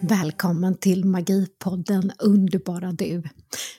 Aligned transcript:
Välkommen 0.00 0.78
till 0.78 1.04
Magipodden 1.04 2.12
Underbara 2.18 2.92
du! 2.92 3.22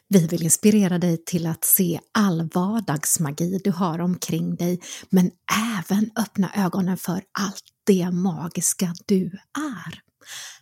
Vi 0.07 0.27
vill 0.27 0.43
inspirera 0.43 0.97
dig 0.97 1.23
till 1.25 1.47
att 1.47 1.65
se 1.65 1.99
all 2.13 2.49
vardagsmagi 2.53 3.59
du 3.63 3.71
har 3.71 3.99
omkring 3.99 4.55
dig, 4.55 4.79
men 5.09 5.31
även 5.77 6.09
öppna 6.15 6.51
ögonen 6.55 6.97
för 6.97 7.21
allt 7.39 7.63
det 7.85 8.11
magiska 8.11 8.93
du 9.05 9.25
är. 9.57 10.01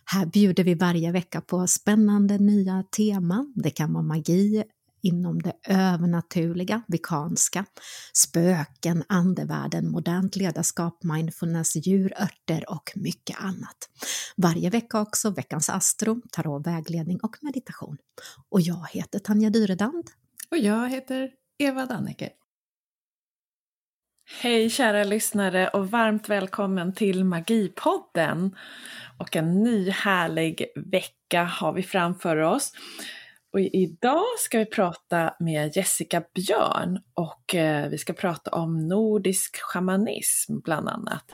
Här 0.04 0.26
bjuder 0.26 0.64
vi 0.64 0.74
varje 0.74 1.12
vecka 1.12 1.40
på 1.40 1.66
spännande 1.66 2.38
nya 2.38 2.84
teman. 2.96 3.52
Det 3.56 3.70
kan 3.70 3.92
vara 3.92 4.02
magi, 4.02 4.64
inom 5.02 5.42
det 5.42 5.52
övernaturliga, 5.68 6.82
vikanska, 6.88 7.64
spöken, 8.12 9.04
andevärlden, 9.08 9.90
modernt 9.90 10.36
ledarskap, 10.36 11.02
mindfulness, 11.02 11.76
djur, 11.76 12.12
örter 12.22 12.64
och 12.70 12.92
mycket 12.94 13.40
annat. 13.40 13.88
Varje 14.36 14.70
vecka 14.70 15.00
också 15.00 15.30
veckans 15.30 15.70
astro, 15.70 16.22
tarot, 16.32 16.66
vägledning 16.66 17.18
och 17.22 17.36
meditation. 17.40 17.96
Och 18.48 18.60
jag 18.60 18.86
heter 18.92 19.18
Tanja 19.18 19.50
Dyredand. 19.50 20.04
Och 20.50 20.58
jag 20.58 20.88
heter 20.88 21.30
Eva 21.58 21.86
Danneke. 21.86 22.30
Hej 24.30 24.70
kära 24.70 25.04
lyssnare 25.04 25.68
och 25.68 25.90
varmt 25.90 26.28
välkommen 26.28 26.94
till 26.94 27.24
Magipodden! 27.24 28.56
Och 29.18 29.36
en 29.36 29.62
ny 29.62 29.90
härlig 29.90 30.66
vecka 30.76 31.44
har 31.44 31.72
vi 31.72 31.82
framför 31.82 32.36
oss. 32.36 32.72
Och 33.52 33.60
idag 33.60 34.24
ska 34.38 34.58
vi 34.58 34.66
prata 34.66 35.34
med 35.40 35.76
Jessica 35.76 36.22
Björn 36.34 36.98
och 37.14 37.54
eh, 37.54 37.88
vi 37.88 37.98
ska 37.98 38.12
prata 38.12 38.50
om 38.50 38.88
nordisk 38.88 39.56
shamanism 39.56 40.58
bland 40.64 40.88
annat. 40.88 41.24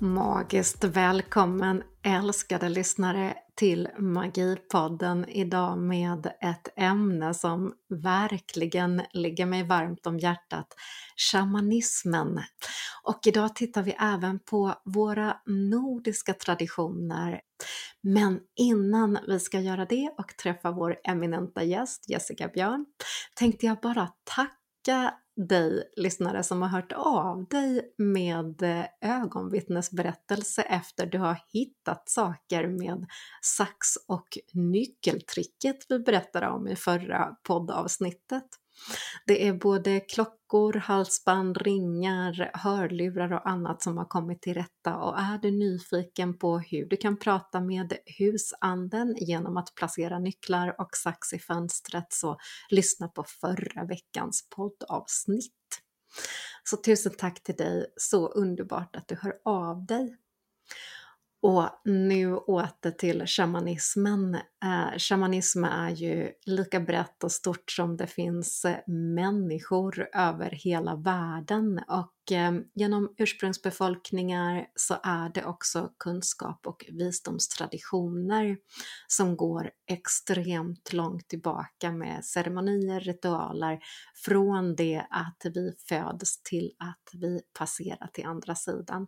Magiskt 0.00 0.84
välkommen 0.84 1.82
älskade 2.02 2.68
lyssnare 2.68 3.34
till 3.54 3.88
Magipodden 3.98 5.28
idag 5.28 5.78
med 5.78 6.26
ett 6.26 6.68
ämne 6.76 7.34
som 7.34 7.72
verkligen 7.88 9.02
ligger 9.12 9.46
mig 9.46 9.62
varmt 9.62 10.06
om 10.06 10.18
hjärtat, 10.18 10.66
shamanismen. 11.32 12.40
Och 13.02 13.18
idag 13.26 13.56
tittar 13.56 13.82
vi 13.82 13.96
även 14.00 14.38
på 14.38 14.74
våra 14.84 15.36
nordiska 15.46 16.34
traditioner. 16.34 17.40
Men 18.02 18.40
innan 18.56 19.18
vi 19.28 19.40
ska 19.40 19.60
göra 19.60 19.84
det 19.84 20.14
och 20.18 20.36
träffa 20.42 20.70
vår 20.70 20.96
eminenta 21.04 21.64
gäst 21.64 22.08
Jessica 22.08 22.48
Björn 22.48 22.86
tänkte 23.34 23.66
jag 23.66 23.80
bara 23.80 24.08
tacka 24.24 24.58
dig 25.48 25.82
lyssnare 25.96 26.42
som 26.42 26.62
har 26.62 26.68
hört 26.68 26.92
av 26.92 27.46
dig 27.48 27.94
med 27.98 28.62
eh, 28.62 28.84
ögonvittnesberättelse 29.00 30.62
efter 30.62 31.06
du 31.06 31.18
har 31.18 31.38
hittat 31.52 32.08
saker 32.08 32.66
med 32.66 33.06
sax 33.42 33.78
och 34.08 34.28
nyckeltricket 34.52 35.76
vi 35.88 35.98
berättade 35.98 36.48
om 36.48 36.68
i 36.68 36.76
förra 36.76 37.26
poddavsnittet. 37.42 38.48
Det 39.26 39.48
är 39.48 39.52
både 39.52 40.00
klockor, 40.00 40.72
halsband, 40.72 41.56
ringar, 41.56 42.50
hörlurar 42.54 43.32
och 43.32 43.48
annat 43.48 43.82
som 43.82 43.98
har 43.98 44.04
kommit 44.04 44.42
till 44.42 44.54
rätta 44.54 44.96
och 44.96 45.18
är 45.18 45.38
du 45.38 45.50
nyfiken 45.50 46.38
på 46.38 46.58
hur 46.58 46.86
du 46.88 46.96
kan 46.96 47.18
prata 47.18 47.60
med 47.60 47.92
husanden 48.18 49.16
genom 49.20 49.56
att 49.56 49.74
placera 49.74 50.18
nycklar 50.18 50.80
och 50.80 50.96
sax 50.96 51.32
i 51.32 51.38
fönstret 51.38 52.12
så 52.12 52.36
lyssna 52.70 53.08
på 53.08 53.24
förra 53.40 53.84
veckans 53.84 54.48
poddavsnitt. 54.56 55.52
Så 56.64 56.76
tusen 56.76 57.12
tack 57.18 57.42
till 57.42 57.56
dig, 57.56 57.86
så 57.96 58.28
underbart 58.28 58.96
att 58.96 59.08
du 59.08 59.16
hör 59.22 59.34
av 59.44 59.86
dig. 59.86 60.16
Och 61.42 61.70
nu 61.84 62.36
åter 62.36 62.90
till 62.90 63.26
shamanismen. 63.26 64.34
Eh, 64.34 64.98
shamanism 64.98 65.64
är 65.64 65.90
ju 65.90 66.32
lika 66.46 66.80
brett 66.80 67.24
och 67.24 67.32
stort 67.32 67.70
som 67.70 67.96
det 67.96 68.06
finns 68.06 68.64
eh, 68.64 68.78
människor 68.86 70.08
över 70.14 70.50
hela 70.50 70.96
världen 70.96 71.80
och 71.88 72.32
eh, 72.32 72.52
genom 72.74 73.14
ursprungsbefolkningar 73.18 74.66
så 74.74 74.96
är 75.02 75.28
det 75.28 75.44
också 75.44 75.90
kunskap 75.98 76.66
och 76.66 76.84
visdomstraditioner 76.88 78.56
som 79.06 79.36
går 79.36 79.70
extremt 79.90 80.92
långt 80.92 81.28
tillbaka 81.28 81.92
med 81.92 82.24
ceremonier, 82.24 83.00
ritualer 83.00 83.78
från 84.24 84.74
det 84.74 85.06
att 85.10 85.42
vi 85.54 85.72
föds 85.88 86.42
till 86.42 86.72
att 86.78 87.20
vi 87.20 87.40
passerar 87.58 88.10
till 88.12 88.26
andra 88.26 88.54
sidan. 88.54 89.06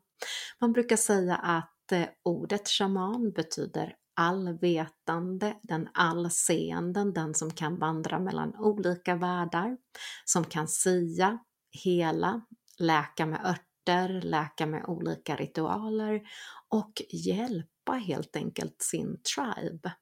Man 0.61 0.73
brukar 0.73 0.97
säga 0.97 1.37
att 1.37 1.80
Eh, 1.93 2.09
ordet 2.23 2.69
shaman 2.69 3.33
betyder 3.33 3.95
allvetande, 4.17 5.57
den 5.63 5.89
allseende, 5.95 7.13
den 7.13 7.35
som 7.35 7.51
kan 7.51 7.79
vandra 7.79 8.19
mellan 8.19 8.57
olika 8.57 9.15
världar, 9.15 9.77
som 10.25 10.45
kan 10.45 10.69
sia, 10.69 11.39
hela, 11.85 12.41
läka 12.79 13.27
med 13.27 13.47
örter, 13.47 14.23
läka 14.23 14.67
med 14.67 14.85
olika 14.85 15.37
ritualer 15.37 16.21
och 16.69 17.03
hjälpa 17.11 17.93
helt 17.93 18.37
enkelt 18.37 18.83
sin 18.83 19.21
tribe. 19.37 19.93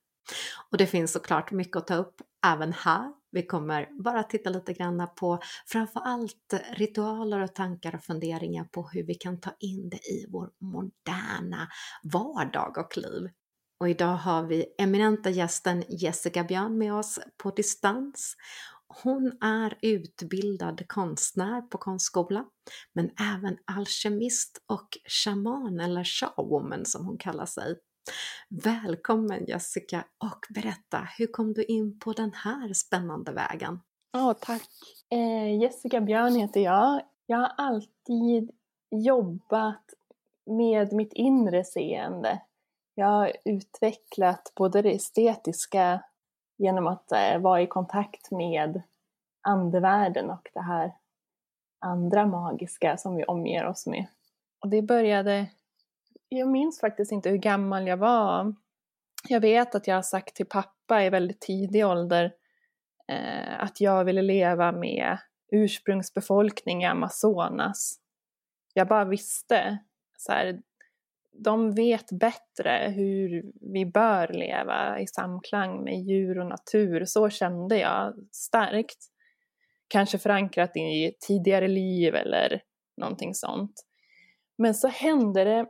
Och 0.70 0.78
det 0.78 0.86
finns 0.86 1.12
såklart 1.12 1.50
mycket 1.50 1.76
att 1.76 1.86
ta 1.86 1.94
upp 1.94 2.22
även 2.46 2.72
här 2.72 3.12
vi 3.30 3.46
kommer 3.46 4.02
bara 4.02 4.22
titta 4.22 4.50
lite 4.50 4.72
grann 4.72 5.08
på 5.16 5.38
framförallt 5.66 6.54
ritualer 6.72 7.40
och 7.40 7.54
tankar 7.54 7.94
och 7.94 8.04
funderingar 8.04 8.64
på 8.64 8.88
hur 8.92 9.02
vi 9.02 9.14
kan 9.14 9.40
ta 9.40 9.50
in 9.58 9.88
det 9.88 9.96
i 9.96 10.26
vår 10.28 10.50
moderna 10.60 11.68
vardag 12.02 12.78
och 12.78 12.96
liv. 12.96 13.30
Och 13.80 13.88
idag 13.88 14.16
har 14.16 14.42
vi 14.46 14.66
eminenta 14.78 15.30
gästen 15.30 15.84
Jessica 15.88 16.44
Björn 16.44 16.78
med 16.78 16.94
oss 16.94 17.18
på 17.42 17.50
distans. 17.50 18.36
Hon 19.02 19.32
är 19.40 19.78
utbildad 19.82 20.88
konstnär 20.88 21.62
på 21.62 21.78
konstskola, 21.78 22.44
men 22.94 23.10
även 23.36 23.56
alkemist 23.64 24.62
och 24.66 24.88
shaman 25.24 25.80
eller 25.80 26.04
shawoman 26.04 26.84
som 26.84 27.06
hon 27.06 27.18
kallar 27.18 27.46
sig. 27.46 27.76
Välkommen 28.48 29.44
Jessica 29.46 30.04
och 30.18 30.46
berätta, 30.54 31.08
hur 31.18 31.26
kom 31.26 31.52
du 31.52 31.64
in 31.64 31.98
på 31.98 32.12
den 32.12 32.32
här 32.32 32.72
spännande 32.72 33.32
vägen? 33.32 33.80
Ja, 34.12 34.30
oh, 34.30 34.36
tack. 34.40 34.68
Eh, 35.10 35.60
Jessica 35.60 36.00
Björn 36.00 36.34
heter 36.34 36.60
jag. 36.60 37.02
Jag 37.26 37.38
har 37.38 37.52
alltid 37.56 38.50
jobbat 38.90 39.84
med 40.46 40.92
mitt 40.92 41.12
inre 41.12 41.64
seende. 41.64 42.42
Jag 42.94 43.06
har 43.06 43.32
utvecklat 43.44 44.52
både 44.56 44.82
det 44.82 44.94
estetiska 44.94 46.04
genom 46.58 46.86
att 46.86 47.12
eh, 47.12 47.38
vara 47.38 47.62
i 47.62 47.66
kontakt 47.66 48.30
med 48.30 48.82
andevärlden 49.48 50.30
och 50.30 50.48
det 50.54 50.62
här 50.62 50.92
andra 51.80 52.26
magiska 52.26 52.96
som 52.96 53.16
vi 53.16 53.24
omger 53.24 53.66
oss 53.66 53.86
med. 53.86 54.06
Och 54.60 54.68
det 54.68 54.82
började 54.82 55.46
jag 56.28 56.48
minns 56.48 56.80
faktiskt 56.80 57.12
inte 57.12 57.30
hur 57.30 57.36
gammal 57.36 57.86
jag 57.86 57.96
var. 57.96 58.54
Jag 59.28 59.40
vet 59.40 59.74
att 59.74 59.86
jag 59.86 59.94
har 59.94 60.02
sagt 60.02 60.36
till 60.36 60.46
pappa 60.46 61.04
i 61.04 61.10
väldigt 61.10 61.40
tidig 61.40 61.86
ålder 61.86 62.32
eh, 63.08 63.62
att 63.62 63.80
jag 63.80 64.04
ville 64.04 64.22
leva 64.22 64.72
med 64.72 65.18
ursprungsbefolkning 65.52 66.82
i 66.82 66.86
Amazonas. 66.86 68.00
Jag 68.74 68.88
bara 68.88 69.04
visste, 69.04 69.78
så 70.18 70.32
här, 70.32 70.60
de 71.32 71.74
vet 71.74 72.12
bättre 72.12 72.92
hur 72.96 73.52
vi 73.72 73.86
bör 73.86 74.28
leva 74.28 75.00
i 75.00 75.06
samklang 75.06 75.84
med 75.84 75.94
djur 75.94 76.38
och 76.38 76.46
natur. 76.46 77.04
Så 77.04 77.30
kände 77.30 77.78
jag 77.78 78.14
starkt. 78.32 78.98
Kanske 79.88 80.18
förankrat 80.18 80.76
i 80.76 81.12
tidigare 81.20 81.68
liv 81.68 82.14
eller 82.14 82.62
någonting 82.96 83.34
sånt. 83.34 83.84
Men 84.58 84.74
så 84.74 84.88
hände 84.88 85.44
det 85.44 85.66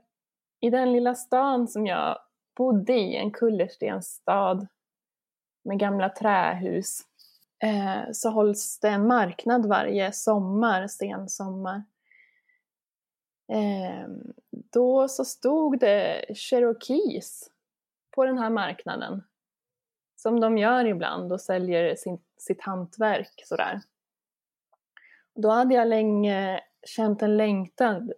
i 0.60 0.70
den 0.70 0.92
lilla 0.92 1.14
stan 1.14 1.68
som 1.68 1.86
jag 1.86 2.18
bodde 2.56 2.92
i, 2.92 3.16
en 3.16 3.30
kullerstensstad 3.30 4.66
med 5.64 5.78
gamla 5.78 6.08
trähus, 6.08 7.00
eh, 7.62 8.12
så 8.12 8.30
hålls 8.30 8.78
det 8.80 8.88
en 8.88 9.06
marknad 9.06 9.66
varje 9.66 10.12
sommar, 10.12 10.86
sensommar. 10.86 11.82
Eh, 13.52 14.08
då 14.50 15.08
så 15.08 15.24
stod 15.24 15.78
det 15.78 16.24
Cherokees 16.34 17.50
på 18.14 18.24
den 18.24 18.38
här 18.38 18.50
marknaden. 18.50 19.22
Som 20.16 20.40
de 20.40 20.58
gör 20.58 20.84
ibland 20.84 21.32
och 21.32 21.40
säljer 21.40 21.96
sin, 21.96 22.18
sitt 22.38 22.62
hantverk 22.62 23.42
sådär. 23.44 23.80
Då 25.34 25.50
hade 25.50 25.74
jag 25.74 25.88
länge 25.88 26.60
känt 26.86 27.22
en 27.22 27.36
längtan 27.36 28.12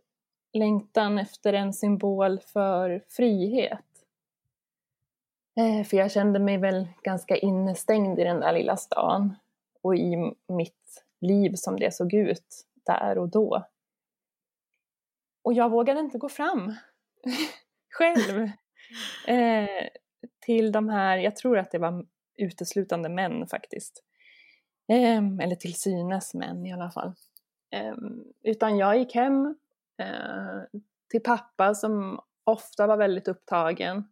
längtan 0.52 1.19
efter 1.19 1.52
en 1.52 1.73
symbol 1.73 2.41
för 2.41 3.05
frihet. 3.08 3.85
Eh, 5.56 5.85
för 5.85 5.97
jag 5.97 6.11
kände 6.11 6.38
mig 6.38 6.58
väl 6.58 6.88
ganska 7.02 7.37
innestängd 7.37 8.19
i 8.19 8.25
den 8.25 8.41
där 8.41 8.52
lilla 8.52 8.76
stan 8.76 9.35
och 9.82 9.97
i 9.97 10.35
mitt 10.49 11.05
liv 11.20 11.52
som 11.55 11.79
det 11.79 11.94
såg 11.94 12.14
ut 12.14 12.67
där 12.87 13.19
och 13.19 13.29
då. 13.29 13.64
Och 15.43 15.52
jag 15.52 15.70
vågade 15.70 16.00
inte 16.00 16.19
gå 16.19 16.29
fram 16.29 16.75
själv 17.91 18.50
eh, 19.26 19.88
till 20.41 20.73
de 20.73 20.88
här, 20.88 21.19
jag 21.19 21.37
tror 21.37 21.58
att 21.58 21.70
det 21.70 21.79
var 21.79 22.06
uteslutande 22.37 23.08
män 23.08 23.47
faktiskt. 23.47 24.05
Eh, 24.88 25.23
eller 25.41 25.55
till 25.55 25.75
synes 25.75 26.35
män 26.35 26.67
i 26.67 26.73
alla 26.73 26.91
fall. 26.91 27.14
Eh, 27.70 27.94
utan 28.43 28.79
jag 28.79 28.99
gick 28.99 29.14
hem 29.14 29.55
Eh, 30.00 30.81
till 31.11 31.23
pappa 31.23 31.75
som 31.75 32.20
ofta 32.44 32.87
var 32.87 32.97
väldigt 32.97 33.29
upptagen 33.29 34.05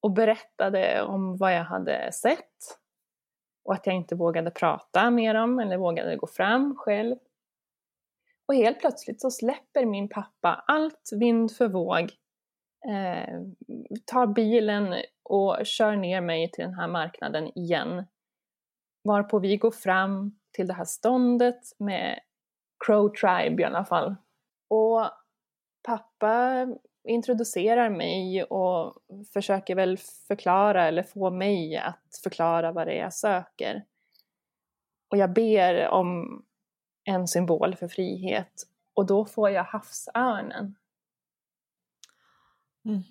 och 0.00 0.12
berättade 0.12 1.02
om 1.02 1.36
vad 1.36 1.54
jag 1.54 1.64
hade 1.64 2.12
sett 2.12 2.78
och 3.64 3.74
att 3.74 3.86
jag 3.86 3.96
inte 3.96 4.14
vågade 4.14 4.50
prata 4.50 5.10
med 5.10 5.34
dem 5.34 5.58
eller 5.58 5.76
vågade 5.76 6.16
gå 6.16 6.26
fram 6.26 6.76
själv. 6.76 7.16
Och 8.48 8.54
helt 8.54 8.80
plötsligt 8.80 9.20
så 9.20 9.30
släpper 9.30 9.86
min 9.86 10.08
pappa 10.08 10.64
allt 10.66 11.10
vind 11.20 11.52
för 11.52 11.68
våg, 11.68 12.00
eh, 12.88 13.40
tar 14.04 14.26
bilen 14.26 14.94
och 15.22 15.66
kör 15.66 15.96
ner 15.96 16.20
mig 16.20 16.50
till 16.50 16.64
den 16.64 16.74
här 16.74 16.88
marknaden 16.88 17.58
igen. 17.58 18.04
Varpå 19.04 19.38
vi 19.38 19.56
går 19.56 19.70
fram 19.70 20.38
till 20.52 20.66
det 20.66 20.74
här 20.74 20.84
ståndet 20.84 21.60
med 21.78 22.20
Crow 22.86 23.08
Tribe 23.08 23.62
i 23.62 23.64
alla 23.64 23.84
fall. 23.84 24.14
Och 24.68 25.10
pappa 25.82 26.66
introducerar 27.08 27.90
mig 27.90 28.44
och 28.44 28.96
försöker 29.32 29.74
väl 29.74 29.98
förklara 30.28 30.88
eller 30.88 31.02
få 31.02 31.30
mig 31.30 31.76
att 31.76 32.20
förklara 32.22 32.72
vad 32.72 32.86
det 32.86 32.92
är 32.92 33.02
jag 33.02 33.14
söker. 33.14 33.84
Och 35.08 35.16
jag 35.16 35.32
ber 35.32 35.88
om 35.88 36.42
en 37.04 37.28
symbol 37.28 37.76
för 37.76 37.88
frihet 37.88 38.66
och 38.94 39.06
då 39.06 39.24
får 39.24 39.50
jag 39.50 39.64
havsörnen. 39.64 40.74
Mm. 42.84 43.02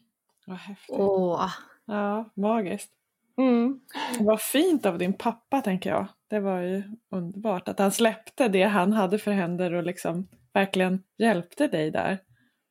Vad 0.45 0.57
häftigt. 0.57 0.95
Åh. 0.99 1.49
Ja, 1.85 2.29
magiskt. 2.33 2.91
Mm. 3.37 3.79
Vad 4.19 4.41
fint 4.41 4.85
av 4.85 4.97
din 4.97 5.13
pappa 5.13 5.61
tänker 5.61 5.89
jag. 5.89 6.07
Det 6.27 6.39
var 6.39 6.59
ju 6.59 6.83
underbart 7.09 7.67
att 7.67 7.79
han 7.79 7.91
släppte 7.91 8.47
det 8.47 8.63
han 8.63 8.93
hade 8.93 9.19
för 9.19 9.31
händer 9.31 9.73
och 9.73 9.83
liksom 9.83 10.27
verkligen 10.53 11.03
hjälpte 11.17 11.67
dig 11.67 11.91
där. 11.91 12.19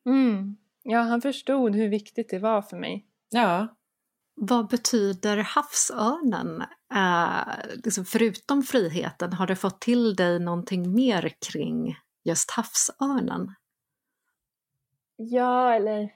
Mm. 0.06 0.56
Ja, 0.82 1.00
han 1.00 1.20
förstod 1.20 1.76
hur 1.76 1.88
viktigt 1.88 2.30
det 2.30 2.38
var 2.38 2.62
för 2.62 2.76
mig. 2.76 3.06
Ja. 3.30 3.68
Vad 4.34 4.68
betyder 4.68 5.36
havsörnen? 5.36 6.62
Eh, 6.94 7.54
liksom 7.84 8.04
förutom 8.04 8.62
friheten, 8.62 9.32
har 9.32 9.46
du 9.46 9.56
fått 9.56 9.80
till 9.80 10.16
dig 10.16 10.40
någonting 10.40 10.94
mer 10.94 11.32
kring 11.50 11.96
just 12.24 12.50
havsörnen? 12.50 13.54
Ja, 15.16 15.74
eller 15.74 16.10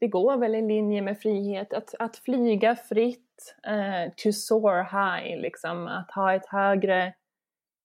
det 0.00 0.08
går 0.08 0.36
väl 0.36 0.54
i 0.54 0.62
linje 0.62 1.02
med 1.02 1.20
frihet. 1.20 1.72
Att, 1.72 1.94
att 1.98 2.16
flyga 2.16 2.76
fritt, 2.76 3.56
eh, 3.66 4.12
to 4.16 4.32
soar 4.32 4.82
high, 4.82 5.40
liksom. 5.40 5.86
Att 5.86 6.10
ha 6.10 6.34
ett 6.34 6.46
högre 6.46 7.14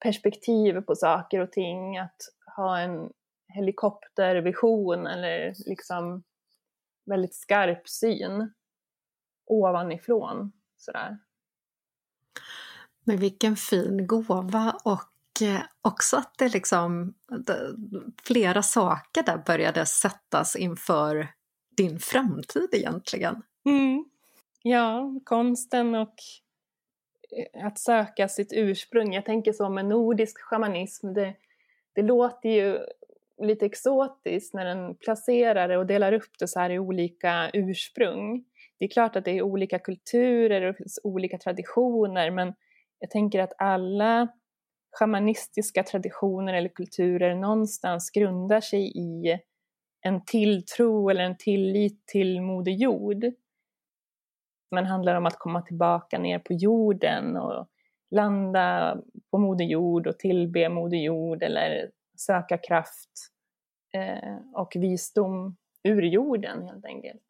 perspektiv 0.03 0.81
på 0.81 0.95
saker 0.95 1.39
och 1.39 1.51
ting. 1.51 1.97
Att 1.97 2.17
ha 2.55 2.79
en 2.79 3.09
helikoptervision 3.47 5.07
eller 5.07 5.53
liksom 5.65 6.23
väldigt 7.05 7.35
skarp 7.35 7.89
syn 7.89 8.53
ovanifrån. 9.45 10.51
Sådär. 10.77 11.17
Men 13.03 13.17
vilken 13.17 13.55
fin 13.55 14.07
gåva 14.07 14.75
och 14.83 15.41
eh, 15.41 15.61
också 15.81 16.17
att 16.17 16.37
det 16.37 16.53
liksom 16.53 17.13
flera 18.23 18.63
saker 18.63 19.23
där 19.23 19.37
började 19.37 19.85
sättas 19.85 20.55
inför 20.55 21.27
din 21.77 21.99
framtid 21.99 22.69
egentligen. 22.71 23.41
Mm. 23.65 24.05
Ja, 24.61 25.19
konsten 25.23 25.95
och 25.95 26.15
eh, 27.55 27.65
att 27.65 27.79
söka 27.79 28.29
sitt 28.29 28.53
ursprung. 28.53 29.13
Jag 29.13 29.25
tänker 29.25 29.53
så 29.53 29.69
med 29.69 29.85
nordisk 29.85 30.41
shamanism, 30.41 31.13
det, 31.13 31.35
det 31.95 32.01
låter 32.01 32.49
ju 32.49 32.79
lite 33.41 33.65
exotiskt 33.65 34.53
när 34.53 34.65
den 34.65 34.95
placerar 34.95 35.67
det 35.67 35.77
och 35.77 35.85
delar 35.85 36.13
upp 36.13 36.31
det 36.39 36.47
så 36.47 36.59
här 36.59 36.69
i 36.69 36.79
olika 36.79 37.49
ursprung. 37.53 38.45
Det 38.79 38.85
är 38.85 38.89
klart 38.89 39.15
att 39.15 39.25
det 39.25 39.37
är 39.37 39.41
olika 39.41 39.79
kulturer 39.79 40.69
och 40.69 40.75
olika 41.03 41.37
traditioner 41.37 42.31
men 42.31 42.53
jag 42.99 43.09
tänker 43.09 43.39
att 43.39 43.53
alla 43.57 44.27
shamanistiska 44.99 45.83
traditioner 45.83 46.53
eller 46.53 46.69
kulturer 46.69 47.35
någonstans 47.35 48.11
grundar 48.11 48.61
sig 48.61 48.97
i 48.97 49.39
en 50.01 50.25
tilltro 50.25 51.09
eller 51.09 51.23
en 51.23 51.37
tillit 51.37 52.07
till 52.07 52.41
Moder 52.41 52.71
Jord. 52.71 53.25
Men 54.71 54.85
handlar 54.85 55.15
om 55.15 55.25
att 55.25 55.39
komma 55.39 55.61
tillbaka 55.61 56.19
ner 56.19 56.39
på 56.39 56.53
jorden 56.53 57.37
och 57.37 57.67
landa 58.13 58.97
på 59.31 59.37
Moder 59.37 59.65
Jord 59.65 60.07
och 60.07 60.19
tillbe 60.19 60.69
Moder 60.69 60.97
Jord 60.97 61.43
eller 61.43 61.89
söka 62.17 62.57
kraft 62.57 63.09
eh, 63.93 64.37
och 64.53 64.71
visdom 64.75 65.57
ur 65.83 66.01
jorden 66.01 66.63
helt 66.67 66.85
enkelt. 66.85 67.21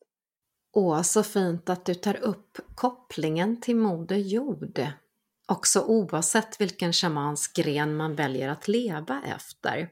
Åh, 0.75 1.01
så 1.01 1.23
fint 1.23 1.69
att 1.69 1.85
du 1.85 1.93
tar 1.93 2.17
upp 2.17 2.57
kopplingen 2.75 3.61
till 3.61 3.75
Moder 3.75 4.15
Jord. 4.15 4.87
Också 5.47 5.81
oavsett 5.81 6.61
vilken 6.61 6.93
shamansk 6.93 7.55
gren 7.55 7.95
man 7.95 8.15
väljer 8.15 8.49
att 8.49 8.67
leva 8.67 9.21
efter 9.35 9.89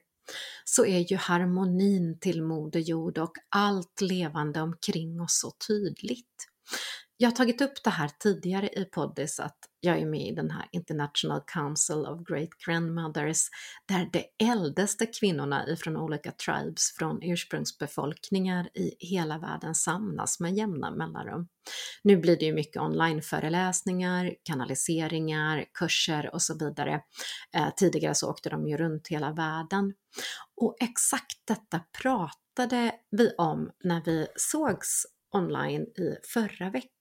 så 0.65 0.85
är 0.85 1.11
ju 1.11 1.17
harmonin 1.17 2.19
till 2.19 2.43
Moder 2.43 2.79
Jord 2.79 3.17
och 3.17 3.33
allt 3.49 4.01
levande 4.01 4.61
omkring 4.61 5.21
oss 5.21 5.39
så 5.39 5.51
tydligt. 5.67 6.47
Jag 7.21 7.29
har 7.29 7.35
tagit 7.35 7.61
upp 7.61 7.83
det 7.83 7.89
här 7.89 8.11
tidigare 8.19 8.69
i 8.69 8.85
poddis 8.85 9.39
att 9.39 9.57
jag 9.79 9.99
är 9.99 10.05
med 10.05 10.27
i 10.27 10.35
den 10.35 10.51
här 10.51 10.67
International 10.71 11.41
Council 11.47 12.05
of 12.05 12.27
Great 12.27 12.49
Grandmothers 12.65 13.49
där 13.87 14.09
de 14.13 14.25
äldste 14.45 15.05
kvinnorna 15.05 15.67
ifrån 15.67 15.97
olika 15.97 16.31
tribes 16.31 16.91
från 16.97 17.23
ursprungsbefolkningar 17.23 18.69
i 18.73 18.95
hela 18.99 19.37
världen 19.37 19.75
samlas 19.75 20.39
med 20.39 20.53
jämna 20.53 20.91
mellanrum. 20.91 21.47
Nu 22.03 22.17
blir 22.17 22.37
det 22.37 22.45
ju 22.45 22.53
mycket 22.53 22.81
onlineföreläsningar, 22.81 24.33
kanaliseringar, 24.43 25.65
kurser 25.73 26.33
och 26.33 26.41
så 26.41 26.57
vidare. 26.57 27.01
Eh, 27.55 27.69
tidigare 27.75 28.15
så 28.15 28.29
åkte 28.29 28.49
de 28.49 28.67
ju 28.67 28.77
runt 28.77 29.07
hela 29.07 29.31
världen. 29.31 29.93
Och 30.61 30.75
exakt 30.79 31.37
detta 31.47 31.81
pratade 32.01 32.91
vi 33.11 33.33
om 33.37 33.71
när 33.83 34.01
vi 34.05 34.27
sågs 34.35 35.05
online 35.31 35.81
i 35.81 36.15
förra 36.33 36.69
veckan. 36.69 37.00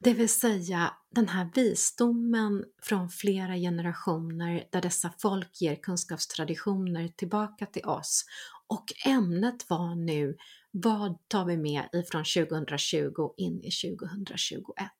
Det 0.00 0.14
vill 0.14 0.28
säga 0.28 0.94
den 1.10 1.28
här 1.28 1.50
visdomen 1.54 2.64
från 2.82 3.08
flera 3.08 3.56
generationer 3.56 4.68
där 4.72 4.82
dessa 4.82 5.12
folk 5.18 5.60
ger 5.60 5.76
kunskapstraditioner 5.76 7.08
tillbaka 7.08 7.66
till 7.66 7.84
oss. 7.84 8.24
Och 8.66 8.84
ämnet 9.06 9.70
var 9.70 9.94
nu, 9.94 10.36
vad 10.70 11.28
tar 11.28 11.44
vi 11.44 11.56
med 11.56 11.88
ifrån 11.92 12.24
2020 12.24 13.34
in 13.36 13.62
i 13.64 13.70
2021? 13.70 14.90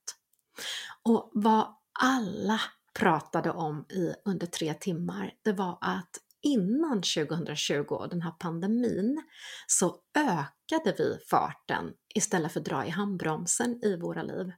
Och 1.02 1.30
vad 1.34 1.76
alla 2.00 2.60
pratade 2.98 3.50
om 3.50 3.86
i 3.90 4.14
under 4.24 4.46
tre 4.46 4.74
timmar, 4.74 5.32
det 5.42 5.52
var 5.52 5.78
att 5.80 6.10
innan 6.44 7.02
2020 7.02 7.84
och 7.88 8.08
den 8.08 8.22
här 8.22 8.30
pandemin 8.30 9.22
så 9.66 9.96
ökade 10.16 10.94
vi 10.98 11.18
farten 11.30 11.92
istället 12.14 12.52
för 12.52 12.60
att 12.60 12.66
dra 12.66 12.86
i 12.86 12.90
handbromsen 12.90 13.84
i 13.84 13.96
våra 13.96 14.22
liv. 14.22 14.52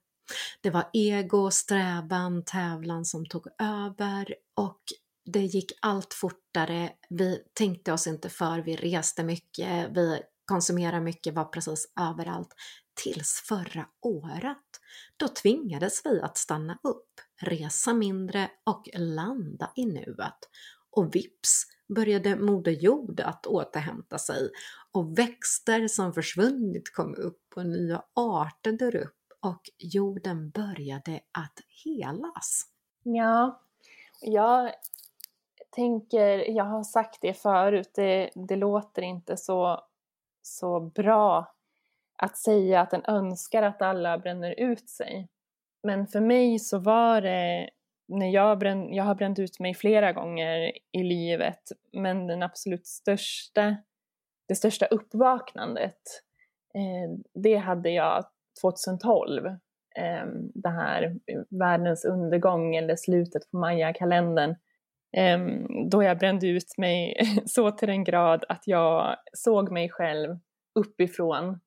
Det 0.61 0.71
var 0.71 0.91
ego, 0.93 1.51
strävan, 1.51 2.45
tävlan 2.45 3.05
som 3.05 3.27
tog 3.27 3.47
över 3.59 4.35
och 4.55 4.83
det 5.25 5.45
gick 5.45 5.73
allt 5.83 6.15
fortare. 6.15 6.93
Vi 7.09 7.43
tänkte 7.53 7.93
oss 7.93 8.07
inte 8.07 8.29
för, 8.29 8.59
vi 8.59 8.77
reste 8.77 9.25
mycket, 9.25 9.91
vi 9.97 10.21
konsumerade 10.45 11.01
mycket, 11.01 11.35
var 11.35 11.45
precis 11.45 11.93
överallt. 12.01 12.55
Tills 12.95 13.43
förra 13.49 13.87
året. 14.03 14.81
Då 15.17 15.29
tvingades 15.29 16.03
vi 16.05 16.21
att 16.21 16.37
stanna 16.37 16.79
upp, 16.83 17.21
resa 17.41 17.95
mindre 17.95 18.51
och 18.65 18.89
landa 18.95 19.73
i 19.77 19.87
nuet. 19.87 20.39
Och 20.91 21.15
vips 21.15 21.65
började 21.89 22.37
Moder 22.37 22.73
Jord 22.73 23.21
att 23.21 23.47
återhämta 23.47 24.19
sig 24.19 24.51
och 24.93 25.19
växter 25.19 25.89
som 25.89 26.13
försvunnit 26.13 26.95
kom 26.95 27.15
upp 27.15 27.53
och 27.57 27.67
nya 27.67 28.03
arter 28.15 28.73
dör 28.73 28.97
upp 28.97 29.17
och 29.41 29.63
jorden 29.79 30.51
började 30.51 31.21
att 31.33 31.59
helas. 31.85 32.63
Ja, 33.03 33.61
jag 34.21 34.73
tänker, 35.71 36.51
jag 36.51 36.65
har 36.65 36.83
sagt 36.83 37.19
det 37.21 37.35
förut, 37.35 37.91
det, 37.95 38.31
det 38.35 38.57
låter 38.57 39.03
inte 39.03 39.37
så, 39.37 39.81
så 40.43 40.81
bra 40.81 41.55
att 42.17 42.37
säga 42.37 42.81
att 42.81 42.91
den 42.91 43.05
önskar 43.05 43.63
att 43.63 43.83
alla 43.83 44.19
bränner 44.19 44.61
ut 44.61 44.91
sig. 44.91 45.29
Men 45.83 46.07
för 46.07 46.21
mig 46.21 46.59
så 46.59 46.79
var 46.79 47.21
det 47.21 47.71
när 48.09 48.31
jag, 48.31 48.59
brän, 48.59 48.95
jag 48.95 49.05
har 49.05 49.15
bränt 49.15 49.39
ut 49.39 49.61
mig 49.61 49.75
flera 49.75 50.13
gånger 50.13 50.73
i 50.93 51.03
livet, 51.03 51.63
men 51.93 52.27
den 52.27 52.43
absolut 52.43 52.87
största, 52.87 53.77
det 54.49 54.55
största 54.55 54.87
uppvaknandet, 54.87 56.01
eh, 56.75 57.19
det 57.35 57.57
hade 57.57 57.91
jag 57.91 58.25
2012. 58.63 59.47
Eh, 59.97 60.27
det 60.55 60.69
här 60.69 61.17
världens 61.51 62.05
undergång 62.05 62.77
eller 62.77 62.97
slutet 62.97 63.51
på 63.51 63.59
Maya-kalendern. 63.59 64.57
Eh, 65.17 65.39
då 65.91 66.03
jag 66.03 66.19
brände 66.19 66.47
ut 66.47 66.79
mig 66.79 67.17
så 67.47 67.71
till 67.71 67.89
den 67.89 68.05
grad 68.05 68.45
att 68.49 68.63
jag 68.67 69.17
såg 69.33 69.73
mig 69.73 69.91
själv 69.91 70.39
uppifrån 70.79 71.61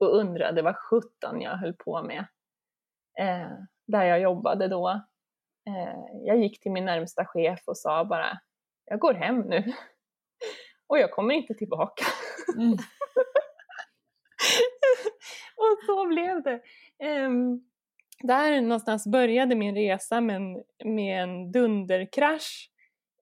och 0.00 0.16
undrade 0.16 0.62
vad 0.62 0.76
sjutton 0.76 1.40
jag 1.40 1.56
höll 1.56 1.74
på 1.74 2.02
med. 2.02 2.26
Eh, 3.20 3.52
där 3.86 4.04
jag 4.04 4.20
jobbade 4.20 4.68
då. 4.68 5.00
Eh, 5.68 6.24
jag 6.24 6.38
gick 6.38 6.60
till 6.60 6.72
min 6.72 6.84
närmsta 6.84 7.24
chef 7.24 7.60
och 7.66 7.78
sa 7.78 8.04
bara, 8.04 8.38
jag 8.84 8.98
går 8.98 9.14
hem 9.14 9.40
nu. 9.40 9.64
och 10.86 10.98
jag 10.98 11.10
kommer 11.10 11.34
inte 11.34 11.54
tillbaka. 11.54 12.04
Mm. 12.56 12.72
och 15.56 15.78
så 15.86 16.06
blev 16.06 16.42
det. 16.42 16.60
Eh, 17.06 17.30
där 18.22 18.60
någonstans 18.60 19.06
började 19.06 19.54
min 19.54 19.74
resa 19.74 20.20
med 20.20 20.36
en, 20.36 20.62
med 20.84 21.22
en 21.22 21.52
dunderkrasch. 21.52 22.68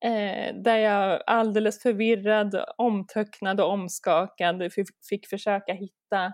Eh, 0.04 0.54
där 0.54 0.76
jag 0.76 1.22
alldeles 1.26 1.82
förvirrad, 1.82 2.64
omtöcknad 2.76 3.60
och 3.60 3.70
omskakad 3.70 4.72
fick 5.08 5.26
försöka 5.26 5.72
hitta 5.72 6.32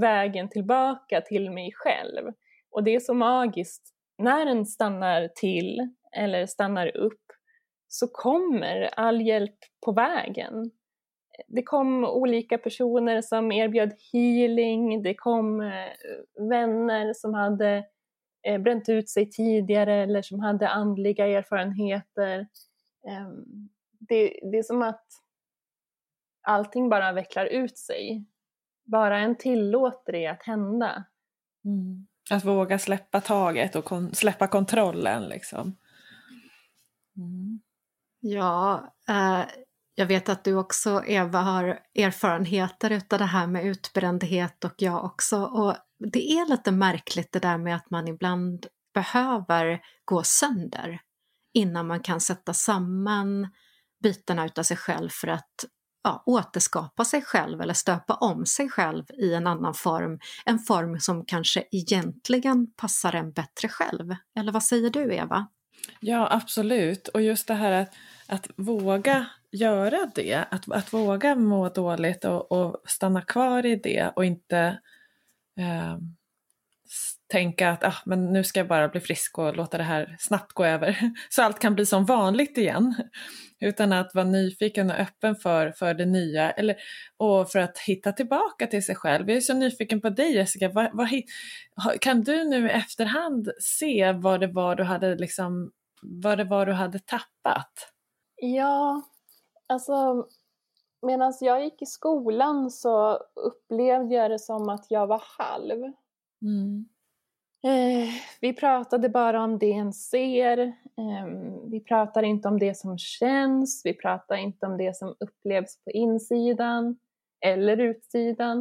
vägen 0.00 0.48
tillbaka 0.48 1.20
till 1.20 1.50
mig 1.50 1.72
själv. 1.74 2.32
Och 2.70 2.84
det 2.84 2.94
är 2.94 3.00
så 3.00 3.14
magiskt, 3.14 3.94
när 4.20 4.46
den 4.46 4.66
stannar 4.66 5.28
till 5.34 5.90
eller 6.16 6.46
stannar 6.46 6.96
upp 6.96 7.22
så 7.88 8.08
kommer 8.08 8.90
all 8.96 9.20
hjälp 9.20 9.58
på 9.84 9.92
vägen. 9.92 10.70
Det 11.48 11.62
kom 11.62 12.04
olika 12.04 12.58
personer 12.58 13.22
som 13.22 13.52
erbjöd 13.52 13.92
healing, 14.12 15.02
det 15.02 15.14
kom 15.14 15.60
eh, 15.60 16.48
vänner 16.50 17.12
som 17.14 17.34
hade 17.34 17.84
eh, 18.46 18.58
bränt 18.58 18.88
ut 18.88 19.08
sig 19.08 19.30
tidigare 19.30 19.94
eller 19.94 20.22
som 20.22 20.40
hade 20.40 20.68
andliga 20.68 21.26
erfarenheter. 21.26 22.46
Ehm, 23.08 23.68
det, 23.98 24.40
det 24.50 24.58
är 24.58 24.62
som 24.62 24.82
att 24.82 25.06
allting 26.42 26.88
bara 26.88 27.12
vecklar 27.12 27.46
ut 27.46 27.78
sig. 27.78 28.24
Bara 28.84 29.18
en 29.18 29.36
tillåter 29.36 30.12
det 30.12 30.26
att 30.26 30.42
hända. 30.42 31.04
Mm. 31.64 32.06
Att 32.30 32.44
våga 32.44 32.78
släppa 32.78 33.20
taget 33.20 33.76
och 33.76 33.84
kon 33.84 34.14
släppa 34.14 34.46
kontrollen 34.46 35.28
liksom. 35.28 35.76
Mm. 37.16 37.60
Ja, 38.20 38.94
eh, 39.08 39.42
jag 39.94 40.06
vet 40.06 40.28
att 40.28 40.44
du 40.44 40.54
också 40.54 41.02
Eva 41.06 41.40
har 41.40 41.80
erfarenheter 41.94 42.90
utav 42.90 43.18
det 43.18 43.24
här 43.24 43.46
med 43.46 43.66
utbrändhet 43.66 44.64
och 44.64 44.74
jag 44.76 45.04
också. 45.04 45.44
Och 45.44 45.76
det 46.12 46.32
är 46.32 46.50
lite 46.50 46.70
märkligt 46.70 47.32
det 47.32 47.38
där 47.38 47.58
med 47.58 47.76
att 47.76 47.90
man 47.90 48.08
ibland 48.08 48.66
behöver 48.94 49.80
gå 50.04 50.22
sönder 50.22 51.00
innan 51.54 51.86
man 51.86 52.00
kan 52.00 52.20
sätta 52.20 52.54
samman 52.54 53.48
bitarna 54.02 54.46
utav 54.46 54.62
sig 54.62 54.76
själv 54.76 55.08
för 55.08 55.28
att 55.28 55.64
ja, 56.02 56.22
återskapa 56.26 57.04
sig 57.04 57.22
själv 57.22 57.60
eller 57.60 57.74
stöpa 57.74 58.14
om 58.14 58.46
sig 58.46 58.68
själv 58.68 59.04
i 59.18 59.34
en 59.34 59.46
annan 59.46 59.74
form, 59.74 60.18
en 60.44 60.58
form 60.58 61.00
som 61.00 61.24
kanske 61.24 61.64
egentligen 61.70 62.72
passar 62.72 63.12
en 63.12 63.32
bättre 63.32 63.68
själv. 63.68 64.14
Eller 64.38 64.52
vad 64.52 64.62
säger 64.62 64.90
du 64.90 65.14
Eva? 65.14 65.46
Ja 66.00 66.28
absolut, 66.30 67.08
och 67.08 67.22
just 67.22 67.48
det 67.48 67.54
här 67.54 67.72
att, 67.72 67.94
att 68.26 68.46
våga 68.56 69.26
göra 69.52 70.10
det, 70.14 70.44
att, 70.50 70.72
att 70.72 70.92
våga 70.92 71.34
må 71.34 71.68
dåligt 71.68 72.24
och, 72.24 72.52
och 72.52 72.82
stanna 72.86 73.22
kvar 73.22 73.66
i 73.66 73.76
det 73.76 74.12
och 74.16 74.24
inte 74.24 74.80
eh, 75.58 75.98
tänka 77.30 77.70
att 77.70 77.84
ah, 77.84 77.94
men 78.06 78.32
nu 78.32 78.44
ska 78.44 78.60
jag 78.60 78.68
bara 78.68 78.88
bli 78.88 79.00
frisk 79.00 79.38
och 79.38 79.56
låta 79.56 79.78
det 79.78 79.84
här 79.84 80.16
snabbt 80.18 80.52
gå 80.52 80.64
över 80.64 81.12
så 81.28 81.42
allt 81.42 81.58
kan 81.58 81.74
bli 81.74 81.86
som 81.86 82.04
vanligt 82.04 82.58
igen. 82.58 82.94
Utan 83.60 83.92
att 83.92 84.14
vara 84.14 84.24
nyfiken 84.24 84.90
och 84.90 84.96
öppen 84.96 85.36
för, 85.36 85.70
för 85.70 85.94
det 85.94 86.06
nya 86.06 86.50
eller, 86.50 86.76
och 87.16 87.50
för 87.50 87.58
att 87.58 87.78
hitta 87.78 88.12
tillbaka 88.12 88.66
till 88.66 88.84
sig 88.84 88.94
själv. 88.94 89.28
Jag 89.28 89.36
är 89.36 89.40
så 89.40 89.54
nyfiken 89.54 90.00
på 90.00 90.10
dig 90.10 90.34
Jessica, 90.34 90.68
vad, 90.68 90.90
vad, 90.92 91.08
kan 92.00 92.20
du 92.20 92.44
nu 92.44 92.66
i 92.66 92.70
efterhand 92.70 93.50
se 93.60 94.12
vad 94.12 94.40
det 94.40 94.46
var 94.46 94.76
du 94.76 94.82
hade, 94.82 95.14
liksom, 95.14 95.70
vad 96.02 96.38
det 96.38 96.44
var 96.44 96.66
du 96.66 96.72
hade 96.72 96.98
tappat? 96.98 97.92
Ja, 98.36 99.02
alltså 99.66 100.26
medan 101.02 101.32
jag 101.40 101.64
gick 101.64 101.82
i 101.82 101.86
skolan 101.86 102.70
så 102.70 103.18
upplevde 103.34 104.14
jag 104.14 104.30
det 104.30 104.38
som 104.38 104.68
att 104.68 104.86
jag 104.88 105.06
var 105.06 105.22
halv. 105.38 105.92
Mm. 106.42 106.88
Eh, 107.62 108.08
vi 108.40 108.52
pratade 108.52 109.08
bara 109.08 109.44
om 109.44 109.58
det 109.58 109.72
en 109.72 109.92
ser. 109.92 110.58
Eh, 110.58 111.26
vi 111.70 111.80
pratar 111.80 112.22
inte 112.22 112.48
om 112.48 112.58
det 112.58 112.74
som 112.74 112.98
känns. 112.98 113.82
Vi 113.84 113.94
pratar 113.94 114.36
inte 114.36 114.66
om 114.66 114.76
det 114.76 114.96
som 114.96 115.16
upplevs 115.20 115.84
på 115.84 115.90
insidan 115.90 116.98
eller 117.46 117.76
utsidan. 117.76 118.58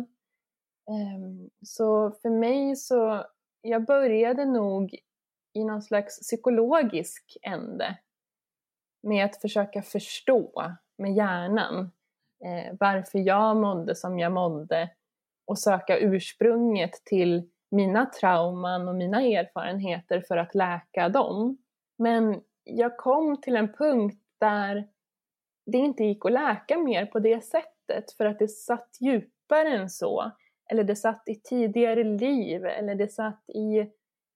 Eh, 0.89 1.49
så 1.65 2.11
för 2.21 2.29
mig 2.29 2.75
så, 2.75 3.25
jag 3.61 3.85
började 3.85 4.45
nog 4.45 4.95
i 5.53 5.63
någon 5.63 5.81
slags 5.81 6.19
psykologisk 6.19 7.37
ände 7.41 7.97
med 9.03 9.25
att 9.25 9.41
försöka 9.41 9.81
förstå 9.81 10.73
med 10.97 11.13
hjärnan 11.13 11.91
eh, 12.45 12.75
varför 12.79 13.19
jag 13.19 13.57
mådde 13.57 13.95
som 13.95 14.19
jag 14.19 14.31
mådde 14.31 14.89
och 15.45 15.59
söka 15.59 15.97
ursprunget 15.97 17.01
till 17.05 17.49
mina 17.71 18.05
trauman 18.05 18.87
och 18.87 18.95
mina 18.95 19.21
erfarenheter 19.21 20.21
för 20.21 20.37
att 20.37 20.55
läka 20.55 21.09
dem. 21.09 21.57
Men 21.97 22.41
jag 22.63 22.97
kom 22.97 23.41
till 23.41 23.55
en 23.55 23.73
punkt 23.73 24.23
där 24.39 24.87
det 25.65 25.77
inte 25.77 26.03
gick 26.03 26.25
att 26.25 26.31
läka 26.31 26.77
mer 26.77 27.05
på 27.05 27.19
det 27.19 27.43
sättet 27.43 28.11
för 28.17 28.25
att 28.25 28.39
det 28.39 28.47
satt 28.47 28.97
djupare 28.99 29.69
än 29.69 29.89
så. 29.89 30.31
Eller 30.71 30.83
det 30.83 30.95
satt 30.95 31.23
i 31.25 31.35
tidigare 31.35 32.03
liv 32.03 32.65
eller 32.65 32.95
det 32.95 33.07
satt 33.07 33.49
i 33.49 33.91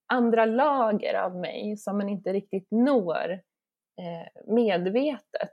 andra 0.08 0.46
lager 0.46 1.13
av 1.13 1.36
mig 1.36 1.78
som 1.78 1.98
man 1.98 2.10
inte 2.10 2.34
riktigt 2.34 2.68
når 2.72 3.32
eh, 4.02 4.54
medvetet 4.54 5.52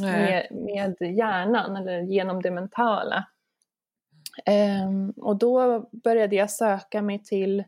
med, 0.00 0.46
med 0.50 1.16
hjärnan 1.16 1.76
eller 1.76 2.00
genom 2.00 2.42
det 2.42 2.50
mentala. 2.50 3.26
Um, 4.86 5.10
och 5.10 5.38
då 5.38 5.80
började 6.04 6.36
jag 6.36 6.50
söka 6.50 7.02
mig 7.02 7.22
till 7.22 7.64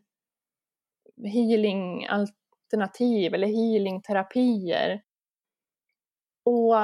healingalternativ 1.24 3.34
eller 3.34 3.46
healingterapier. 3.46 5.02
Och 6.44 6.74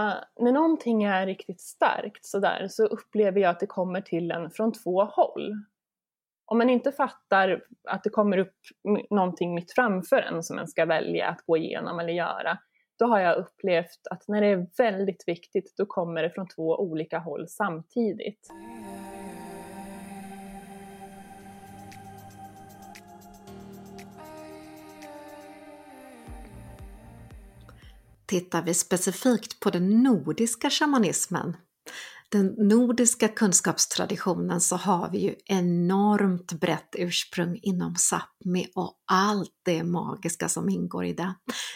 när 0.40 0.52
någonting 0.52 1.02
är 1.02 1.26
riktigt 1.26 1.60
starkt 1.60 2.26
sådär 2.26 2.66
så 2.68 2.87
upplever 2.87 3.40
jag 3.40 3.50
att 3.50 3.60
det 3.60 3.66
kommer 3.66 4.00
till 4.00 4.30
en 4.30 4.50
från 4.50 4.72
två 4.72 5.04
håll. 5.04 5.52
Om 6.44 6.58
man 6.58 6.70
inte 6.70 6.92
fattar 6.92 7.62
att 7.88 8.04
det 8.04 8.10
kommer 8.10 8.38
upp 8.38 8.56
någonting 9.10 9.54
mitt 9.54 9.72
framför 9.72 10.16
en 10.16 10.42
som 10.42 10.56
man 10.56 10.68
ska 10.68 10.87
välja 10.87 11.28
att 11.28 11.46
gå 11.46 11.56
igenom 11.56 11.99
eller 11.99 12.12
göra, 12.12 12.58
då 12.99 13.06
har 13.06 13.20
jag 13.20 13.37
upplevt 13.37 14.06
att 14.10 14.28
när 14.28 14.40
det 14.40 14.46
är 14.46 14.66
väldigt 14.78 15.25
viktigt, 15.26 15.75
då 15.76 15.87
kommer 15.87 16.22
det 16.22 16.30
från 16.30 16.49
två 16.49 16.76
olika 16.76 17.18
håll 17.18 17.49
samtidigt. 17.49 18.49
Tittar 28.30 28.62
vi 28.62 28.75
specifikt 28.75 29.60
på 29.60 29.70
den 29.70 30.02
nordiska 30.02 30.70
shamanismen, 30.70 31.56
den 32.28 32.46
nordiska 32.46 33.28
kunskapstraditionen, 33.28 34.60
så 34.60 34.76
har 34.76 35.10
vi 35.10 35.18
ju 35.18 35.34
enormt 35.46 36.52
brett 36.52 36.94
ursprung 36.99 37.58
inom 37.62 37.94
Sápmi 37.94 38.66
och 38.75 38.94
allt 39.12 39.52
det 39.64 39.84
magiska 39.84 40.49
som 40.49 40.68
ingår 40.68 41.04
i 41.04 41.12
det. 41.12 41.34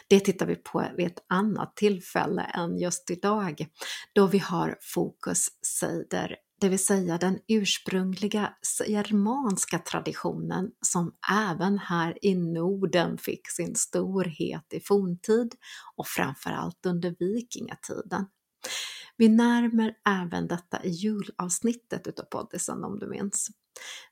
Det 0.08 0.20
tittar 0.20 0.46
vi 0.46 0.56
på 0.56 0.84
vid 0.96 1.06
ett 1.06 1.24
annat 1.28 1.76
tillfälle 1.76 2.42
än 2.42 2.78
just 2.78 3.10
idag, 3.10 3.66
då 4.14 4.26
vi 4.26 4.38
har 4.38 4.76
fokus 4.80 5.48
Seider 5.66 6.36
det 6.64 6.70
vill 6.70 6.84
säga 6.84 7.18
den 7.18 7.38
ursprungliga 7.48 8.54
germanska 8.86 9.78
traditionen 9.78 10.70
som 10.80 11.14
även 11.32 11.78
här 11.78 12.18
i 12.24 12.34
Norden 12.34 13.18
fick 13.18 13.50
sin 13.50 13.74
storhet 13.74 14.72
i 14.72 14.80
forntid 14.80 15.54
och 15.96 16.06
framförallt 16.06 16.86
under 16.86 17.14
vikingatiden. 17.18 18.26
Vi 19.16 19.28
närmer 19.28 19.94
även 20.08 20.48
detta 20.48 20.84
i 20.84 20.90
julavsnittet 20.90 22.06
utav 22.06 22.24
poddisen 22.24 22.84
om 22.84 22.98
du 22.98 23.06
minns. 23.06 23.48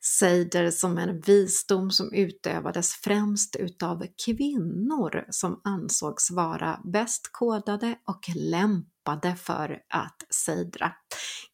Seider 0.00 0.70
som 0.70 0.98
en 0.98 1.20
visdom 1.20 1.90
som 1.90 2.12
utövades 2.12 2.92
främst 2.92 3.56
utav 3.56 4.06
kvinnor 4.26 5.26
som 5.30 5.60
ansågs 5.64 6.30
vara 6.30 6.80
bäst 6.84 7.28
kodade 7.32 7.98
och 8.06 8.36
lämpade 8.36 9.36
för 9.36 9.82
att 9.88 10.24
seidra. 10.30 10.92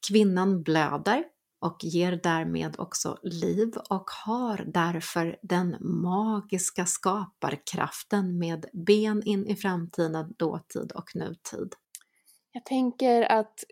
Kvinnan 0.08 0.62
blöder 0.62 1.24
och 1.60 1.78
ger 1.82 2.20
därmed 2.22 2.74
också 2.78 3.18
liv 3.22 3.74
och 3.90 4.10
har 4.26 4.64
därför 4.66 5.36
den 5.42 5.76
magiska 5.80 6.86
skaparkraften 6.86 8.38
med 8.38 8.66
ben 8.86 9.22
in 9.22 9.46
i 9.46 9.56
framtiden, 9.56 10.34
dåtid 10.38 10.92
och 10.92 11.10
nutid. 11.14 11.74
Jag 12.52 12.64
tänker 12.64 13.22
att 13.22 13.64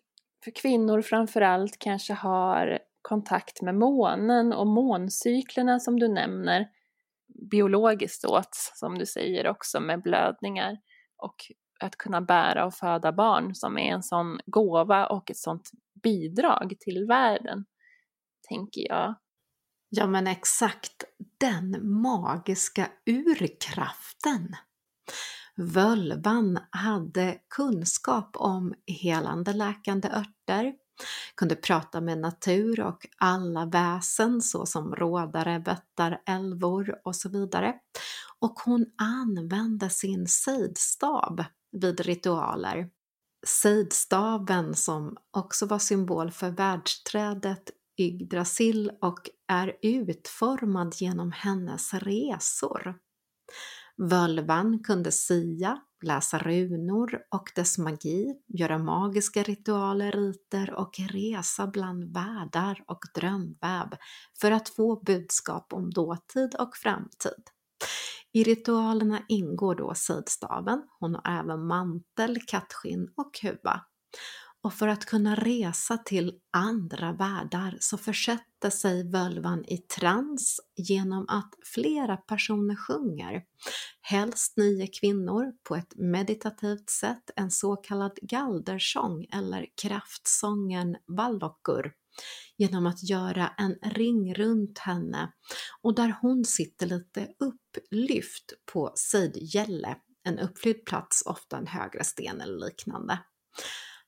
för 0.44 0.50
kvinnor 0.50 1.02
framförallt 1.02 1.78
kanske 1.78 2.12
har 2.12 2.78
kontakt 3.08 3.62
med 3.62 3.74
månen 3.74 4.52
och 4.52 4.66
måncyklerna 4.66 5.80
som 5.80 5.98
du 5.98 6.08
nämner, 6.08 6.68
biologiskt 7.50 8.24
åt, 8.24 8.54
som 8.74 8.98
du 8.98 9.06
säger 9.06 9.48
också, 9.48 9.80
med 9.80 10.02
blödningar 10.02 10.78
och 11.16 11.34
att 11.80 11.96
kunna 11.96 12.20
bära 12.20 12.66
och 12.66 12.74
föda 12.74 13.12
barn 13.12 13.54
som 13.54 13.78
är 13.78 13.92
en 13.92 14.02
sån 14.02 14.40
gåva 14.46 15.06
och 15.06 15.30
ett 15.30 15.38
sånt 15.38 15.70
bidrag 16.02 16.74
till 16.80 17.06
världen, 17.08 17.64
tänker 18.48 18.88
jag. 18.88 19.14
Ja 19.88 20.06
men 20.06 20.26
exakt, 20.26 21.04
den 21.40 22.00
magiska 22.00 22.88
urkraften. 23.06 24.56
Völvan 25.56 26.58
hade 26.70 27.38
kunskap 27.56 28.36
om 28.36 28.74
helande 29.02 29.52
läkande 29.52 30.08
örter, 30.08 30.74
kunde 31.34 31.56
prata 31.56 32.00
med 32.00 32.18
natur 32.18 32.80
och 32.80 33.06
alla 33.16 33.66
väsen 33.66 34.42
såsom 34.42 34.94
rådare, 34.94 35.58
vättar, 35.58 36.22
älvor 36.26 37.00
och 37.04 37.16
så 37.16 37.28
vidare. 37.28 37.74
Och 38.38 38.60
hon 38.64 38.86
använde 38.98 39.90
sin 39.90 40.26
sidstav 40.26 41.44
vid 41.72 42.00
ritualer. 42.00 42.90
Sidstaven 43.46 44.74
som 44.74 45.16
också 45.30 45.66
var 45.66 45.78
symbol 45.78 46.30
för 46.30 46.50
världsträdet 46.50 47.70
Yggdrasil 47.98 48.90
och 49.00 49.30
är 49.48 49.76
utformad 49.82 50.94
genom 50.96 51.32
hennes 51.32 51.94
resor. 51.94 52.98
Völvan 53.96 54.82
kunde 54.82 55.12
sia, 55.12 55.80
läsa 56.06 56.38
runor 56.38 57.18
och 57.30 57.52
dess 57.54 57.78
magi, 57.78 58.34
göra 58.46 58.78
magiska 58.78 59.42
ritualer, 59.42 60.12
riter 60.12 60.74
och 60.74 60.90
resa 60.98 61.66
bland 61.66 62.14
världar 62.14 62.84
och 62.86 63.00
drömväv 63.14 63.88
för 64.40 64.50
att 64.50 64.68
få 64.68 65.02
budskap 65.06 65.72
om 65.72 65.90
dåtid 65.90 66.54
och 66.58 66.76
framtid. 66.76 67.44
I 68.32 68.44
ritualerna 68.44 69.22
ingår 69.28 69.74
då 69.74 69.94
sidstaven, 69.94 70.82
hon 71.00 71.14
har 71.14 71.40
även 71.40 71.66
mantel, 71.66 72.38
kattskinn 72.46 73.08
och 73.16 73.30
huva 73.42 73.80
och 74.66 74.74
för 74.74 74.88
att 74.88 75.04
kunna 75.04 75.34
resa 75.34 75.98
till 75.98 76.32
andra 76.52 77.12
världar 77.12 77.76
så 77.80 77.98
försätter 77.98 78.70
sig 78.70 79.10
völvan 79.10 79.64
i 79.64 79.78
trans 79.78 80.60
genom 80.76 81.28
att 81.28 81.54
flera 81.74 82.16
personer 82.16 82.76
sjunger, 82.76 83.42
helst 84.00 84.56
nio 84.56 84.86
kvinnor, 84.86 85.52
på 85.68 85.76
ett 85.76 85.92
meditativt 85.96 86.90
sätt 86.90 87.30
en 87.36 87.50
så 87.50 87.76
kallad 87.76 88.18
galdersång 88.22 89.26
eller 89.32 89.66
kraftsången 89.82 90.96
Vallokkur 91.06 91.92
genom 92.56 92.86
att 92.86 93.08
göra 93.10 93.48
en 93.58 93.74
ring 93.82 94.34
runt 94.34 94.78
henne 94.78 95.32
och 95.82 95.94
där 95.94 96.16
hon 96.20 96.44
sitter 96.44 96.86
lite 96.86 97.28
upplyft 97.38 98.52
på 98.72 98.92
sidgälle, 98.94 99.96
en 100.24 100.38
uppflytt 100.38 100.84
plats, 100.84 101.22
ofta 101.26 101.56
en 101.56 101.66
högre 101.66 102.04
sten 102.04 102.40
eller 102.40 102.66
liknande. 102.66 103.18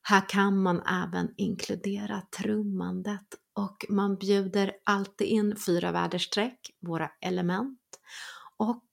Här 0.01 0.29
kan 0.29 0.61
man 0.61 0.81
även 0.81 1.33
inkludera 1.37 2.21
trummandet 2.37 3.27
och 3.55 3.85
man 3.89 4.15
bjuder 4.15 4.73
alltid 4.85 5.27
in 5.27 5.55
fyra 5.65 5.91
väderstreck, 5.91 6.59
våra 6.81 7.11
element. 7.21 7.79
Och 8.57 8.83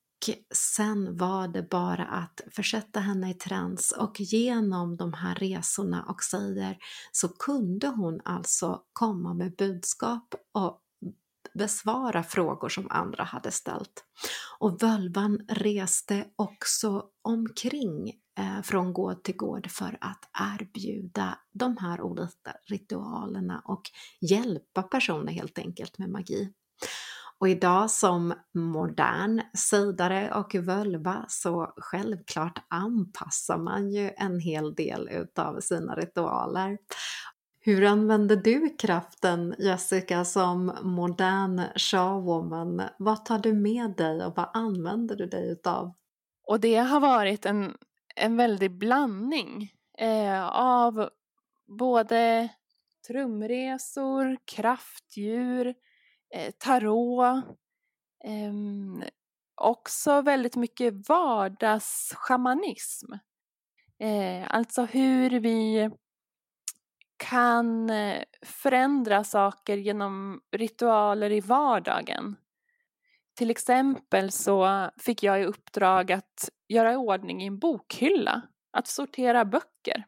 sen 0.54 1.16
var 1.16 1.48
det 1.48 1.70
bara 1.70 2.04
att 2.04 2.40
försätta 2.50 3.00
henne 3.00 3.30
i 3.30 3.34
trans 3.34 3.92
och 3.92 4.20
genom 4.20 4.96
de 4.96 5.12
här 5.12 5.34
resorna 5.34 6.02
och 6.02 6.22
säger 6.22 6.78
så 7.12 7.28
kunde 7.28 7.86
hon 7.86 8.20
alltså 8.24 8.82
komma 8.92 9.34
med 9.34 9.56
budskap 9.56 10.34
och 10.54 10.80
besvara 11.54 12.22
frågor 12.22 12.68
som 12.68 12.86
andra 12.90 13.24
hade 13.24 13.50
ställt. 13.50 14.04
Och 14.58 14.82
völvan 14.82 15.40
reste 15.48 16.24
också 16.36 17.04
omkring 17.22 18.12
eh, 18.38 18.62
från 18.62 18.92
gård 18.92 19.22
till 19.22 19.36
gård 19.36 19.70
för 19.70 19.98
att 20.00 20.30
erbjuda 20.60 21.38
de 21.52 21.76
här 21.76 22.00
olika 22.00 22.52
ritualerna 22.66 23.62
och 23.64 23.82
hjälpa 24.20 24.82
personer 24.82 25.32
helt 25.32 25.58
enkelt 25.58 25.98
med 25.98 26.10
magi. 26.10 26.52
Och 27.38 27.48
idag 27.48 27.90
som 27.90 28.34
modern 28.54 29.42
sidare 29.54 30.34
och 30.34 30.54
völva 30.54 31.24
så 31.28 31.72
självklart 31.76 32.66
anpassar 32.68 33.58
man 33.58 33.90
ju 33.90 34.10
en 34.16 34.40
hel 34.40 34.74
del 34.74 35.08
utav 35.08 35.60
sina 35.60 35.94
ritualer. 35.94 36.78
Hur 37.66 37.84
använder 37.84 38.36
du 38.36 38.76
kraften 38.78 39.54
Jessica 39.58 40.24
som 40.24 40.78
modern 40.82 41.62
showwoman? 41.76 42.82
Vad 42.98 43.24
tar 43.24 43.38
du 43.38 43.52
med 43.52 43.96
dig 43.96 44.24
och 44.24 44.36
vad 44.36 44.50
använder 44.54 45.16
du 45.16 45.26
dig 45.26 45.50
utav? 45.50 45.94
Och 46.46 46.60
det 46.60 46.76
har 46.76 47.00
varit 47.00 47.46
en, 47.46 47.76
en 48.16 48.36
väldig 48.36 48.78
blandning 48.78 49.72
eh, 49.98 50.48
av 50.48 51.10
både 51.78 52.48
trumresor, 53.06 54.36
kraftdjur, 54.44 55.74
eh, 56.34 56.52
tarot, 56.58 57.44
eh, 58.24 58.52
också 59.54 60.22
väldigt 60.22 60.56
mycket 60.56 61.08
vardagsschamanism. 61.08 63.12
Eh, 63.98 64.44
alltså 64.48 64.84
hur 64.84 65.40
vi 65.40 65.90
kan 67.16 67.90
eh, 67.90 68.22
förändra 68.42 69.24
saker 69.24 69.76
genom 69.76 70.40
ritualer 70.52 71.32
i 71.32 71.40
vardagen. 71.40 72.36
Till 73.34 73.50
exempel 73.50 74.30
så 74.30 74.90
fick 74.98 75.22
jag 75.22 75.40
i 75.40 75.44
uppdrag 75.44 76.12
att 76.12 76.48
göra 76.68 76.92
i 76.92 76.96
ordning 76.96 77.42
i 77.42 77.46
en 77.46 77.58
bokhylla, 77.58 78.42
att 78.72 78.86
sortera 78.86 79.44
böcker. 79.44 80.04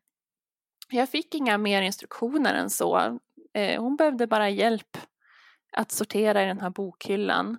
Jag 0.91 1.09
fick 1.09 1.35
inga 1.35 1.59
mer 1.59 1.83
instruktioner 1.83 2.55
än 2.55 2.71
så. 2.71 3.19
Eh, 3.55 3.83
hon 3.83 3.97
behövde 3.97 4.27
bara 4.27 4.51
hjälp 4.51 4.99
att 5.73 5.91
sortera 5.91 6.43
i 6.43 6.47
den 6.47 6.61
här 6.61 6.71
bokhyllan. 6.71 7.59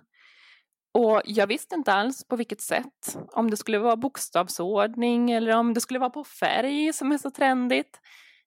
Och 0.92 1.22
jag 1.24 1.46
visste 1.46 1.74
inte 1.74 1.92
alls 1.92 2.24
på 2.24 2.36
vilket 2.36 2.60
sätt, 2.60 3.18
om 3.32 3.50
det 3.50 3.56
skulle 3.56 3.78
vara 3.78 3.96
bokstavsordning 3.96 5.30
eller 5.30 5.56
om 5.56 5.74
det 5.74 5.80
skulle 5.80 5.98
vara 5.98 6.10
på 6.10 6.24
färg 6.24 6.92
som 6.92 7.12
är 7.12 7.18
så 7.18 7.30
trendigt. 7.30 8.00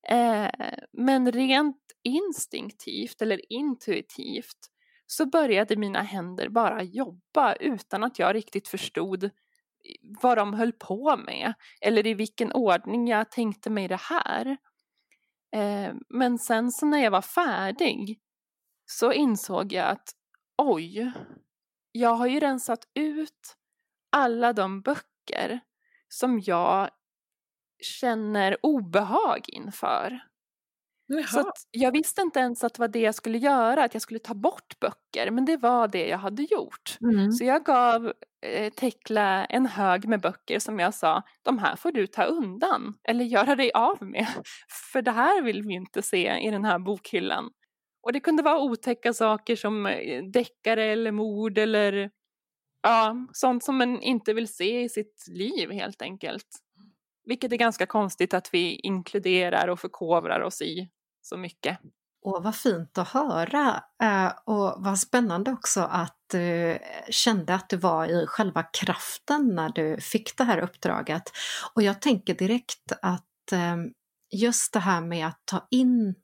Eh, 0.10 0.50
men 0.92 1.32
rent 1.32 1.78
instinktivt 2.04 3.22
eller 3.22 3.54
intuitivt 3.54 4.70
så 5.06 5.26
började 5.26 5.76
mina 5.76 6.02
händer 6.02 6.50
bara 6.50 6.84
jobba 6.84 7.56
utan 7.56 8.04
att 8.04 8.20
jag 8.20 8.36
riktigt 8.36 8.68
förstod 8.68 9.30
vad 10.22 10.38
de 10.38 10.54
höll 10.54 10.72
på 10.74 11.18
med 11.18 11.54
eller 11.82 12.08
i 12.08 12.13
vilken 12.13 12.52
ordning 12.52 13.08
jag 13.08 13.32
tänkte 13.32 13.70
mig 13.70 13.88
det 13.88 14.02
här. 14.02 14.58
Eh, 15.56 15.94
men 16.10 16.39
sen 16.39 16.72
så 16.72 16.86
när 16.86 17.04
jag 17.04 17.12
var 17.12 17.22
färdig 17.22 18.20
så 18.86 19.12
insåg 19.12 19.74
jag 19.74 19.88
att 19.89 20.10
oj, 20.58 21.12
jag 21.92 22.16
har 22.16 22.28
ju 22.28 22.39
rensat 22.39 22.88
ut 22.94 23.56
alla 24.10 24.54
de 24.54 24.82
böcker 24.82 25.60
som 26.08 26.39
jag 26.39 26.89
känner 27.84 28.58
obehag 28.62 29.41
inför. 29.48 30.19
Jaha. 31.08 31.24
Så 31.28 31.52
jag 31.72 31.91
visste 31.91 32.22
inte 32.22 32.39
ens 32.39 32.63
att 32.63 32.74
det 32.74 32.80
var 32.80 32.88
det 32.88 33.00
jag 33.00 33.15
skulle 33.15 33.38
göra, 33.38 33.84
att 33.84 33.93
jag 33.93 34.02
skulle 34.02 34.19
ta 34.19 34.34
bort 34.34 34.80
böcker, 34.80 35.32
men 35.32 35.46
det 35.46 35.58
var 35.58 35.88
det 35.88 36.08
jag 36.08 36.17
hade 36.17 36.43
gjort. 36.43 36.98
Mm. 37.02 37.32
Så 37.32 37.46
jag 37.46 37.65
gav 37.65 38.13
eh, 38.46 38.74
Tekla 38.74 39.46
en 39.46 39.65
hög 39.65 40.08
med 40.08 40.22
böcker 40.22 40.60
som 40.60 40.80
jag 40.80 40.93
sa, 40.93 41.22
de 41.43 41.58
här 41.58 41.76
får 41.76 41.91
du 41.91 42.08
ta 42.08 42.24
undan 42.24 42.93
eller 43.10 43.26
göra 43.26 43.56
dig 43.56 43.72
av 43.72 43.98
med, 44.02 44.28
för 44.91 45.02
det 45.02 45.12
här 45.12 45.41
vill 45.41 45.63
vi 45.63 45.74
inte 45.74 46.02
se 46.02 46.39
i 46.39 46.52
den 46.52 46.65
här 46.65 46.80
bokhyllan. 46.80 47.50
Och 48.04 48.13
det 48.13 48.19
kunde 48.19 48.43
vara 48.43 48.60
otäcka 48.60 49.13
saker 49.13 49.56
som 49.56 49.86
eh, 49.86 50.24
deckare 50.24 50.84
eller 50.86 51.12
mord 51.12 51.58
eller 51.58 52.12
ja, 52.82 53.15
sånt 53.32 53.63
som 53.63 53.78
man 53.78 54.02
inte 54.02 54.34
vill 54.34 54.48
se 54.48 54.82
i 54.82 54.89
sitt 54.89 55.26
liv 55.28 55.72
helt 55.72 56.02
enkelt 56.02 56.48
vilket 57.26 57.52
är 57.52 57.58
ganska 57.58 57.86
konstigt 57.86 58.34
att 58.34 58.54
vi 58.54 58.76
inkluderar 58.76 59.68
och 59.68 59.80
förkovrar 59.80 60.42
oss 60.42 60.62
i 60.62 60.90
så 61.22 61.38
mycket. 61.38 61.80
Och 62.26 62.44
vad 62.44 62.56
fint 62.56 62.98
att 62.98 63.08
höra 63.08 63.84
eh, 64.04 64.32
och 64.46 64.76
vad 64.78 65.00
spännande 65.00 65.52
också 65.52 65.82
att 65.82 66.18
du 66.32 66.78
kände 67.10 67.56
att 67.56 67.70
du 67.70 67.78
var 67.78 68.08
i 68.08 68.26
själva 68.28 68.64
kraften 68.64 69.56
när 69.56 69.70
du 69.70 70.02
fick 70.02 70.38
det 70.38 70.44
här 70.44 70.58
uppdraget. 70.58 71.24
Och 71.76 71.84
jag 71.84 72.02
tänker 72.02 72.34
direkt 72.34 72.92
att 73.02 73.52
ehm, 73.52 73.92
just 74.34 74.74
det 74.74 74.80
här 74.80 75.02
med 75.02 75.28
att 75.28 75.42
ta 75.46 75.68
in 75.72 76.16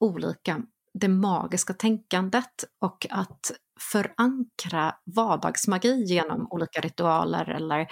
olika, 0.00 0.62
det 1.00 1.08
magiska 1.08 1.72
tänkandet 1.72 2.64
och 2.80 3.06
att 3.10 3.52
förankra 3.80 4.94
vardagsmagi 5.16 6.04
genom 6.04 6.46
olika 6.50 6.80
ritualer 6.80 7.50
eller 7.50 7.86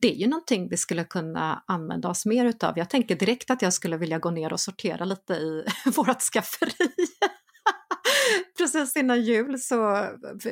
det 0.00 0.14
är 0.14 0.16
ju 0.16 0.26
någonting 0.26 0.68
vi 0.68 0.76
skulle 0.76 1.04
kunna 1.04 1.64
använda 1.66 2.08
oss 2.08 2.26
mer 2.26 2.44
utav. 2.44 2.78
Jag 2.78 2.90
tänker 2.90 3.16
direkt 3.16 3.50
att 3.50 3.62
jag 3.62 3.72
skulle 3.72 3.96
vilja 3.96 4.18
gå 4.18 4.30
ner 4.30 4.52
och 4.52 4.60
sortera 4.60 5.04
lite 5.04 5.34
i 5.34 5.64
vårt 5.96 6.22
skafferi. 6.22 6.88
Precis 8.58 8.96
innan 8.96 9.22
jul 9.22 9.58
så 9.58 10.08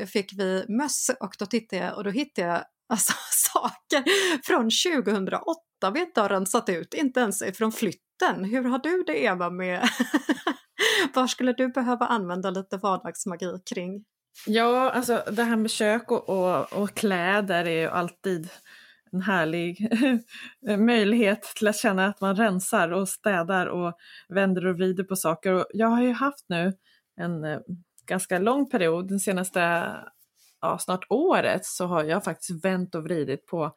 fick 0.07 0.33
vi 0.33 0.65
möss 0.69 1.11
och 1.21 1.35
då 1.39 1.47
tittade 1.47 1.83
jag 1.83 1.97
och 1.97 2.05
då 2.05 2.11
hittade 2.11 2.49
jag 2.49 2.65
alltså, 2.89 3.13
saker 3.31 4.05
från 4.47 4.71
2008 4.95 5.91
vi 5.95 6.01
inte 6.01 6.21
har 6.21 6.29
rensat 6.29 6.69
ut, 6.69 6.95
inte 6.95 7.21
ens 7.21 7.43
från 7.55 7.73
flytten. 7.73 8.45
Hur 8.45 8.65
har 8.65 8.79
du 8.79 9.03
det 9.07 9.25
Eva 9.25 9.51
med 9.51 9.89
Vad 11.15 11.31
skulle 11.31 11.53
du 11.53 11.69
behöva 11.69 12.07
använda 12.07 12.51
lite 12.51 12.77
vardagsmagi 12.77 13.59
kring? 13.71 14.05
Ja, 14.47 14.91
alltså 14.91 15.23
det 15.31 15.43
här 15.43 15.57
med 15.57 15.71
kök 15.71 16.11
och, 16.11 16.29
och, 16.29 16.73
och 16.73 16.95
kläder 16.95 17.65
är 17.65 17.81
ju 17.81 17.89
alltid 17.89 18.49
en 19.13 19.21
härlig 19.21 19.89
möjlighet 20.79 21.43
till 21.43 21.69
att 21.69 21.77
känna 21.77 22.07
att 22.07 22.21
man 22.21 22.37
rensar 22.37 22.93
och 22.93 23.09
städar 23.09 23.67
och 23.67 23.93
vänder 24.29 24.67
och 24.67 24.77
vrider 24.77 25.05
på 25.05 25.17
saker. 25.17 25.53
Och 25.53 25.67
jag 25.71 25.89
har 25.89 26.03
ju 26.03 26.13
haft 26.13 26.45
nu 26.49 26.73
en 27.21 27.45
eh, 27.45 27.59
ganska 28.07 28.39
lång 28.39 28.71
period, 28.71 29.09
den 29.09 29.21
senaste 29.21 29.93
ja, 30.61 30.79
snart 30.79 31.07
året, 31.09 31.65
så 31.65 31.87
har 31.87 32.05
jag 32.05 32.25
faktiskt 32.25 32.65
vänt 32.65 32.95
och 32.95 33.05
vridit 33.05 33.47
på 33.47 33.73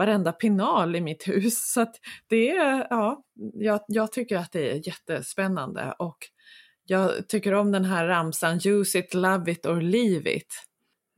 varenda 0.00 0.32
pinal 0.32 0.96
i 0.96 1.00
mitt 1.00 1.28
hus. 1.28 1.72
Så 1.72 1.80
att 1.80 1.96
det 2.26 2.50
är, 2.50 2.86
ja, 2.90 3.24
jag, 3.54 3.80
jag 3.88 4.12
tycker 4.12 4.36
att 4.36 4.52
det 4.52 4.70
är 4.70 4.86
jättespännande 4.86 5.94
och 5.98 6.18
jag 6.84 7.28
tycker 7.28 7.54
om 7.54 7.72
den 7.72 7.84
här 7.84 8.06
ramsan 8.06 8.60
Use 8.64 8.98
it, 8.98 9.14
love 9.14 9.52
it 9.52 9.66
or 9.66 9.80
leave 9.80 10.30
it. 10.30 10.66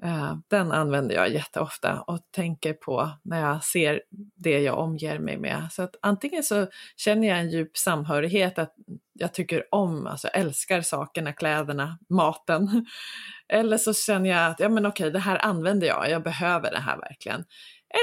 Uh, 0.04 0.34
den 0.48 0.72
använder 0.72 1.14
jag 1.14 1.32
jätteofta 1.32 2.00
och 2.00 2.18
tänker 2.30 2.72
på 2.72 3.10
när 3.24 3.40
jag 3.40 3.64
ser 3.64 4.02
det 4.36 4.60
jag 4.60 4.78
omger 4.78 5.18
mig 5.18 5.38
med. 5.38 5.68
Så 5.70 5.82
att 5.82 5.96
antingen 6.02 6.42
så 6.42 6.66
känner 6.96 7.28
jag 7.28 7.38
en 7.38 7.50
djup 7.50 7.76
samhörighet, 7.76 8.58
att 8.58 8.74
jag 9.12 9.34
tycker 9.34 9.74
om, 9.74 10.06
alltså 10.06 10.28
älskar 10.28 10.80
sakerna, 10.80 11.32
kläderna, 11.32 11.98
maten. 12.08 12.86
Eller 13.48 13.76
så 13.78 13.94
känner 13.94 14.30
jag 14.30 14.46
att, 14.46 14.60
ja 14.60 14.68
men 14.68 14.86
okej, 14.86 15.10
det 15.10 15.18
här 15.18 15.44
använder 15.44 15.86
jag, 15.86 16.10
jag 16.10 16.22
behöver 16.22 16.70
det 16.70 16.80
här 16.80 16.96
verkligen. 16.96 17.44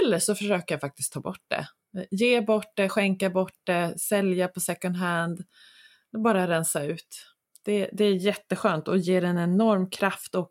Eller 0.01 0.19
så 0.19 0.35
försöker 0.35 0.75
jag 0.75 0.81
faktiskt 0.81 1.13
ta 1.13 1.19
bort 1.19 1.43
det. 1.47 1.67
Ge 2.11 2.41
bort 2.41 2.71
det, 2.75 2.89
skänka 2.89 3.29
bort 3.29 3.57
det, 3.63 3.99
sälja 3.99 4.47
på 4.47 4.59
second 4.59 4.95
hand. 4.95 5.43
Bara 6.23 6.47
rensa 6.47 6.83
ut. 6.83 7.25
Det, 7.65 7.89
det 7.93 8.05
är 8.05 8.13
jätteskönt 8.13 8.87
och 8.87 8.97
ger 8.97 9.23
en 9.23 9.37
enorm 9.37 9.89
kraft 9.89 10.35
och 10.35 10.49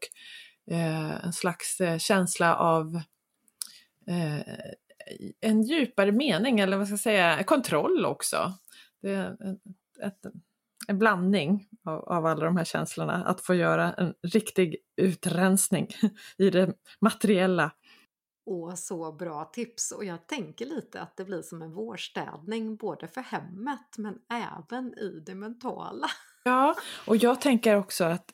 eh, 0.71 1.25
en 1.25 1.33
slags 1.33 1.81
eh, 1.81 1.99
känsla 1.99 2.57
av 2.57 3.01
eh, 4.07 4.41
en 5.41 5.63
djupare 5.63 6.13
mening 6.13 6.61
eller 6.61 6.77
vad 6.77 6.87
ska 6.87 6.93
jag 6.93 7.01
säga, 7.01 7.45
kontroll 7.45 8.07
också. 8.07 8.53
Det 9.03 9.11
är 9.11 9.37
ett, 10.03 10.27
en 10.89 10.99
blandning 10.99 11.69
av, 11.85 12.09
av, 12.09 12.27
alla 12.27 12.45
de 12.45 12.57
här 12.57 12.65
känslorna, 12.65 13.25
att 13.25 13.41
få 13.41 13.55
göra 13.55 13.93
en 13.93 14.15
riktig 14.23 14.77
utrensning 14.97 15.89
i 16.39 16.51
det 16.51 16.73
materiella. 17.01 17.71
Åh, 18.51 18.75
så 18.75 19.13
bra 19.13 19.45
tips! 19.45 19.93
Och 19.93 20.05
jag 20.05 20.27
tänker 20.27 20.67
lite 20.67 21.01
att 21.01 21.17
det 21.17 21.25
blir 21.25 21.43
som 21.43 21.63
en 21.63 21.73
vårstädning 21.73 22.77
både 22.77 23.09
för 23.09 23.21
hemmet 23.21 23.99
men 23.99 24.19
även 24.31 24.99
i 24.99 25.23
det 25.27 25.35
mentala. 25.35 26.07
Ja, 26.45 26.77
och 27.07 27.17
jag 27.17 27.41
tänker 27.41 27.77
också 27.77 28.05
att 28.05 28.31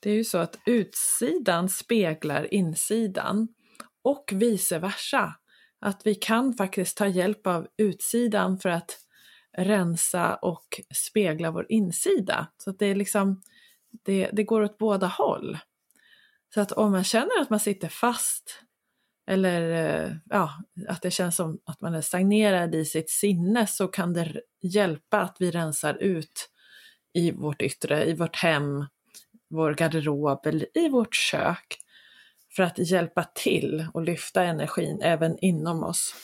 det 0.00 0.10
är 0.10 0.14
ju 0.14 0.24
så 0.24 0.38
att 0.38 0.58
utsidan 0.66 1.68
speglar 1.68 2.54
insidan 2.54 3.48
och 4.02 4.30
vice 4.34 4.78
versa. 4.78 5.34
Att 5.80 6.06
vi 6.06 6.14
kan 6.14 6.54
faktiskt 6.54 6.96
ta 6.96 7.06
hjälp 7.06 7.46
av 7.46 7.66
utsidan 7.76 8.58
för 8.58 8.68
att 8.68 8.98
rensa 9.56 10.34
och 10.34 10.80
spegla 10.94 11.50
vår 11.50 11.66
insida. 11.68 12.46
Så 12.56 12.70
att 12.70 12.78
det 12.78 12.86
är 12.86 12.94
liksom, 12.94 13.42
det, 14.04 14.30
det 14.32 14.44
går 14.44 14.62
åt 14.62 14.78
båda 14.78 15.06
håll. 15.06 15.58
Så 16.54 16.60
att 16.60 16.72
om 16.72 16.92
man 16.92 17.04
känner 17.04 17.40
att 17.40 17.50
man 17.50 17.60
sitter 17.60 17.88
fast 17.88 18.63
eller 19.26 19.70
eh, 20.04 20.10
ja, 20.30 20.50
att 20.88 21.02
det 21.02 21.10
känns 21.10 21.36
som 21.36 21.58
att 21.64 21.80
man 21.80 21.94
är 21.94 22.00
stagnerad 22.00 22.74
i 22.74 22.84
sitt 22.84 23.10
sinne 23.10 23.66
så 23.66 23.88
kan 23.88 24.12
det 24.12 24.40
hjälpa 24.62 25.20
att 25.20 25.36
vi 25.40 25.50
rensar 25.50 25.94
ut 25.94 26.50
i 27.14 27.30
vårt 27.30 27.62
yttre, 27.62 28.04
i 28.04 28.14
vårt 28.14 28.36
hem, 28.36 28.86
vår 29.50 29.74
garderob 29.74 30.46
eller 30.46 30.78
i 30.78 30.88
vårt 30.88 31.14
kök 31.14 31.78
för 32.56 32.62
att 32.62 32.78
hjälpa 32.78 33.24
till 33.24 33.86
och 33.94 34.02
lyfta 34.02 34.44
energin 34.44 35.00
även 35.02 35.38
inom 35.38 35.84
oss. 35.84 36.14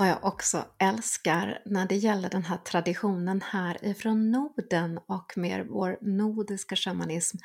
Vad 0.00 0.08
jag 0.08 0.24
också 0.24 0.64
älskar 0.78 1.62
när 1.66 1.86
det 1.86 1.96
gäller 1.96 2.30
den 2.30 2.44
här 2.44 2.56
traditionen 2.56 3.42
här 3.44 3.84
ifrån 3.84 4.30
Norden 4.30 4.98
och 5.08 5.32
mer 5.36 5.64
vår 5.64 5.98
nordiska 6.00 6.76
shamanism 6.76 7.36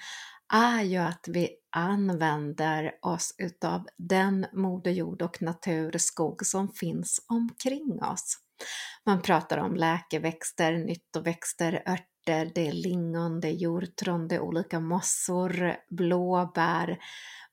är 0.54 0.82
ju 0.82 0.98
att 0.98 1.28
vi 1.28 1.50
använder 1.76 2.92
oss 3.02 3.36
utav 3.38 3.88
den 3.98 4.46
moder 4.54 4.92
jord 4.92 5.22
och 5.22 5.42
naturskog 5.42 6.46
som 6.46 6.70
finns 6.70 7.26
omkring 7.28 8.04
oss. 8.04 8.38
Man 9.06 9.22
pratar 9.22 9.58
om 9.58 9.76
läkeväxter, 9.76 10.78
nyttoväxter, 10.78 11.74
örter, 11.74 12.15
det 12.26 12.68
är 12.68 12.72
lingon, 12.72 13.40
det 13.40 13.48
är 13.48 13.52
hjortron, 13.52 14.28
det 14.28 14.36
är 14.36 14.40
olika 14.40 14.80
mossor, 14.80 15.76
blåbär. 15.90 17.00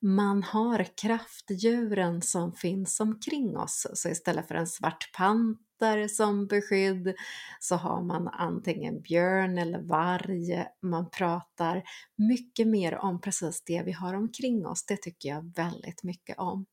Man 0.00 0.42
har 0.42 0.86
kraftdjuren 0.96 2.22
som 2.22 2.52
finns 2.52 3.00
omkring 3.00 3.56
oss, 3.56 3.86
så 3.94 4.08
istället 4.08 4.48
för 4.48 4.54
en 4.54 4.66
svart 4.66 5.10
panter 5.16 6.08
som 6.08 6.46
beskydd 6.46 7.14
så 7.60 7.76
har 7.76 8.02
man 8.02 8.28
antingen 8.28 9.00
björn 9.00 9.58
eller 9.58 9.78
varg. 9.78 10.66
Man 10.82 11.10
pratar 11.10 11.82
mycket 12.16 12.68
mer 12.68 12.94
om 12.94 13.20
precis 13.20 13.62
det 13.64 13.82
vi 13.82 13.92
har 13.92 14.14
omkring 14.14 14.66
oss. 14.66 14.86
Det 14.86 14.96
tycker 14.96 15.28
jag 15.28 15.54
väldigt 15.56 16.02
mycket 16.02 16.38
om. 16.38 16.66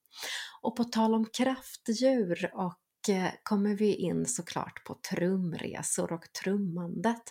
Och 0.62 0.76
på 0.76 0.84
tal 0.84 1.14
om 1.14 1.26
kraftdjur 1.26 2.52
och 2.54 2.76
Eh, 3.10 3.32
kommer 3.44 3.76
vi 3.76 3.96
in 3.96 4.26
såklart 4.26 4.84
på 4.84 4.94
trumresor 5.10 6.14
och 6.14 6.34
trummandet. 6.44 7.24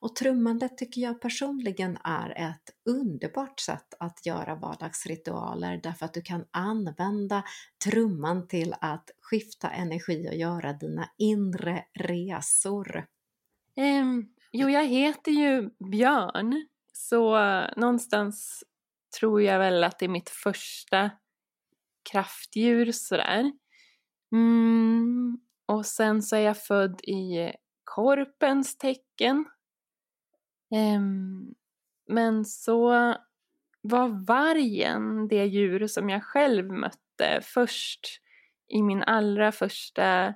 Och 0.00 0.16
trummandet 0.16 0.78
tycker 0.78 1.00
jag 1.00 1.20
personligen 1.20 1.98
är 2.04 2.50
ett 2.50 2.70
underbart 2.84 3.60
sätt 3.60 3.94
att 4.00 4.26
göra 4.26 4.54
vardagsritualer 4.54 5.80
därför 5.82 6.06
att 6.06 6.14
du 6.14 6.22
kan 6.22 6.44
använda 6.50 7.44
trumman 7.84 8.48
till 8.48 8.74
att 8.80 9.10
skifta 9.20 9.70
energi 9.70 10.28
och 10.28 10.36
göra 10.36 10.72
dina 10.72 11.08
inre 11.18 11.84
resor. 11.94 13.06
Um, 13.76 14.28
jo, 14.52 14.68
jag 14.68 14.86
heter 14.86 15.32
ju 15.32 15.70
Björn, 15.90 16.66
så 16.92 17.38
någonstans 17.76 18.64
tror 19.20 19.42
jag 19.42 19.58
väl 19.58 19.84
att 19.84 19.98
det 19.98 20.04
är 20.04 20.08
mitt 20.08 20.30
första 20.30 21.10
kraftdjur 22.12 22.92
sådär. 22.92 23.52
Mm, 24.32 25.38
och 25.66 25.86
sen 25.86 26.22
så 26.22 26.36
är 26.36 26.40
jag 26.40 26.58
född 26.58 27.00
i 27.00 27.52
korpens 27.84 28.78
tecken. 28.78 29.44
Um, 30.96 31.54
men 32.06 32.44
så 32.44 33.14
var 33.82 34.26
vargen 34.26 35.28
det 35.28 35.44
djur 35.44 35.86
som 35.86 36.10
jag 36.10 36.24
själv 36.24 36.72
mötte 36.72 37.40
först 37.42 38.20
i 38.68 38.82
min 38.82 39.02
allra 39.02 39.52
första 39.52 40.26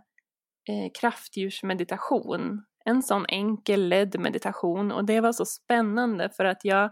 eh, 0.68 0.90
kraftdjursmeditation. 1.00 2.64
En 2.84 3.02
sån 3.02 3.26
enkel 3.28 3.88
ledd 3.88 4.20
meditation 4.20 4.92
och 4.92 5.04
det 5.04 5.20
var 5.20 5.32
så 5.32 5.44
spännande 5.44 6.30
för 6.30 6.44
att 6.44 6.64
jag, 6.64 6.84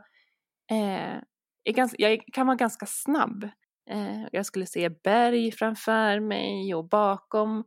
eh, 0.71 1.17
är 1.65 1.73
ganska, 1.73 1.97
jag 1.99 2.25
kan 2.33 2.47
vara 2.47 2.57
ganska 2.57 2.87
snabb 2.87 3.51
Eh, 3.91 4.27
jag 4.33 4.47
skulle 4.47 4.67
se 4.67 4.89
berg 4.89 5.53
framför 5.53 6.21
mig 6.21 6.75
och 6.75 6.89
bakom 6.89 7.65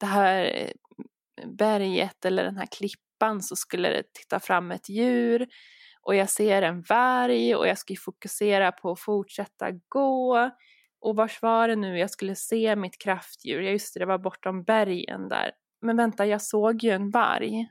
det 0.00 0.06
här 0.06 0.44
eh, 0.44 0.70
berget 1.46 2.24
eller 2.24 2.44
den 2.44 2.56
här 2.56 2.66
klippan 2.66 3.42
så 3.42 3.56
skulle 3.56 3.88
det 3.88 4.02
titta 4.12 4.40
fram 4.40 4.70
ett 4.70 4.88
djur. 4.88 5.46
och 6.02 6.14
jag 6.14 6.30
ser 6.30 6.62
en 6.62 6.82
varg 6.88 7.54
och 7.54 7.68
jag 7.68 7.78
ska 7.78 7.94
fokusera 8.04 8.72
på 8.72 8.90
att 8.90 9.00
fortsätta 9.00 9.70
gå. 9.88 10.50
Och 11.00 11.16
vars 11.16 11.42
var 11.42 11.68
det 11.68 11.76
nu 11.76 11.98
jag 11.98 12.10
skulle 12.10 12.34
se 12.34 12.76
mitt 12.76 12.98
kraftdjur? 12.98 13.60
Ja 13.60 13.70
just 13.70 13.94
det, 13.94 14.00
det 14.00 14.06
var 14.06 14.18
bortom 14.18 14.64
bergen 14.64 15.28
där. 15.28 15.50
Men 15.82 15.96
vänta, 15.96 16.26
jag 16.26 16.42
såg 16.42 16.82
ju 16.82 16.90
en 16.90 17.10
varg. 17.10 17.68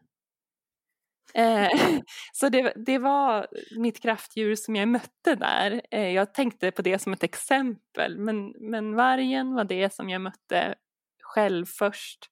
Eh, 1.33 1.69
så 2.33 2.49
det, 2.49 2.73
det, 2.75 2.97
var 2.97 3.47
mitt 3.77 4.01
kraftdjur 4.01 4.55
som 4.55 4.75
jag 4.75 4.87
mötte 4.87 5.35
där. 5.35 5.81
Eh, 5.91 6.09
jag 6.09 6.33
tänkte 6.33 6.71
på 6.71 6.81
det 6.81 6.99
som 6.99 7.13
ett 7.13 7.23
exempel 7.23 8.17
men, 8.17 8.53
men 8.59 8.95
vargen 8.95 9.53
var 9.53 9.63
det 9.63 9.93
som 9.93 10.09
jag 10.09 10.21
mötte 10.21 10.75
själv 11.21 11.65
först. 11.65 12.29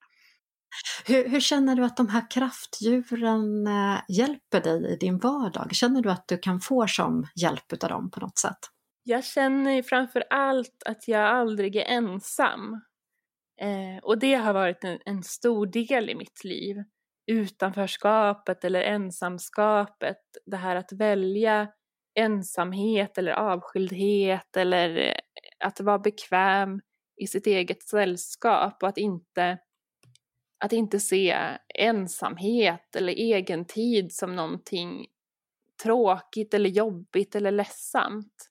Hur, 1.06 1.30
hur, 1.30 1.40
känner 1.40 1.76
du 1.76 1.84
att 1.86 1.98
de 1.98 2.08
här 2.08 2.32
kraftdjuren 2.32 3.68
eh, 3.68 4.02
hjälper 4.10 4.62
dig 4.62 4.94
i 4.94 4.96
din 4.96 5.18
vardag? 5.18 5.76
Känner 5.76 6.02
du 6.02 6.12
att 6.12 6.28
du 6.28 6.38
kan 6.38 6.60
få 6.60 6.88
som 6.88 7.28
hjälp 7.36 7.84
av 7.84 7.90
dem 7.90 8.12
på 8.12 8.20
något 8.20 8.38
sätt? 8.38 8.60
Jag 9.04 9.24
känner 9.24 9.84
framför 9.84 10.24
allt 10.30 10.84
att 10.86 11.08
jag 11.08 11.22
aldrig 11.22 11.76
är 11.76 11.86
ensam. 11.86 12.82
Eh, 13.62 14.04
och 14.04 14.20
det 14.20 14.34
har 14.34 14.54
varit 14.54 14.84
en, 14.84 15.00
en, 15.06 15.24
stor 15.24 15.66
del 15.66 16.10
i 16.10 16.16
mitt 16.16 16.44
liv. 16.44 16.76
Utanförskapet 17.28 18.64
eller 18.64 18.82
ensamskapet, 18.82 20.22
det 20.46 20.58
här 20.58 20.76
att 20.76 20.92
välja 20.92 21.68
ensamhet 22.16 23.18
eller 23.18 23.32
avskildhet 23.32 24.58
eller 24.58 24.98
eh, 24.98 25.16
att 25.60 25.80
vara 25.80 26.00
bekväm 26.00 26.82
i 27.22 27.28
sitt 27.28 27.48
eget 27.48 27.84
sällskap 27.84 28.84
och 28.84 28.90
att 28.90 28.98
inte 28.98 29.58
att 30.64 30.74
inte 30.74 31.00
se 31.00 31.58
ensamhet 31.76 32.96
eller 32.96 33.20
egentid 33.20 34.14
som 34.14 34.36
någonting 34.36 35.08
tråkigt 35.84 36.54
eller 36.54 36.70
jobbigt 36.70 37.36
eller 37.36 37.52
ledsamt. 37.52 38.50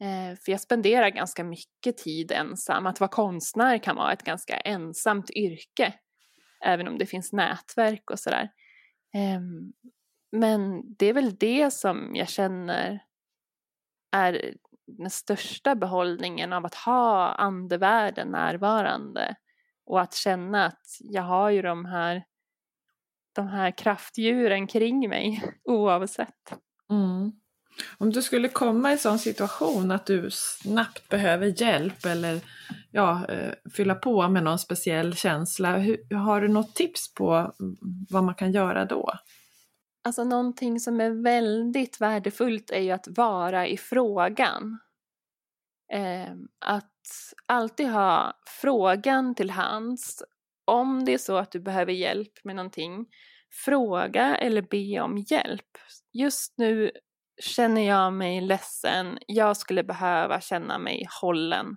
Eh, 0.00 0.38
för 0.38 0.52
jag 0.52 0.60
spenderar 0.60 1.08
ganska 1.10 1.44
mycket 1.44 1.96
tid 1.96 2.32
ensam. 2.32 2.86
Att 2.86 3.00
vara 3.00 3.10
konstnär 3.10 3.78
kan 3.78 3.96
vara 3.96 4.12
ett 4.12 4.22
ganska 4.22 4.56
ensamt 4.56 5.30
yrke. 5.30 5.94
Även 6.64 6.88
om 6.88 6.98
det 6.98 7.06
finns 7.06 7.32
nätverk 7.32 8.10
och 8.10 8.18
sådär. 8.18 8.50
Ehm, 9.14 9.72
men 10.32 10.82
det 10.98 11.06
är 11.06 11.12
väl 11.12 11.36
det 11.36 11.70
som 11.70 12.10
jag 12.14 12.28
känner 12.28 13.04
är 14.12 14.54
den 14.86 15.10
största 15.10 15.74
behållningen 15.74 16.52
av 16.52 16.66
att 16.66 16.74
ha 16.74 17.32
andevärlden 17.32 18.28
närvarande. 18.28 19.36
Och 19.84 20.00
att 20.00 20.14
känna 20.14 20.66
att 20.66 20.96
jag 21.00 21.22
har 21.22 21.50
ju 21.50 21.62
de 21.62 21.84
här, 21.84 22.24
de 23.32 23.48
här 23.48 23.70
kraftdjuren 23.70 24.66
kring 24.66 25.08
mig 25.08 25.42
oavsett. 25.64 26.52
Mm. 26.90 27.32
Om 27.98 28.10
du 28.12 28.22
skulle 28.22 28.48
komma 28.48 28.88
i 28.88 28.92
en 28.92 28.98
sån 28.98 29.18
situation 29.18 29.90
att 29.90 30.06
du 30.06 30.30
snabbt 30.30 31.08
behöver 31.08 31.62
hjälp 31.62 32.04
eller 32.04 32.40
ja, 32.98 33.26
eh, 33.28 33.52
fylla 33.76 33.94
på 33.94 34.28
med 34.28 34.42
någon 34.42 34.58
speciell 34.58 35.14
känsla, 35.14 35.76
hur, 35.76 36.14
har 36.14 36.40
du 36.40 36.48
något 36.48 36.74
tips 36.74 37.14
på 37.14 37.52
vad 38.10 38.24
man 38.24 38.34
kan 38.34 38.52
göra 38.52 38.84
då? 38.84 39.12
Alltså 40.04 40.24
någonting 40.24 40.80
som 40.80 41.00
är 41.00 41.22
väldigt 41.22 42.00
värdefullt 42.00 42.70
är 42.70 42.80
ju 42.80 42.90
att 42.90 43.08
vara 43.08 43.66
i 43.66 43.76
frågan. 43.76 44.78
Eh, 45.92 46.30
att 46.66 46.92
alltid 47.46 47.88
ha 47.88 48.32
frågan 48.60 49.34
till 49.34 49.50
hands. 49.50 50.22
Om 50.64 51.04
det 51.04 51.14
är 51.14 51.18
så 51.18 51.36
att 51.36 51.52
du 51.52 51.60
behöver 51.60 51.92
hjälp 51.92 52.44
med 52.44 52.56
någonting, 52.56 53.06
fråga 53.64 54.36
eller 54.36 54.62
be 54.62 55.00
om 55.00 55.18
hjälp. 55.18 55.78
Just 56.12 56.58
nu 56.58 56.90
känner 57.40 57.88
jag 57.88 58.12
mig 58.12 58.40
ledsen, 58.40 59.18
jag 59.26 59.56
skulle 59.56 59.84
behöva 59.84 60.40
känna 60.40 60.78
mig 60.78 61.06
hållen. 61.20 61.76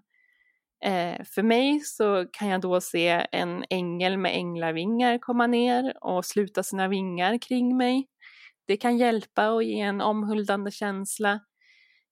Eh, 0.85 1.23
för 1.25 1.43
mig 1.43 1.79
så 1.79 2.25
kan 2.31 2.47
jag 2.47 2.61
då 2.61 2.81
se 2.81 3.27
en 3.31 3.65
ängel 3.69 4.17
med 4.17 4.35
änglavingar 4.35 5.17
komma 5.17 5.47
ner 5.47 5.93
och 6.01 6.25
sluta 6.25 6.63
sina 6.63 6.87
vingar 6.87 7.37
kring 7.37 7.77
mig. 7.77 8.07
Det 8.67 8.77
kan 8.77 8.97
hjälpa 8.97 9.49
och 9.51 9.63
ge 9.63 9.79
en 9.79 10.01
omhuldande 10.01 10.71
känsla. 10.71 11.39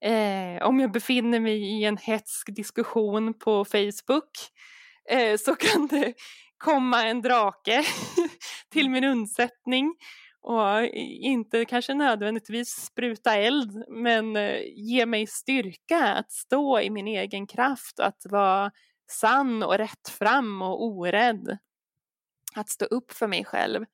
Eh, 0.05 0.67
om 0.67 0.79
jag 0.79 0.91
befinner 0.91 1.39
mig 1.39 1.79
i 1.79 1.85
en 1.85 1.97
hetsk 1.97 2.55
diskussion 2.55 3.33
på 3.33 3.65
Facebook 3.65 4.31
eh, 5.09 5.37
så 5.37 5.55
kan 5.55 5.87
det 5.87 6.13
komma 6.57 7.05
en 7.05 7.21
drake 7.21 7.83
till 8.71 8.89
min 8.89 9.03
undsättning 9.03 9.95
och 10.41 10.85
inte 11.21 11.65
kanske 11.65 11.93
nödvändigtvis 11.93 12.69
spruta 12.69 13.35
eld 13.35 13.83
men 13.87 14.35
eh, 14.35 14.61
ge 14.75 15.05
mig 15.05 15.27
styrka 15.27 16.13
att 16.13 16.31
stå 16.31 16.79
i 16.79 16.89
min 16.89 17.07
egen 17.07 17.47
kraft 17.47 17.99
och 17.99 18.05
att 18.05 18.21
vara 18.25 18.71
sann 19.11 19.63
och 19.63 19.77
rättfram 19.77 20.61
och 20.61 20.83
orädd. 20.85 21.57
Att 22.55 22.69
stå 22.69 22.85
upp 22.85 23.11
för 23.11 23.27
mig 23.27 23.45
själv. 23.45 23.85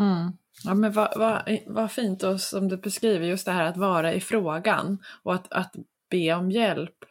Mm. 0.00 0.32
Ja 0.64 0.74
men 0.74 0.92
vad, 0.92 1.18
vad, 1.18 1.58
vad 1.66 1.92
fint 1.92 2.22
och 2.22 2.40
som 2.40 2.68
du 2.68 2.76
beskriver 2.76 3.26
just 3.26 3.46
det 3.46 3.52
här 3.52 3.64
att 3.64 3.76
vara 3.76 4.12
i 4.12 4.20
frågan 4.20 4.98
och 5.22 5.34
att, 5.34 5.52
att 5.52 5.74
be 6.10 6.34
om 6.34 6.50
hjälp. 6.50 7.04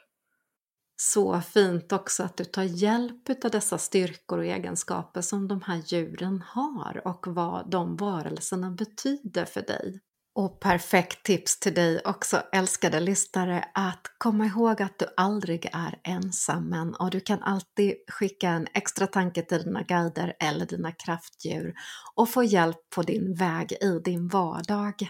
Så 0.97 1.41
fint 1.41 1.91
också 1.91 2.23
att 2.23 2.37
du 2.37 2.45
tar 2.45 2.63
hjälp 2.63 3.29
av 3.45 3.51
dessa 3.51 3.77
styrkor 3.77 4.37
och 4.37 4.45
egenskaper 4.45 5.21
som 5.21 5.47
de 5.47 5.61
här 5.61 5.81
djuren 5.85 6.43
har 6.47 7.01
och 7.07 7.27
vad 7.27 7.69
de 7.69 7.95
varelserna 7.95 8.71
betyder 8.71 9.45
för 9.45 9.61
dig. 9.61 9.99
Och 10.35 10.59
perfekt 10.59 11.25
tips 11.25 11.59
till 11.59 11.73
dig 11.73 12.01
också 12.05 12.41
älskade 12.51 12.99
lyssnare 12.99 13.65
att 13.73 14.01
komma 14.17 14.45
ihåg 14.45 14.81
att 14.81 14.99
du 14.99 15.05
aldrig 15.17 15.69
är 15.73 15.99
ensam 16.03 16.95
och 16.99 17.09
du 17.09 17.19
kan 17.19 17.43
alltid 17.43 17.93
skicka 18.07 18.49
en 18.49 18.67
extra 18.73 19.07
tanke 19.07 19.41
till 19.41 19.63
dina 19.63 19.83
guider 19.83 20.33
eller 20.39 20.65
dina 20.65 20.91
kraftdjur 20.91 21.73
och 22.15 22.29
få 22.29 22.43
hjälp 22.43 22.89
på 22.95 23.01
din 23.01 23.35
väg 23.35 23.71
i 23.71 23.99
din 24.05 24.27
vardag. 24.27 25.09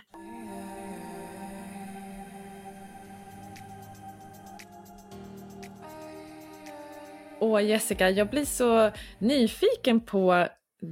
Åh 7.55 7.63
Jessica, 7.63 8.09
jag 8.09 8.29
blir 8.29 8.45
så 8.45 8.91
nyfiken 9.19 10.01
på 10.01 10.47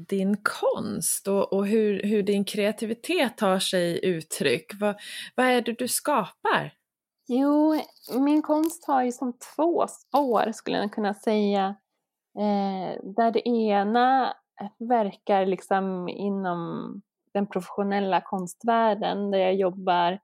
din 0.07 0.37
konst 0.43 1.27
och, 1.27 1.53
och 1.53 1.67
hur, 1.67 2.03
hur, 2.03 2.23
din 2.23 2.45
kreativitet 2.45 3.37
tar 3.37 3.59
sig 3.59 4.05
uttryck. 4.05 4.71
Vad, 4.79 4.95
vad 5.35 5.45
är 5.45 5.61
det 5.61 5.73
du 5.73 5.87
skapar? 5.87 6.73
Jo, 7.27 7.81
min 8.19 8.41
konst 8.41 8.87
har 8.87 9.03
ju 9.03 9.11
som 9.11 9.33
två 9.55 9.87
spår 9.87 10.51
skulle 10.51 10.77
jag 10.77 10.93
kunna 10.93 11.13
säga. 11.13 11.75
Eh, 12.37 13.03
där 13.03 13.31
det 13.31 13.49
ena 13.49 14.33
verkar 14.79 15.45
liksom 15.45 16.09
inom 16.09 17.01
den 17.33 17.47
professionella 17.47 18.21
konstvärlden 18.21 19.31
där 19.31 19.39
jag 19.39 19.55
jobbar 19.55 20.19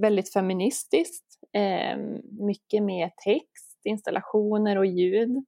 väldigt 0.00 0.32
feministiskt. 0.32 1.26
Eh, 1.52 1.98
mycket 2.46 2.82
med 2.82 3.10
text, 3.24 3.80
installationer 3.84 4.78
och 4.78 4.86
ljud. 4.86 5.44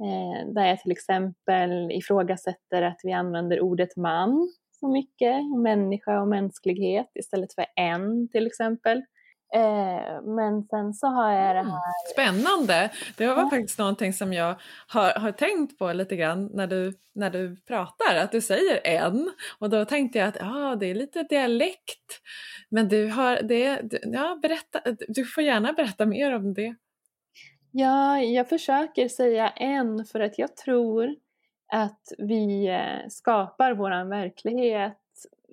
Eh, 0.00 0.52
där 0.54 0.66
jag 0.66 0.80
till 0.80 0.92
exempel 0.92 1.92
ifrågasätter 1.92 2.82
att 2.82 3.00
vi 3.02 3.12
använder 3.12 3.60
ordet 3.60 3.96
man 3.96 4.52
så 4.80 4.88
mycket, 4.88 5.36
människa 5.58 6.20
och 6.20 6.28
mänsklighet 6.28 7.10
istället 7.14 7.54
för 7.54 7.66
en 7.76 8.28
till 8.28 8.46
exempel. 8.46 9.02
Eh, 9.54 10.22
men 10.22 10.64
sen 10.70 10.94
så 10.94 11.06
har 11.06 11.32
jag 11.32 11.56
det 11.56 11.60
mm. 11.60 11.72
här... 11.72 12.12
Spännande! 12.12 12.90
Det 13.16 13.26
var 13.26 13.42
ja. 13.42 13.50
faktiskt 13.50 13.78
någonting 13.78 14.12
som 14.12 14.32
jag 14.32 14.54
har, 14.86 15.10
har 15.10 15.32
tänkt 15.32 15.78
på 15.78 15.92
lite 15.92 16.16
grann 16.16 16.50
när 16.54 16.66
du, 16.66 16.92
när 17.14 17.30
du 17.30 17.56
pratar, 17.56 18.16
att 18.16 18.32
du 18.32 18.40
säger 18.40 18.80
en 18.86 19.30
och 19.58 19.70
då 19.70 19.84
tänkte 19.84 20.18
jag 20.18 20.28
att 20.28 20.42
ah, 20.42 20.76
det 20.76 20.86
är 20.86 20.94
lite 20.94 21.22
dialekt. 21.22 22.20
Men 22.68 22.88
du 22.88 23.06
har 23.06 23.42
det, 23.42 23.80
ja, 24.02 24.38
berätta, 24.42 24.80
du 25.08 25.24
får 25.24 25.42
gärna 25.42 25.72
berätta 25.72 26.06
mer 26.06 26.34
om 26.34 26.54
det. 26.54 26.74
Ja, 27.76 28.20
jag 28.20 28.48
försöker 28.48 29.08
säga 29.08 29.48
en 29.48 30.04
för 30.04 30.20
att 30.20 30.38
jag 30.38 30.56
tror 30.56 31.16
att 31.72 32.12
vi 32.18 32.66
eh, 32.68 33.08
skapar 33.08 33.74
vår 33.74 34.08
verklighet 34.08 34.98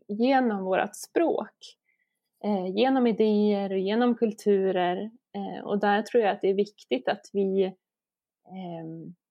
genom 0.07 0.63
vårt 0.63 0.95
språk. 0.95 1.77
Eh, 2.43 2.67
genom 2.67 3.07
idéer 3.07 3.71
och 3.71 3.77
genom 3.77 4.15
kulturer. 4.15 5.11
Eh, 5.35 5.65
och 5.65 5.79
där 5.79 6.01
tror 6.01 6.23
jag 6.23 6.31
att 6.31 6.41
det 6.41 6.49
är 6.49 6.53
viktigt 6.53 7.07
att 7.07 7.29
vi 7.33 7.75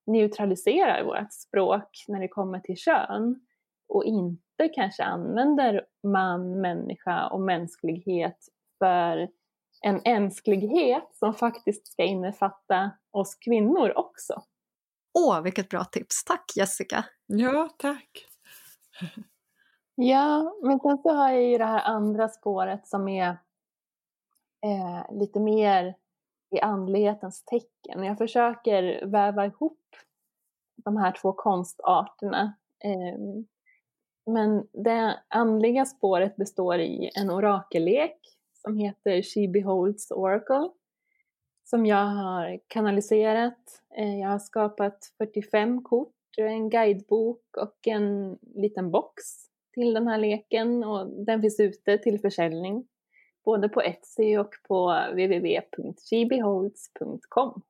neutraliserar 0.06 1.04
vårt 1.04 1.32
språk 1.32 2.04
när 2.08 2.20
det 2.20 2.28
kommer 2.28 2.60
till 2.60 2.76
kön 2.76 3.40
och 3.88 4.04
inte 4.04 4.68
kanske 4.74 5.02
använder 5.04 5.86
man, 6.02 6.60
människa 6.60 7.26
och 7.26 7.40
mänsklighet 7.40 8.38
för 8.78 9.28
en 9.80 10.00
änsklighet 10.04 11.08
som 11.12 11.34
faktiskt 11.34 11.92
ska 11.92 12.04
innefatta 12.04 12.90
oss 13.10 13.34
kvinnor 13.34 13.92
också. 13.96 14.42
Åh, 15.18 15.40
vilket 15.40 15.68
bra 15.68 15.84
tips! 15.84 16.24
Tack 16.24 16.52
Jessica! 16.56 17.04
Ja, 17.26 17.68
tack! 17.78 18.26
Ja, 19.94 20.54
men 20.62 20.80
sen 20.80 20.98
så 20.98 21.08
har 21.08 21.30
jag 21.30 21.42
ju 21.42 21.58
det 21.58 21.64
här 21.64 21.82
andra 21.84 22.28
spåret 22.28 22.88
som 22.88 23.08
är 23.08 23.28
eh, 24.66 25.18
lite 25.18 25.40
mer 25.40 25.94
i 26.50 26.60
andlighetens 26.60 27.44
tecken. 27.44 28.04
Jag 28.04 28.18
försöker 28.18 29.06
väva 29.06 29.46
ihop 29.46 29.96
de 30.76 30.96
här 30.96 31.12
två 31.12 31.32
konstarterna. 31.32 32.54
Eh, 32.84 33.18
men 34.26 34.66
det 34.72 35.20
andliga 35.28 35.84
spåret 35.84 36.36
består 36.36 36.78
i 36.78 37.10
en 37.14 37.30
orakellek 37.30 38.18
som 38.62 38.76
heter 38.76 39.22
She 39.22 39.48
Beholds 39.48 40.10
Oracle 40.10 40.70
som 41.70 41.86
jag 41.86 42.06
har 42.06 42.60
kanaliserat. 42.68 43.58
Eh, 43.98 44.18
jag 44.18 44.28
har 44.28 44.38
skapat 44.38 45.12
45 45.18 45.82
kort, 45.82 46.14
en 46.36 46.70
guidebok 46.70 47.42
och 47.56 47.86
en 47.86 48.38
liten 48.54 48.90
box 48.90 49.22
till 49.74 49.94
den 49.94 50.08
här 50.08 50.18
leken 50.18 50.84
och 50.84 51.24
den 51.26 51.40
finns 51.40 51.60
ute 51.60 51.98
till 51.98 52.20
försäljning 52.20 52.84
både 53.44 53.68
på 53.68 53.82
Etsy 53.82 54.36
och 54.36 54.50
på 54.68 55.00
www.shebeholds.com. 55.10 57.62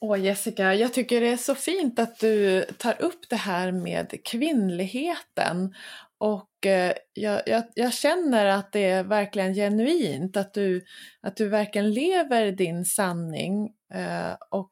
Åh 0.00 0.20
Jessica, 0.20 0.74
jag 0.74 0.92
tycker 0.92 1.20
det 1.20 1.28
är 1.28 1.36
så 1.36 1.54
fint 1.54 1.98
att 1.98 2.18
du 2.18 2.64
tar 2.78 3.02
upp 3.02 3.28
det 3.28 3.36
här 3.36 3.72
med 3.72 4.24
kvinnligheten. 4.24 5.74
Och 6.22 6.66
eh, 6.66 6.92
jag, 7.12 7.42
jag, 7.46 7.64
jag, 7.74 7.92
känner 7.92 8.46
att 8.46 8.72
det 8.72 8.84
är 8.84 9.04
verkligen 9.04 9.54
genuint, 9.54 10.36
att 10.36 10.54
du, 10.54 10.84
att 11.20 11.36
du 11.36 11.48
verkligen 11.48 11.90
lever 11.90 12.52
din 12.52 12.84
sanning. 12.84 13.74
Eh, 13.94 14.36
och 14.50 14.70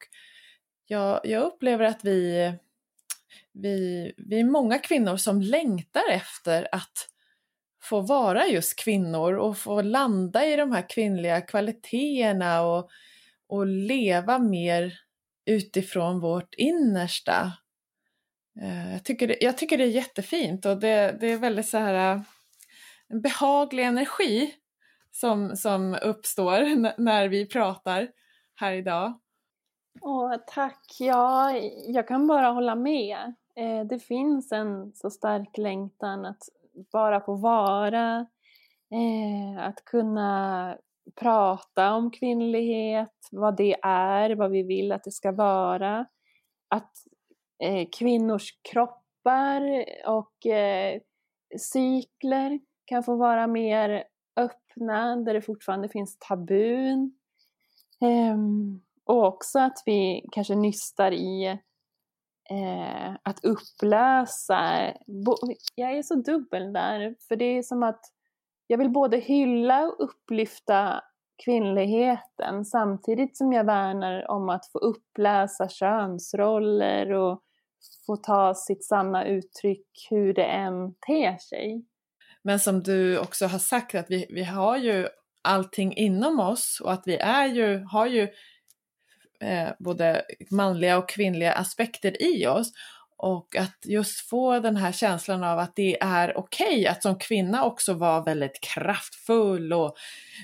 jag, 0.87 1.21
jag 1.25 1.43
upplever 1.43 1.85
att 1.85 2.05
vi, 2.05 2.53
vi, 3.53 4.13
vi 4.17 4.41
är 4.41 4.45
många 4.45 4.79
kvinnor 4.79 5.17
som 5.17 5.43
längtar 5.43 6.11
efter 6.11 6.69
att 6.73 7.09
få 7.83 8.01
vara 8.01 8.47
just 8.47 8.79
kvinnor 8.79 9.35
och 9.35 9.59
få 9.59 9.83
landa 9.83 10.47
i 10.47 10.57
de 10.57 10.73
här 10.73 10.89
kvinnliga 10.89 11.41
kvaliteterna 11.41 12.63
och, 12.63 12.91
och 13.49 13.67
leva 13.67 14.39
mer 14.39 15.01
utifrån 15.47 16.21
vårt 16.21 16.55
innersta. 16.55 17.53
Eh, 18.63 18.93
jag 18.93 19.05
tycker 19.05 19.29
det, 19.29 19.37
jag 19.41 19.59
tycker 19.59 19.79
det 19.79 19.85
är 19.85 19.89
jättefint 19.89 20.67
och 20.67 20.77
det, 20.77 21.17
det 21.21 21.33
är 21.33 21.39
väldigt 21.39 21.69
så 21.69 21.79
här 21.79 22.15
eh, 22.15 22.23
en 23.09 23.21
behaglig 23.21 23.85
energi 23.85 24.55
som, 25.11 25.57
som 25.57 25.99
uppstår 26.03 26.61
när 27.03 27.29
vi 27.29 27.47
pratar 27.47 28.09
här 28.55 28.73
idag. 28.73 29.21
Åh, 30.01 30.35
tack! 30.47 30.97
Ja, 30.99 31.53
jag 31.87 32.09
kan 32.09 32.27
bara 32.27 32.51
hålla 32.51 32.75
med. 32.75 33.35
Eh, 33.57 33.87
det 33.87 33.99
finns 33.99 34.53
en 34.53 34.93
så 34.95 35.11
stark 35.11 35.59
längtan 35.59 36.25
att 36.25 36.43
bara 36.93 37.21
få 37.21 37.35
vara, 37.35 38.27
eh, 38.91 39.67
att 39.67 39.85
kunna 39.85 40.77
prata 41.21 41.93
om 41.93 42.11
kvinnlighet, 42.11 43.29
vad 43.33 43.57
det 43.57 43.77
är, 43.83 44.35
vad 44.35 44.51
vi 44.51 44.63
vill 44.63 44.93
att 44.93 45.05
det 45.05 45.11
ska 45.11 45.33
vara. 45.33 46.07
Att 46.69 46.93
eh, 47.63 47.89
kvinnors 47.99 48.59
kroppar 48.73 49.85
och 50.07 50.47
eh, 50.47 51.01
cykler 51.59 52.61
kan 52.85 53.03
få 53.03 53.17
vara 53.17 53.47
mer 53.47 54.05
öppna, 54.37 55.17
där 55.17 55.35
det 55.35 55.43
fortfarande 55.43 55.89
finns 55.89 56.19
tabun. 56.19 57.15
Eh, 58.03 58.39
och 59.05 59.25
också 59.25 59.59
att 59.59 59.83
vi 59.87 60.29
kanske 60.33 60.55
nystar 60.55 61.13
i 61.13 61.47
eh, 62.51 63.15
att 63.23 63.45
upplösa. 63.45 64.93
Jag 65.75 65.93
är 65.93 66.03
så 66.03 66.15
dubbel 66.15 66.73
där, 66.73 67.15
för 67.29 67.37
det 67.37 67.45
är 67.45 67.63
som 67.63 67.83
att 67.83 68.01
jag 68.67 68.79
vill 68.79 68.91
både 68.91 69.17
hylla 69.17 69.85
och 69.85 70.05
upplyfta 70.05 71.03
kvinnligheten 71.45 72.65
samtidigt 72.65 73.37
som 73.37 73.53
jag 73.53 73.65
värnar 73.65 74.31
om 74.31 74.49
att 74.49 74.67
få 74.67 74.79
upplösa 74.79 75.69
könsroller 75.69 77.13
och 77.13 77.43
få 78.07 78.17
ta 78.17 78.55
sitt 78.55 78.85
sanna 78.85 79.27
uttryck 79.27 79.87
hur 80.11 80.35
det 80.35 80.45
än 80.45 80.95
ter 80.95 81.39
sig. 81.39 81.85
Men 82.43 82.61
som 82.61 82.83
du 82.83 83.19
också 83.19 83.47
har 83.47 83.59
sagt 83.59 83.95
att 83.95 84.11
vi, 84.11 84.27
vi 84.31 84.45
har 84.45 84.77
ju 84.77 85.09
allting 85.43 85.97
inom 85.97 86.41
oss 86.41 86.81
och 86.85 86.93
att 86.93 87.03
vi 87.07 87.17
är 87.17 87.47
ju, 87.47 87.85
har 87.85 88.07
ju 88.07 88.29
eh, 89.41 89.69
både 89.79 90.23
manliga 90.51 90.99
och 90.99 91.09
kvinnliga 91.09 91.53
aspekter 91.53 92.23
i 92.23 92.47
oss. 92.47 92.73
Och 93.23 93.57
att 93.57 93.77
just 93.85 94.29
få 94.29 94.61
den 94.61 94.77
här 94.77 94.93
känslan 94.93 95.45
av 95.45 95.59
att 95.59 95.77
det 95.77 96.03
är 96.03 96.37
okej 96.37 96.67
okay 96.67 96.87
att 96.87 97.03
som 97.03 97.19
kvinna 97.19 97.65
också 97.65 97.95
vara 97.95 98.23
väldigt 98.23 98.61
kraftfull 98.61 99.73
och 99.73 99.97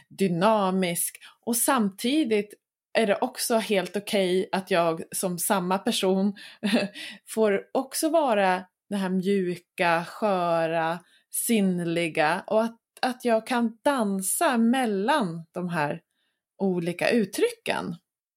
dynamisk. 0.09 1.17
Och 1.47 1.57
samtidigt 1.57 2.55
är 2.97 3.07
det 3.07 3.19
också 3.21 3.57
helt 3.57 3.97
okej 3.97 4.41
okay 4.41 4.49
att 4.53 4.71
jag 4.71 5.03
som 5.13 5.39
samma 5.39 5.79
person 5.79 6.35
får 7.29 7.63
också 7.73 8.09
vara 8.09 8.65
det 8.89 8.97
här 8.97 9.09
mjuka, 9.09 10.05
sköra, 10.05 10.99
sinnliga 11.31 12.45
och 12.47 12.63
att, 12.63 12.79
att 13.03 13.25
jag 13.25 13.47
kan 13.47 13.79
dansa 13.85 14.59
mellan 14.59 15.45
de 15.53 15.69
här 15.69 16.01
olika 16.59 17.11
uttrycken. 17.11 17.95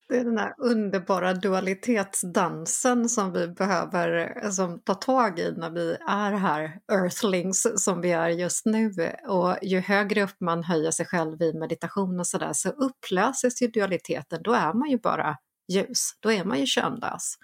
Det 0.10 0.17
är 0.17 0.24
den 0.24 0.38
här 0.38 0.54
underbara 0.58 1.34
dualitetsdansen 1.34 3.10
som 3.10 3.34
vi 3.34 3.48
behöver 3.48 4.41
som, 4.52 4.80
ta 4.80 4.93
tag 4.93 5.39
i 5.39 5.54
när 5.58 5.69
vi 5.69 5.98
är 6.08 6.32
här, 6.32 6.80
earthlings 6.91 7.84
som 7.84 8.02
vi 8.02 8.12
är 8.12 8.30
just 8.30 8.65
nu. 8.65 8.91
Och 9.28 9.58
ju 9.62 9.80
högre 9.80 10.24
upp 10.24 10.36
man 10.39 10.63
höjer 10.63 10.91
sig 10.91 11.06
själv 11.06 11.41
i 11.41 11.54
meditation 11.54 12.19
och 12.19 12.28
sådär 12.28 12.54
så 12.54 12.69
upplöses 12.69 13.62
ju 13.62 13.67
dualiteten, 13.67 14.43
då 14.43 14.54
är 14.54 14.74
man 14.74 14.89
ju 14.89 14.98
bara 14.98 15.38
ljus, 15.72 16.12
då 16.19 16.32
är 16.32 16.43
man 16.43 16.60
ju 16.60 16.65
könlös. 16.65 17.36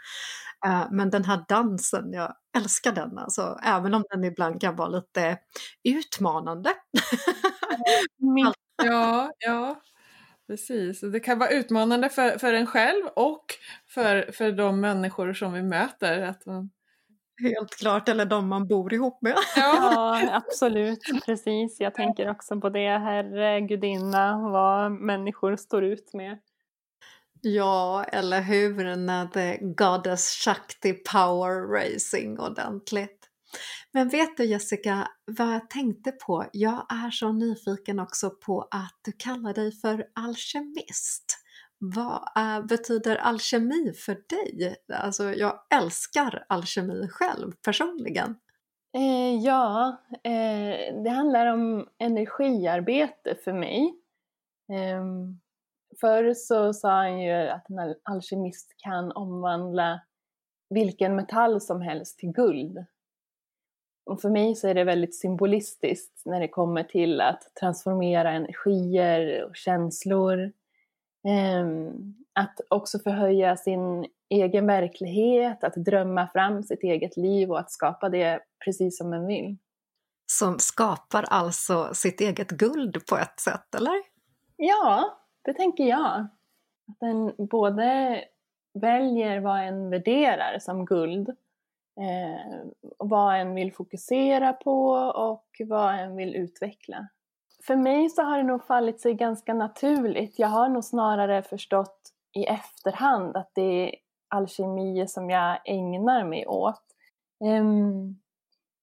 Uh, 0.67 0.87
men 0.91 1.09
den 1.09 1.25
här 1.25 1.45
dansen, 1.47 2.13
jag 2.13 2.35
älskar 2.57 2.91
den 2.91 3.17
alltså, 3.17 3.59
även 3.63 3.93
om 3.93 4.03
den 4.09 4.23
ibland 4.23 4.61
kan 4.61 4.75
vara 4.75 4.89
lite 4.89 5.37
utmanande. 5.83 6.73
ja, 8.83 9.31
ja. 9.39 9.81
Precis, 10.47 11.01
det 11.01 11.19
kan 11.19 11.39
vara 11.39 11.49
utmanande 11.49 12.09
för, 12.09 12.37
för 12.37 12.53
en 12.53 12.67
själv 12.67 13.05
och 13.15 13.45
för, 13.87 14.31
för 14.31 14.51
de 14.51 14.81
människor 14.81 15.33
som 15.33 15.53
vi 15.53 15.63
möter. 15.63 16.21
Att 16.21 16.45
man... 16.45 16.69
Helt 17.41 17.75
klart, 17.75 18.09
eller 18.09 18.25
de 18.25 18.47
man 18.47 18.67
bor 18.67 18.93
ihop 18.93 19.21
med. 19.21 19.35
Ja, 19.55 20.21
absolut, 20.31 20.99
precis. 21.25 21.79
Jag 21.79 21.93
tänker 21.93 22.29
också 22.29 22.61
på 22.61 22.69
det, 22.69 22.97
Herre 22.97 23.61
Gudinna, 23.61 24.49
vad 24.49 24.91
människor 24.91 25.55
står 25.55 25.83
ut 25.83 26.13
med. 26.13 26.39
Ja, 27.41 28.03
eller 28.03 28.41
hur, 28.41 28.95
när 28.95 29.27
det 29.33 29.57
Goddess 29.61 30.29
Shakti 30.29 30.93
Power 30.93 31.67
Racing 31.67 32.39
ordentligt. 32.39 33.24
Men 33.91 34.09
vet 34.09 34.37
du 34.37 34.45
Jessica, 34.45 35.07
vad 35.25 35.53
jag 35.53 35.69
tänkte 35.69 36.11
på? 36.11 36.45
Jag 36.53 36.85
är 36.89 37.11
så 37.11 37.31
nyfiken 37.31 37.99
också 37.99 38.29
på 38.29 38.67
att 38.71 38.99
du 39.01 39.11
kallar 39.11 39.53
dig 39.53 39.71
för 39.71 40.05
alkemist. 40.15 41.37
Vad 41.77 42.27
är, 42.35 42.61
betyder 42.61 43.15
alkemi 43.15 43.93
för 43.93 44.13
dig? 44.13 44.75
Alltså, 44.93 45.23
jag 45.33 45.59
älskar 45.73 46.45
alkemi 46.49 47.07
själv 47.09 47.51
personligen. 47.65 48.35
Eh, 48.95 49.35
ja, 49.35 49.97
eh, 50.23 51.03
det 51.03 51.09
handlar 51.09 51.47
om 51.47 51.87
energiarbete 51.97 53.35
för 53.43 53.53
mig. 53.53 53.95
Eh, 54.73 55.05
förr 56.01 56.33
så 56.33 56.73
sa 56.73 56.89
han 56.89 57.21
ju 57.21 57.31
att 57.31 57.69
en 57.69 57.95
alkemist 58.03 58.73
kan 58.77 59.11
omvandla 59.11 60.01
vilken 60.69 61.15
metall 61.15 61.61
som 61.61 61.81
helst 61.81 62.19
till 62.19 62.31
guld. 62.31 62.85
Och 64.05 64.21
för 64.21 64.29
mig 64.29 64.55
så 64.55 64.67
är 64.67 64.73
det 64.73 64.83
väldigt 64.83 65.15
symbolistiskt 65.15 66.21
när 66.25 66.39
det 66.39 66.47
kommer 66.47 66.83
till 66.83 67.21
att 67.21 67.55
transformera 67.59 68.31
energier 68.31 69.45
och 69.45 69.55
känslor. 69.55 70.51
Ehm, 71.27 72.15
att 72.33 72.61
också 72.69 72.99
förhöja 72.99 73.57
sin 73.57 74.05
egen 74.29 74.67
verklighet, 74.67 75.63
att 75.63 75.75
drömma 75.75 76.27
fram 76.27 76.63
sitt 76.63 76.83
eget 76.83 77.17
liv 77.17 77.51
och 77.51 77.59
att 77.59 77.71
skapa 77.71 78.09
det 78.09 78.39
precis 78.65 78.97
som 78.97 79.09
man 79.09 79.27
vill. 79.27 79.57
Som 80.31 80.59
skapar 80.59 81.25
alltså 81.29 81.93
sitt 81.93 82.21
eget 82.21 82.49
guld 82.49 83.05
på 83.05 83.17
ett 83.17 83.39
sätt, 83.39 83.75
eller? 83.75 84.03
Ja, 84.57 85.17
det 85.41 85.53
tänker 85.53 85.83
jag. 85.83 86.27
Att 86.87 86.99
den 86.99 87.33
både 87.37 88.21
väljer 88.73 89.39
vad 89.39 89.67
en 89.67 89.89
värderar 89.89 90.59
som 90.59 90.85
guld 90.85 91.35
eh, 91.99 92.65
vad 92.97 93.39
en 93.39 93.55
vill 93.55 93.73
fokusera 93.73 94.53
på 94.53 94.89
och 95.15 95.45
vad 95.59 95.99
en 95.99 96.15
vill 96.15 96.35
utveckla. 96.35 97.07
För 97.67 97.75
mig 97.75 98.09
så 98.09 98.21
har 98.21 98.37
det 98.37 98.43
nog 98.43 98.65
fallit 98.65 99.01
sig 99.01 99.13
ganska 99.13 99.53
naturligt. 99.53 100.39
Jag 100.39 100.47
har 100.47 100.69
nog 100.69 100.83
snarare 100.83 101.41
förstått 101.41 102.11
i 102.33 102.45
efterhand 102.45 103.37
att 103.37 103.51
det 103.53 103.61
är 103.61 103.95
alkemi 104.27 105.07
som 105.07 105.29
jag 105.29 105.59
ägnar 105.65 106.23
mig 106.23 106.47
åt. 106.47 106.83
Um, 107.39 108.19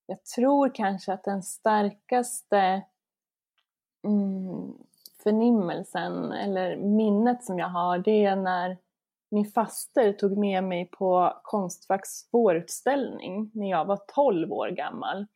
jag 0.07 0.25
tror 0.25 0.75
kanske 0.75 1.13
att 1.13 1.25
den 1.25 1.43
starkaste 1.43 2.83
mm, 4.05 4.73
förnimmelsen 5.23 6.33
eller 6.33 6.77
minnet 6.77 7.45
som 7.45 7.59
jag 7.59 7.69
har 7.69 7.99
det 7.99 8.25
är 8.25 8.37
när 8.37 8.79
min 9.33 9.45
faster 9.45 10.12
tog 10.12 10.39
med 10.39 10.64
mig 10.64 10.89
på 10.93 11.41
Konstfacks 11.43 12.28
vårutställning 12.33 13.51
när 13.55 13.70
jag 13.70 13.85
var 13.85 14.01
12 14.14 14.53
år 14.53 14.68
gammal. 14.68 15.26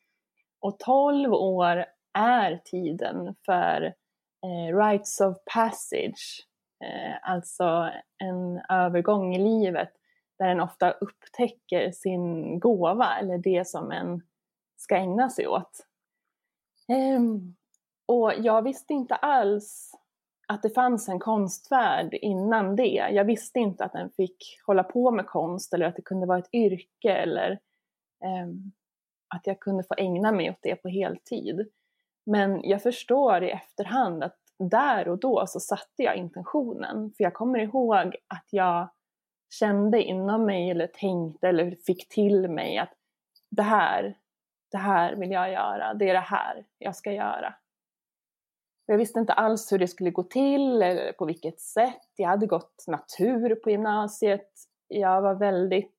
Och 0.61 0.79
12 0.79 1.33
år 1.33 1.85
är 2.19 2.61
tiden 2.65 3.35
för 3.47 3.83
eh, 4.45 4.77
rites 4.77 5.21
of 5.21 5.37
passage, 5.55 6.47
eh, 6.85 7.31
alltså 7.31 7.91
en 8.19 8.61
övergång 8.69 9.35
i 9.35 9.39
livet 9.39 9.93
där 10.39 10.49
en 10.49 10.61
ofta 10.61 10.91
upptäcker 10.91 11.91
sin 11.91 12.59
gåva 12.61 13.19
eller 13.21 13.39
det 13.39 13.69
som 13.69 13.91
en 13.91 14.23
ska 14.77 14.97
ägna 14.97 15.31
sig 15.31 15.47
åt. 15.47 15.87
Eh, 16.89 17.21
och 18.07 18.33
jag 18.39 18.63
visste 18.63 18.93
inte 18.93 19.15
alls 19.15 19.93
att 20.47 20.63
det 20.63 20.71
fanns 20.71 21.09
en 21.09 21.19
konstvärld 21.19 22.15
innan 22.15 22.77
det. 22.77 23.09
Jag 23.13 23.25
visste 23.25 23.59
inte 23.59 23.85
att 23.85 23.93
den 23.93 24.11
fick 24.11 24.61
hålla 24.67 24.83
på 24.83 25.11
med 25.11 25.27
konst 25.27 25.75
eller 25.75 25.87
att 25.87 25.97
det 25.97 26.03
kunde 26.03 26.27
vara 26.27 26.39
ett 26.39 26.55
yrke 26.55 27.13
eller 27.13 27.59
um, 28.25 28.73
att 29.35 29.47
jag 29.47 29.61
kunde 29.61 29.85
få 29.85 29.95
ägna 29.99 30.33
mig 30.33 30.51
åt 30.51 30.59
det 30.63 30.77
på 30.77 30.89
heltid. 30.89 31.69
Men 32.27 32.61
jag 32.63 32.83
förstår 32.83 33.45
i 33.45 33.51
efterhand 33.51 34.25
att 34.25 34.37
där 34.59 35.09
och 35.09 35.19
då 35.19 35.45
så 35.47 35.61
satte 35.61 36.03
jag 36.03 36.17
intentionen. 36.17 37.13
För 37.17 37.25
jag 37.25 37.35
kommer 37.35 37.59
ihåg 37.59 38.17
att 38.27 38.47
jag 38.51 38.89
kände 39.59 40.03
inom 40.03 40.45
mig 40.45 40.71
eller 40.71 40.87
tänkte 40.87 41.49
eller 41.49 41.77
fick 41.87 42.09
till 42.09 42.49
mig 42.51 42.79
att 42.79 42.93
det 43.51 43.63
här, 43.63 44.15
det 44.71 44.79
här 44.79 45.17
vill 45.17 45.31
jag 45.31 45.53
göra, 45.53 45.95
det 45.95 46.11
är 46.11 46.15
det 46.15 46.21
här 46.21 46.65
jag 46.79 46.97
ska 46.97 47.13
göra. 47.13 47.55
Jag 48.87 48.99
visste 48.99 49.19
inte 49.19 49.33
alls 49.33 49.73
hur 49.73 49.79
det 49.79 49.89
skulle 49.89 50.11
gå 50.11 50.23
till 50.23 50.83
eller 50.83 51.13
på 51.13 51.25
vilket 51.25 51.61
sätt. 51.61 52.09
Jag 52.17 52.29
hade 52.29 52.47
gått 52.47 52.85
natur 52.87 53.55
på 53.55 53.71
gymnasiet. 53.71 54.51
Jag 54.89 55.23
var 55.23 55.35
väldigt 55.35 55.93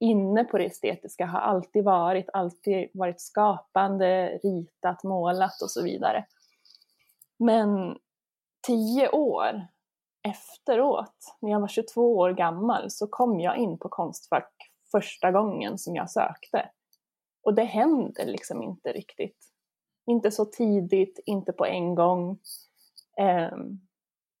inne 0.00 0.44
på 0.44 0.58
det 0.58 0.64
estetiska, 0.64 1.26
har 1.26 1.40
alltid 1.40 1.84
varit, 1.84 2.28
alltid 2.32 2.88
varit 2.94 3.20
skapande, 3.20 4.40
ritat, 4.42 5.04
målat 5.04 5.62
och 5.62 5.70
så 5.70 5.82
vidare. 5.82 6.24
Men 7.38 7.98
tio 8.66 9.08
år 9.08 9.66
efteråt, 10.28 11.36
när 11.40 11.50
jag 11.50 11.60
var 11.60 11.68
22 11.68 12.16
år 12.16 12.30
gammal, 12.30 12.90
så 12.90 13.06
kom 13.06 13.40
jag 13.40 13.56
in 13.56 13.78
på 13.78 13.88
Konstfack 13.88 14.52
första 14.90 15.32
gången 15.32 15.78
som 15.78 15.96
jag 15.96 16.10
sökte. 16.10 16.70
Och 17.42 17.54
det 17.54 17.64
händer 17.64 18.26
liksom 18.26 18.62
inte 18.62 18.92
riktigt. 18.92 19.53
Inte 20.06 20.30
så 20.30 20.44
tidigt, 20.44 21.20
inte 21.26 21.52
på 21.52 21.66
en 21.66 21.94
gång. 21.94 22.38
Ehm, 23.20 23.80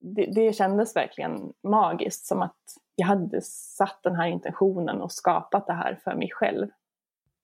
det, 0.00 0.26
det 0.34 0.52
kändes 0.52 0.96
verkligen 0.96 1.52
magiskt, 1.62 2.26
som 2.26 2.42
att 2.42 2.60
jag 2.94 3.06
hade 3.06 3.40
satt 3.42 4.00
den 4.02 4.16
här 4.16 4.26
intentionen 4.26 5.02
och 5.02 5.12
skapat 5.12 5.66
det 5.66 5.72
här 5.72 6.00
för 6.04 6.14
mig 6.14 6.30
själv. 6.32 6.68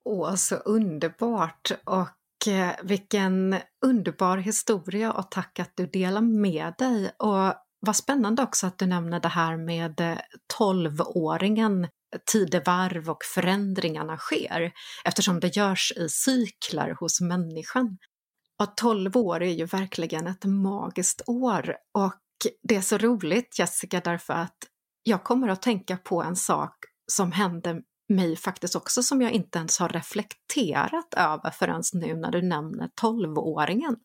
Åh, 0.05 0.35
så 0.35 0.57
underbart! 0.57 1.71
Och 1.85 2.49
eh, 2.53 2.71
vilken 2.83 3.57
underbar 3.87 4.37
historia 4.37 5.13
och 5.13 5.31
tack 5.31 5.59
att 5.59 5.73
du 5.75 5.87
delar 5.87 6.21
med 6.21 6.75
dig. 6.79 7.11
Och 7.19 7.55
vad 7.81 7.97
spännande 7.97 8.43
också 8.43 8.67
att 8.67 8.79
du 8.79 8.87
nämner 8.87 9.21
det 9.21 9.29
här 9.29 9.57
med 9.57 10.01
eh, 10.01 10.19
12-åringen, 10.59 11.89
tidevarv 12.33 13.11
och 13.11 13.25
förändringarna 13.35 14.17
sker 14.17 14.73
eftersom 15.05 15.41
det 15.41 15.57
görs 15.57 15.93
i 15.97 16.09
cykler 16.09 16.97
hos 17.01 17.21
människan. 17.21 17.99
Och 18.61 18.77
12 18.77 19.17
år 19.17 19.43
är 19.43 19.53
ju 19.53 19.65
verkligen 19.65 20.27
ett 20.27 20.45
magiskt 20.45 21.23
år 21.27 21.77
och 21.95 22.21
det 22.63 22.77
är 22.77 22.81
så 22.81 22.99
roligt 22.99 23.59
Jessica 23.59 24.01
därför 24.01 24.35
att 24.35 24.57
jag 25.03 25.25
kommer 25.25 25.49
att 25.49 25.63
tänka 25.63 25.97
på 25.97 26.23
en 26.23 26.37
sak 26.37 26.75
som 27.13 27.33
hände 27.33 27.83
mig 28.09 28.37
faktiskt 28.37 28.77
också 28.77 29.03
som 29.03 29.23
jag 29.23 29.33
inte 29.33 29.59
ens 29.59 29.79
har 29.79 29.89
reflekterat 29.89 31.15
över 31.17 31.51
förrän 31.51 31.83
nu 31.93 32.15
när 32.15 32.31
du 32.31 32.43
nämner 32.43 32.91
12-åringen. 33.03 33.97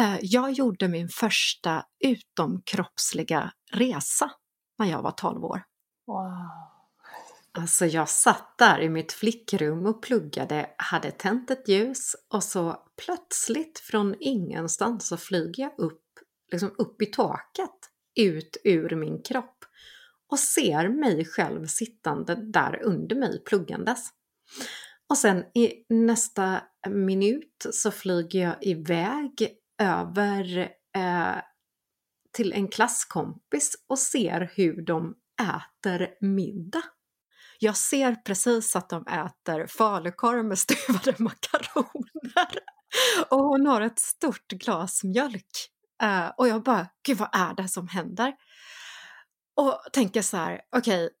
Eh, 0.00 0.16
jag 0.22 0.52
gjorde 0.52 0.88
min 0.88 1.08
första 1.08 1.84
utomkroppsliga 2.04 3.52
resa 3.72 4.30
när 4.78 4.86
jag 4.86 5.02
var 5.02 5.10
12 5.10 5.44
år. 5.44 5.62
Wow. 6.06 6.75
Alltså 7.56 7.86
jag 7.86 8.08
satt 8.08 8.58
där 8.58 8.80
i 8.80 8.88
mitt 8.88 9.12
flickrum 9.12 9.86
och 9.86 10.02
pluggade, 10.02 10.70
hade 10.78 11.10
tänt 11.10 11.50
ett 11.50 11.68
ljus 11.68 12.16
och 12.28 12.44
så 12.44 12.76
plötsligt 13.04 13.78
från 13.78 14.14
ingenstans 14.20 15.08
så 15.08 15.16
flyger 15.16 15.62
jag 15.62 15.72
upp, 15.78 16.02
liksom 16.52 16.74
upp 16.78 17.02
i 17.02 17.06
taket, 17.06 17.70
ut 18.20 18.56
ur 18.64 18.96
min 18.96 19.22
kropp 19.22 19.64
och 20.30 20.38
ser 20.38 20.88
mig 20.88 21.24
själv 21.24 21.66
sittande 21.66 22.34
där 22.34 22.82
under 22.82 23.16
mig 23.16 23.44
pluggandes. 23.44 24.08
Och 25.08 25.18
sen 25.18 25.38
i 25.38 25.84
nästa 25.88 26.62
minut 26.88 27.66
så 27.70 27.90
flyger 27.90 28.40
jag 28.40 28.66
iväg 28.66 29.48
över 29.82 30.58
eh, 30.96 31.36
till 32.32 32.52
en 32.52 32.68
klasskompis 32.68 33.72
och 33.88 33.98
ser 33.98 34.52
hur 34.54 34.82
de 34.82 35.14
äter 35.40 36.08
middag. 36.20 36.82
Jag 37.58 37.76
ser 37.76 38.14
precis 38.14 38.76
att 38.76 38.88
de 38.88 39.06
äter 39.06 39.66
falukorv 39.66 40.44
med 40.44 40.58
stuvade 40.58 41.14
makaroner 41.18 42.60
och 43.30 43.38
hon 43.38 43.66
har 43.66 43.80
ett 43.80 43.98
stort 43.98 44.48
glas 44.48 45.04
mjölk. 45.04 45.70
Uh, 46.02 46.28
och 46.36 46.48
jag 46.48 46.62
bara, 46.62 46.88
gud 47.06 47.18
vad 47.18 47.28
är 47.32 47.54
det 47.54 47.68
som 47.68 47.88
händer? 47.88 48.34
Och 49.56 49.80
tänker 49.92 50.22
så 50.22 50.36
här, 50.36 50.60
okej, 50.76 51.04
okay, 51.04 51.16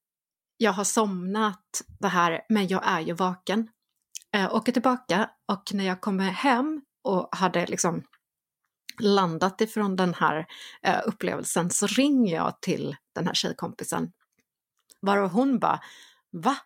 jag 0.56 0.72
har 0.72 0.84
somnat 0.84 1.82
det 2.00 2.08
här, 2.08 2.40
men 2.48 2.68
jag 2.68 2.86
är 2.86 3.00
ju 3.00 3.12
vaken. 3.12 3.68
Uh, 4.36 4.54
åker 4.54 4.72
tillbaka 4.72 5.30
och 5.48 5.74
när 5.74 5.84
jag 5.84 6.00
kommer 6.00 6.30
hem 6.30 6.82
och 7.04 7.36
hade 7.36 7.66
liksom 7.66 8.02
landat 9.00 9.60
ifrån 9.60 9.96
den 9.96 10.14
här 10.14 10.46
uh, 10.88 11.00
upplevelsen 11.06 11.70
så 11.70 11.86
ringer 11.86 12.34
jag 12.34 12.60
till 12.60 12.96
den 13.14 13.26
här 13.26 13.34
tjejkompisen. 13.34 14.12
Varav 15.00 15.30
hon 15.30 15.58
bara, 15.58 15.80
va? 16.36 16.56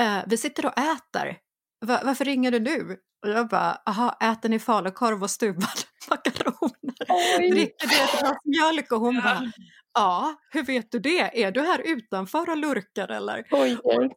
Uh, 0.00 0.22
vi 0.26 0.36
sitter 0.36 0.66
och 0.66 0.78
äter. 0.78 1.38
Va, 1.86 2.00
varför 2.04 2.24
ringer 2.24 2.50
du 2.50 2.60
nu? 2.60 2.96
Och 3.22 3.30
jag 3.30 3.48
bara, 3.48 3.78
aha, 3.86 4.16
äter 4.20 4.48
ni 4.48 4.58
falukorv 4.58 5.22
och 5.22 5.30
stuvade 5.30 5.82
makaroner? 6.10 7.50
Dricker 7.50 7.88
du 7.88 7.94
ett 7.94 8.20
glas 8.20 8.44
mjölk? 8.44 8.92
Och 8.92 9.00
hon 9.00 9.14
ja. 9.14 9.22
bara, 9.22 9.52
ja, 9.94 10.34
hur 10.50 10.62
vet 10.62 10.92
du 10.92 10.98
det? 10.98 11.42
Är 11.42 11.52
du 11.52 11.60
här 11.60 11.80
utanför 11.84 12.50
och 12.50 12.56
lurkar 12.56 13.08
eller? 13.08 13.44
Oj, 13.50 13.78
oj. 13.84 14.10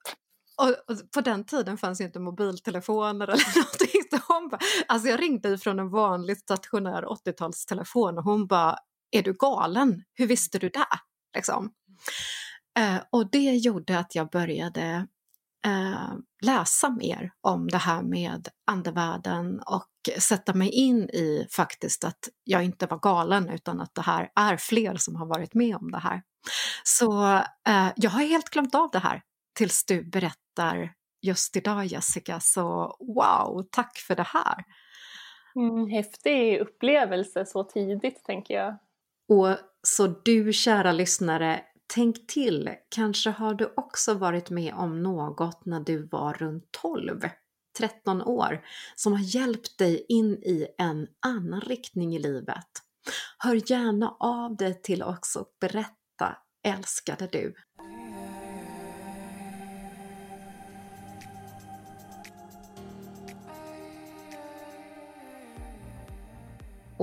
Och, 0.57 0.69
och, 0.69 1.11
på 1.13 1.21
den 1.21 1.45
tiden 1.45 1.77
fanns 1.77 2.01
ju 2.01 2.05
inte 2.05 2.19
mobiltelefoner 2.19 3.27
eller 3.27 3.55
någonting. 3.55 4.01
Så 4.11 4.33
hon 4.33 4.49
bara, 4.49 4.59
alltså 4.87 5.09
jag 5.09 5.21
ringde 5.21 5.49
ifrån 5.49 5.79
en 5.79 5.89
vanlig 5.89 6.37
stationär 6.37 7.03
80-talstelefon 7.03 8.17
och 8.17 8.23
hon 8.23 8.47
bara, 8.47 8.77
är 9.11 9.23
du 9.23 9.33
galen? 9.33 10.03
Hur 10.13 10.27
visste 10.27 10.59
du 10.59 10.69
det? 10.69 10.85
Liksom. 11.35 11.71
Eh, 12.79 12.97
och 13.09 13.31
det 13.31 13.55
gjorde 13.55 13.99
att 13.99 14.15
jag 14.15 14.29
började 14.29 15.07
eh, 15.65 16.13
läsa 16.41 16.89
mer 16.89 17.31
om 17.41 17.67
det 17.67 17.77
här 17.77 18.01
med 18.01 18.47
andevärlden 18.65 19.59
och 19.59 19.87
sätta 20.19 20.53
mig 20.53 20.69
in 20.69 21.09
i 21.09 21.47
faktiskt 21.51 22.03
att 22.03 22.29
jag 22.43 22.63
inte 22.63 22.85
var 22.85 22.99
galen 22.99 23.49
utan 23.49 23.81
att 23.81 23.95
det 23.95 24.01
här 24.01 24.31
är 24.35 24.57
fler 24.57 24.95
som 24.95 25.15
har 25.15 25.25
varit 25.25 25.53
med 25.53 25.75
om 25.75 25.91
det 25.91 25.99
här. 25.99 26.21
Så 26.83 27.35
eh, 27.67 27.91
jag 27.95 28.09
har 28.09 28.23
helt 28.23 28.49
glömt 28.49 28.75
av 28.75 28.89
det 28.91 28.99
här 28.99 29.21
tills 29.53 29.85
du 29.85 30.03
berättar 30.03 30.93
just 31.21 31.55
idag 31.55 31.85
Jessica, 31.85 32.39
så 32.39 32.95
wow, 32.99 33.63
tack 33.71 33.97
för 33.97 34.15
det 34.15 34.27
här! 34.27 34.65
Mm, 35.55 35.89
häftig 35.89 36.59
upplevelse 36.59 37.45
så 37.45 37.63
tidigt 37.63 38.23
tänker 38.23 38.53
jag. 38.53 38.77
Och 39.29 39.57
så 39.83 40.07
du 40.07 40.53
kära 40.53 40.91
lyssnare, 40.91 41.61
tänk 41.93 42.27
till, 42.27 42.69
kanske 42.89 43.29
har 43.29 43.53
du 43.53 43.73
också 43.77 44.13
varit 44.13 44.49
med 44.49 44.73
om 44.73 45.03
något 45.03 45.65
när 45.65 45.79
du 45.79 46.07
var 46.07 46.33
runt 46.33 46.71
12, 46.71 47.21
13 47.77 48.21
år, 48.21 48.65
som 48.95 49.13
har 49.13 49.35
hjälpt 49.35 49.77
dig 49.77 50.05
in 50.09 50.33
i 50.33 50.67
en 50.77 51.07
annan 51.25 51.61
riktning 51.61 52.15
i 52.15 52.19
livet. 52.19 52.67
Hör 53.37 53.71
gärna 53.71 54.15
av 54.19 54.55
dig 54.55 54.81
till 54.81 55.03
oss 55.03 55.35
och 55.35 55.47
berätta, 55.59 56.37
älskade 56.67 57.27
du? 57.31 57.53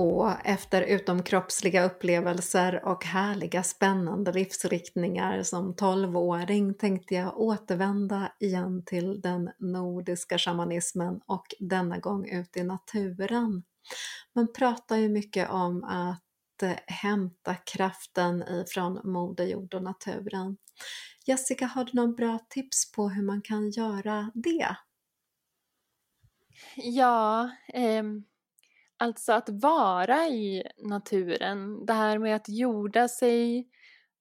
Och 0.01 0.31
efter 0.43 0.81
utomkroppsliga 0.81 1.83
upplevelser 1.83 2.85
och 2.85 3.05
härliga 3.05 3.63
spännande 3.63 4.31
livsriktningar 4.31 5.43
som 5.43 5.75
tolvåring 5.75 6.73
tänkte 6.73 7.15
jag 7.15 7.39
återvända 7.39 8.31
igen 8.39 8.83
till 8.85 9.21
den 9.21 9.51
nordiska 9.57 10.37
shamanismen 10.37 11.21
och 11.25 11.45
denna 11.59 11.97
gång 11.97 12.29
ut 12.29 12.57
i 12.57 12.63
naturen. 12.63 13.63
Man 14.35 14.53
pratar 14.53 14.97
ju 14.97 15.09
mycket 15.09 15.49
om 15.49 15.83
att 15.83 16.63
eh, 16.63 16.77
hämta 16.87 17.55
kraften 17.55 18.43
ifrån 18.43 19.01
Moder 19.03 19.45
Jord 19.45 19.73
och 19.73 19.83
naturen. 19.83 20.57
Jessica, 21.25 21.65
har 21.65 21.85
du 21.85 21.91
någon 21.93 22.15
bra 22.15 22.39
tips 22.49 22.91
på 22.91 23.09
hur 23.09 23.23
man 23.23 23.41
kan 23.41 23.69
göra 23.69 24.31
det? 24.33 24.75
Ja, 26.75 27.49
eh, 27.73 28.03
alltså 28.99 29.33
att 29.33 29.49
vara 29.49 30.27
i 30.27 30.63
naturen. 30.77 31.85
Det 31.85 31.93
här 31.93 32.17
med 32.17 32.35
att 32.35 32.49
jorda 32.49 33.07
sig, 33.07 33.67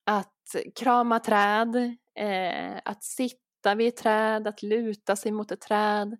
att 0.06 0.56
krama 0.74 1.20
träd, 1.20 1.76
eh, 2.14 2.80
att 2.84 3.04
sitta 3.04 3.74
vid 3.76 3.88
ett 3.88 3.96
träd, 3.96 4.48
att 4.48 4.62
luta 4.62 5.16
sig 5.16 5.32
mot 5.32 5.50
ett 5.50 5.60
träd. 5.60 6.16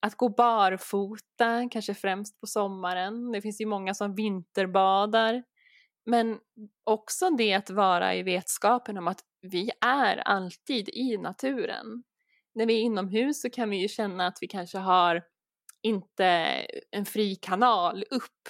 Att 0.00 0.16
gå 0.16 0.28
barfota, 0.28 1.68
kanske 1.70 1.94
främst 1.94 2.40
på 2.40 2.46
sommaren. 2.46 3.32
Det 3.32 3.42
finns 3.42 3.60
ju 3.60 3.66
många 3.66 3.94
som 3.94 4.14
vinterbadar. 4.14 5.42
Men 6.06 6.38
också 6.84 7.30
det 7.30 7.54
att 7.54 7.70
vara 7.70 8.14
i 8.14 8.22
vetskapen 8.22 8.98
om 8.98 9.08
att 9.08 9.20
vi 9.40 9.70
är 9.80 10.16
alltid 10.16 10.88
i 10.88 11.16
naturen. 11.16 12.02
När 12.54 12.66
vi 12.66 12.74
är 12.74 12.80
inomhus 12.80 13.40
så 13.40 13.50
kan 13.50 13.70
vi 13.70 13.76
ju 13.76 13.88
känna 13.88 14.26
att 14.26 14.38
vi 14.40 14.48
kanske 14.48 14.78
har 14.78 15.22
inte 15.84 16.26
en 16.90 17.04
fri 17.04 17.36
kanal 17.36 18.04
upp, 18.10 18.48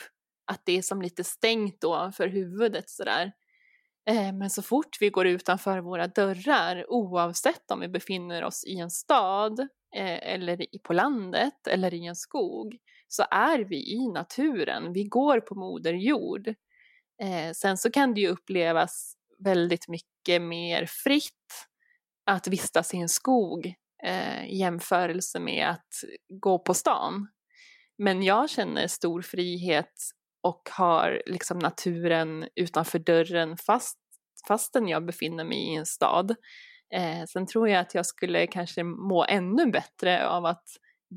att 0.53 0.62
det 0.64 0.78
är 0.78 0.82
som 0.82 1.03
lite 1.03 1.24
stängt 1.24 1.80
då 1.80 2.12
för 2.16 2.28
huvudet 2.28 2.91
sådär. 2.91 3.32
Eh, 4.11 4.32
men 4.32 4.51
så 4.51 4.62
fort 4.62 4.97
vi 5.01 5.11
går 5.11 5.26
utanför 5.26 5.78
våra 5.78 6.07
dörrar, 6.07 6.85
oavsett 6.89 7.70
om 7.70 7.80
vi 7.80 7.89
befinner 7.89 8.45
oss 8.45 8.64
i 8.64 8.78
en 8.78 8.91
stad 8.91 9.61
eh, 9.97 10.32
eller 10.32 10.66
på 10.82 10.93
landet 10.93 11.66
eller 11.66 11.95
i 11.95 12.07
en 12.07 12.16
skog, 12.16 12.76
så 13.09 13.24
är 13.30 13.59
vi 13.59 13.93
i 13.93 14.09
naturen. 14.09 14.93
Vi 14.93 15.05
går 15.05 15.41
på 15.41 15.55
Moder 15.55 15.95
Jord. 15.95 16.49
Eh, 17.22 17.53
sen 17.55 17.76
så 17.76 17.91
kan 17.91 18.14
det 18.14 18.20
ju 18.20 18.28
upplevas 18.28 19.14
väldigt 19.39 19.89
mycket 19.89 20.43
mer 20.43 20.87
fritt 20.87 21.68
att 22.26 22.49
vistas 22.49 22.95
i 22.95 22.97
en 22.97 23.09
skog 23.09 23.74
eh, 24.05 24.55
jämförelse 24.55 25.41
med 25.41 25.69
att 25.69 25.89
gå 26.43 26.59
på 26.59 26.75
stan. 26.75 27.29
Men 27.99 28.23
jag 28.23 28.51
känner 28.51 28.87
stor 28.87 29.23
frihet 29.23 29.95
och 30.43 30.71
har 30.73 31.23
liksom 31.27 31.59
naturen 31.59 32.49
utanför 32.55 32.99
dörren 32.99 33.57
fast, 33.57 33.99
fastän 34.49 34.89
jag 34.89 35.07
befinner 35.07 35.45
mig 35.45 35.73
i 35.73 35.75
en 35.75 35.87
stad. 35.87 36.31
Eh, 36.95 37.25
sen 37.29 37.47
tror 37.47 37.69
jag 37.69 37.81
att 37.81 37.95
jag 37.95 38.07
skulle 38.07 38.47
kanske 38.47 38.83
må 38.83 39.25
ännu 39.25 39.67
bättre 39.67 40.29
av 40.29 40.47
att 40.47 40.65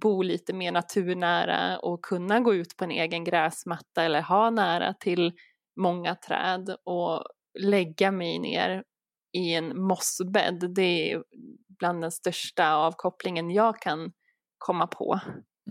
bo 0.01 0.21
lite 0.21 0.53
mer 0.53 0.71
naturnära 0.71 1.79
och 1.79 2.05
kunna 2.05 2.39
gå 2.39 2.53
ut 2.53 2.77
på 2.77 2.83
en 2.83 2.91
egen 2.91 3.23
gräsmatta 3.23 4.03
eller 4.03 4.21
ha 4.21 4.49
nära 4.49 4.93
till 4.93 5.33
många 5.79 6.15
träd 6.15 6.75
och 6.83 7.23
lägga 7.59 8.11
mig 8.11 8.39
ner 8.39 8.83
i 9.37 9.53
en 9.53 9.81
mossbädd. 9.81 10.73
Det 10.75 11.21
bland 11.79 12.01
den 12.01 12.11
största 12.11 12.73
avkopplingen 12.73 13.51
jag 13.51 13.81
kan 13.81 14.11
komma 14.57 14.87
på. 14.87 15.19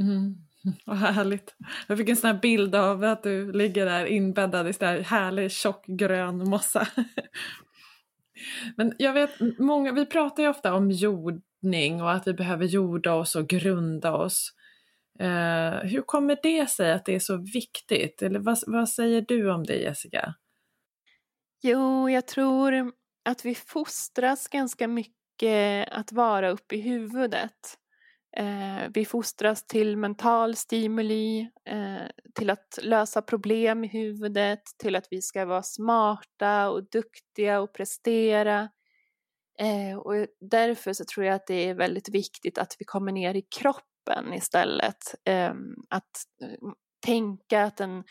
Mm. 0.01 0.37
Vad 0.87 0.97
härligt. 0.97 1.55
Jag 1.87 1.99
fick 1.99 2.09
en 2.09 2.17
sån 2.17 2.31
här 2.31 2.41
bild 2.41 2.75
av 2.75 3.05
att 3.05 3.23
du 3.23 3.53
ligger 3.53 3.87
där 3.87 4.07
inbäddad 4.07 4.69
i 4.69 4.73
sån 4.73 4.89
här 4.89 5.01
härlig 5.01 5.51
tjock 5.51 5.87
grön 5.87 6.49
mossa. 6.49 6.89
Men 8.77 8.95
jag 8.99 9.13
vet, 9.13 9.31
många, 9.59 9.93
vi 9.93 10.07
pratar 10.07 10.43
ju 10.43 10.49
ofta 10.49 10.75
om 10.75 10.91
jordning 10.91 12.03
och 12.03 12.13
att 12.13 12.27
vi 12.27 12.35
behöver 12.35 12.65
jorda 12.65 13.15
oss 13.15 13.37
och 13.37 13.49
grunda 13.49 14.13
oss. 14.13 14.53
Eh, 15.19 15.79
hur 15.83 16.03
kommer 16.03 16.39
det 16.43 16.71
sig 16.71 16.93
att 16.93 17.05
det 17.05 17.15
är 17.15 17.21
så 17.21 17.37
viktigt? 17.37 18.23
Eller 18.23 18.41
vad, 18.41 18.59
vad 18.67 18.89
säger 18.89 19.25
du 19.29 19.51
om 19.53 19.65
det 19.65 19.77
Jessica? 19.77 20.35
Jo, 21.63 22.11
jag 22.11 22.27
tror 22.27 22.93
att 23.25 23.45
vi 23.45 23.55
fostras 23.55 24.49
ganska 24.49 24.89
mycket 24.89 25.16
att 25.91 26.13
vara 26.13 26.51
uppe 26.51 26.77
i 26.77 26.81
huvudet. 26.81 27.79
Eh, 28.37 28.89
vi 28.95 29.05
fostras 29.05 29.67
till 29.67 29.97
mental 29.97 30.57
stimuli, 30.57 31.41
eh, 31.69 32.07
till 32.35 32.51
att 32.51 32.79
lösa 32.83 33.23
problem 33.23 33.85
i 33.85 33.89
huvudet, 33.89 34.63
till 34.79 34.97
att 34.97 35.07
vi 35.11 35.23
ska 35.23 35.45
vara 35.45 35.63
smarta 35.63 36.71
och 36.71 36.91
duktiga 36.91 37.61
och 37.61 37.75
prestera. 37.75 38.69
Eh, 39.59 39.99
och 39.99 40.27
därför 40.41 40.93
så 40.93 41.05
tror 41.05 41.27
jag 41.27 41.35
att 41.35 41.47
det 41.47 41.69
är 41.69 41.75
väldigt 41.75 42.09
viktigt 42.09 42.59
att 42.59 42.77
vi 42.79 42.85
kommer 42.85 43.13
ner 43.13 43.35
i 43.35 43.43
kroppen 43.43 44.33
istället. 44.35 45.15
Eh, 45.25 45.55
att 45.91 46.11
eh, 46.43 46.69
tänka 47.07 47.65
att 47.65 47.77
den 47.77 48.05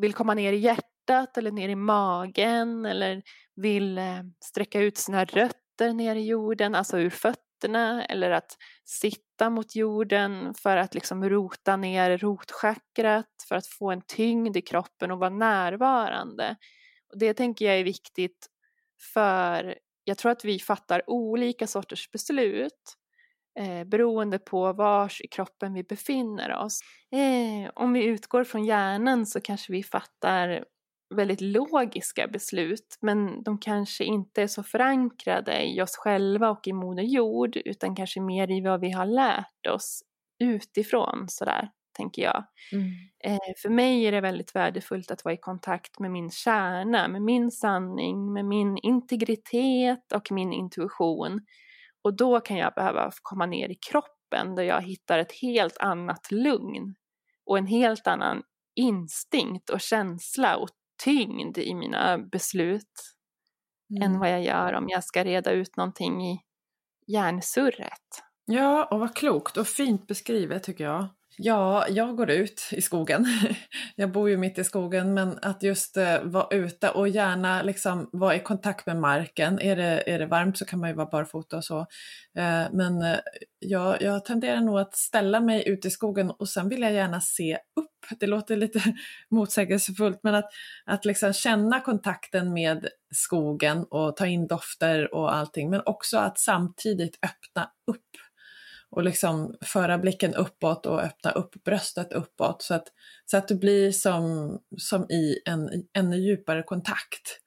vill 0.00 0.14
komma 0.14 0.34
ner 0.34 0.52
i 0.52 0.56
hjärtat 0.56 1.36
eller 1.38 1.50
ner 1.50 1.68
i 1.68 1.74
magen 1.74 2.86
eller 2.86 3.22
vill 3.56 3.98
eh, 3.98 4.22
sträcka 4.44 4.80
ut 4.80 4.98
sina 4.98 5.24
rötter 5.24 5.60
ner 5.88 6.16
i 6.16 6.26
jorden, 6.26 6.74
alltså 6.74 6.98
ur 6.98 7.10
fötterna 7.10 8.04
eller 8.04 8.30
att 8.30 8.56
sitta 8.84 9.50
mot 9.50 9.74
jorden 9.74 10.54
för 10.54 10.76
att 10.76 10.94
liksom 10.94 11.28
rota 11.28 11.76
ner 11.76 12.18
rotchakrat 12.18 13.26
för 13.48 13.56
att 13.56 13.66
få 13.66 13.90
en 13.90 14.02
tyngd 14.06 14.56
i 14.56 14.62
kroppen 14.62 15.10
och 15.10 15.18
vara 15.18 15.30
närvarande. 15.30 16.56
Och 17.12 17.18
det 17.18 17.34
tänker 17.34 17.64
jag 17.64 17.78
är 17.78 17.84
viktigt 17.84 18.46
för 19.14 19.74
jag 20.04 20.18
tror 20.18 20.32
att 20.32 20.44
vi 20.44 20.58
fattar 20.58 21.10
olika 21.10 21.66
sorters 21.66 22.10
beslut 22.10 22.96
eh, 23.58 23.84
beroende 23.84 24.38
på 24.38 24.72
vars 24.72 25.20
i 25.20 25.28
kroppen 25.28 25.74
vi 25.74 25.82
befinner 25.82 26.56
oss. 26.56 26.80
Eh, 27.12 27.70
om 27.74 27.92
vi 27.92 28.04
utgår 28.04 28.44
från 28.44 28.64
hjärnan 28.64 29.26
så 29.26 29.40
kanske 29.40 29.72
vi 29.72 29.82
fattar 29.82 30.64
väldigt 31.14 31.40
logiska 31.40 32.28
beslut 32.28 32.98
men 33.00 33.42
de 33.42 33.58
kanske 33.58 34.04
inte 34.04 34.42
är 34.42 34.46
så 34.46 34.62
förankrade 34.62 35.62
i 35.62 35.82
oss 35.82 35.96
själva 35.96 36.50
och 36.50 36.66
i 36.66 36.72
Moder 36.72 37.02
Jord 37.02 37.56
utan 37.56 37.96
kanske 37.96 38.20
mer 38.20 38.50
i 38.50 38.60
vad 38.60 38.80
vi 38.80 38.90
har 38.90 39.06
lärt 39.06 39.66
oss 39.66 40.02
utifrån 40.38 41.26
sådär, 41.28 41.70
tänker 41.96 42.22
jag. 42.22 42.44
Mm. 42.72 42.92
Eh, 43.24 43.54
för 43.62 43.68
mig 43.68 44.04
är 44.04 44.12
det 44.12 44.20
väldigt 44.20 44.54
värdefullt 44.54 45.10
att 45.10 45.24
vara 45.24 45.34
i 45.34 45.36
kontakt 45.36 45.98
med 45.98 46.10
min 46.10 46.30
kärna, 46.30 47.08
med 47.08 47.22
min 47.22 47.50
sanning, 47.50 48.32
med 48.32 48.44
min 48.44 48.78
integritet 48.78 50.12
och 50.12 50.32
min 50.32 50.52
intuition. 50.52 51.40
Och 52.02 52.16
då 52.16 52.40
kan 52.40 52.56
jag 52.56 52.74
behöva 52.74 53.10
komma 53.22 53.46
ner 53.46 53.68
i 53.68 53.74
kroppen 53.74 54.54
där 54.54 54.62
jag 54.62 54.82
hittar 54.82 55.18
ett 55.18 55.32
helt 55.32 55.78
annat 55.78 56.30
lugn 56.30 56.94
och 57.46 57.58
en 57.58 57.66
helt 57.66 58.06
annan 58.06 58.42
instinkt 58.74 59.70
och 59.70 59.80
känsla 59.80 60.56
och 60.56 60.68
tyngd 61.04 61.58
i 61.58 61.74
mina 61.74 62.18
beslut 62.18 62.92
mm. 63.90 64.02
än 64.02 64.18
vad 64.18 64.30
jag 64.32 64.42
gör 64.42 64.72
om 64.72 64.88
jag 64.88 65.04
ska 65.04 65.24
reda 65.24 65.50
ut 65.50 65.76
någonting 65.76 66.26
i 66.26 66.40
hjärnsurret. 67.06 68.22
Ja, 68.44 68.88
och 68.90 69.00
vad 69.00 69.16
klokt 69.16 69.56
och 69.56 69.66
fint 69.66 70.06
beskrivet 70.06 70.62
tycker 70.62 70.84
jag. 70.84 71.08
Ja, 71.36 71.86
jag 71.88 72.16
går 72.16 72.30
ut 72.30 72.68
i 72.72 72.82
skogen. 72.82 73.26
Jag 73.96 74.12
bor 74.12 74.30
ju 74.30 74.36
mitt 74.36 74.58
i 74.58 74.64
skogen, 74.64 75.14
men 75.14 75.38
att 75.42 75.62
just 75.62 75.96
eh, 75.96 76.22
vara 76.22 76.46
ute 76.50 76.90
och 76.90 77.08
gärna 77.08 77.62
liksom 77.62 78.10
vara 78.12 78.36
i 78.36 78.40
kontakt 78.40 78.86
med 78.86 78.96
marken. 78.96 79.60
Är 79.60 79.76
det, 79.76 80.02
är 80.06 80.18
det 80.18 80.26
varmt 80.26 80.58
så 80.58 80.64
kan 80.64 80.80
man 80.80 80.88
ju 80.88 80.96
vara 80.96 81.06
barfota 81.06 81.56
och 81.56 81.64
så. 81.64 81.78
Eh, 82.38 82.66
men 82.72 83.02
eh, 83.02 83.18
jag, 83.58 84.02
jag 84.02 84.24
tenderar 84.24 84.60
nog 84.60 84.78
att 84.78 84.96
ställa 84.96 85.40
mig 85.40 85.68
ute 85.68 85.88
i 85.88 85.90
skogen 85.90 86.30
och 86.30 86.48
sen 86.48 86.68
vill 86.68 86.82
jag 86.82 86.92
gärna 86.92 87.20
se 87.20 87.54
upp. 87.54 88.18
Det 88.20 88.26
låter 88.26 88.56
lite 88.56 88.82
motsägelsefullt, 89.30 90.20
men 90.22 90.34
att, 90.34 90.50
att 90.84 91.04
liksom 91.04 91.32
känna 91.32 91.80
kontakten 91.80 92.52
med 92.52 92.88
skogen 93.14 93.84
och 93.90 94.16
ta 94.16 94.26
in 94.26 94.46
dofter 94.46 95.14
och 95.14 95.34
allting, 95.34 95.70
men 95.70 95.82
också 95.86 96.18
att 96.18 96.38
samtidigt 96.38 97.18
öppna 97.22 97.70
upp 97.86 98.09
och 98.90 99.02
liksom 99.02 99.54
föra 99.60 99.98
blicken 99.98 100.34
uppåt 100.34 100.86
och 100.86 101.02
öppna 101.02 101.30
upp 101.30 101.64
bröstet 101.64 102.12
uppåt 102.12 102.62
så 102.62 102.74
att, 102.74 102.88
så 103.26 103.36
att 103.36 103.48
det 103.48 103.54
blir 103.54 103.92
som, 103.92 104.58
som 104.78 105.10
i 105.10 105.42
en 105.44 105.68
ännu 105.98 106.16
djupare 106.16 106.62
kontakt. 106.62 107.40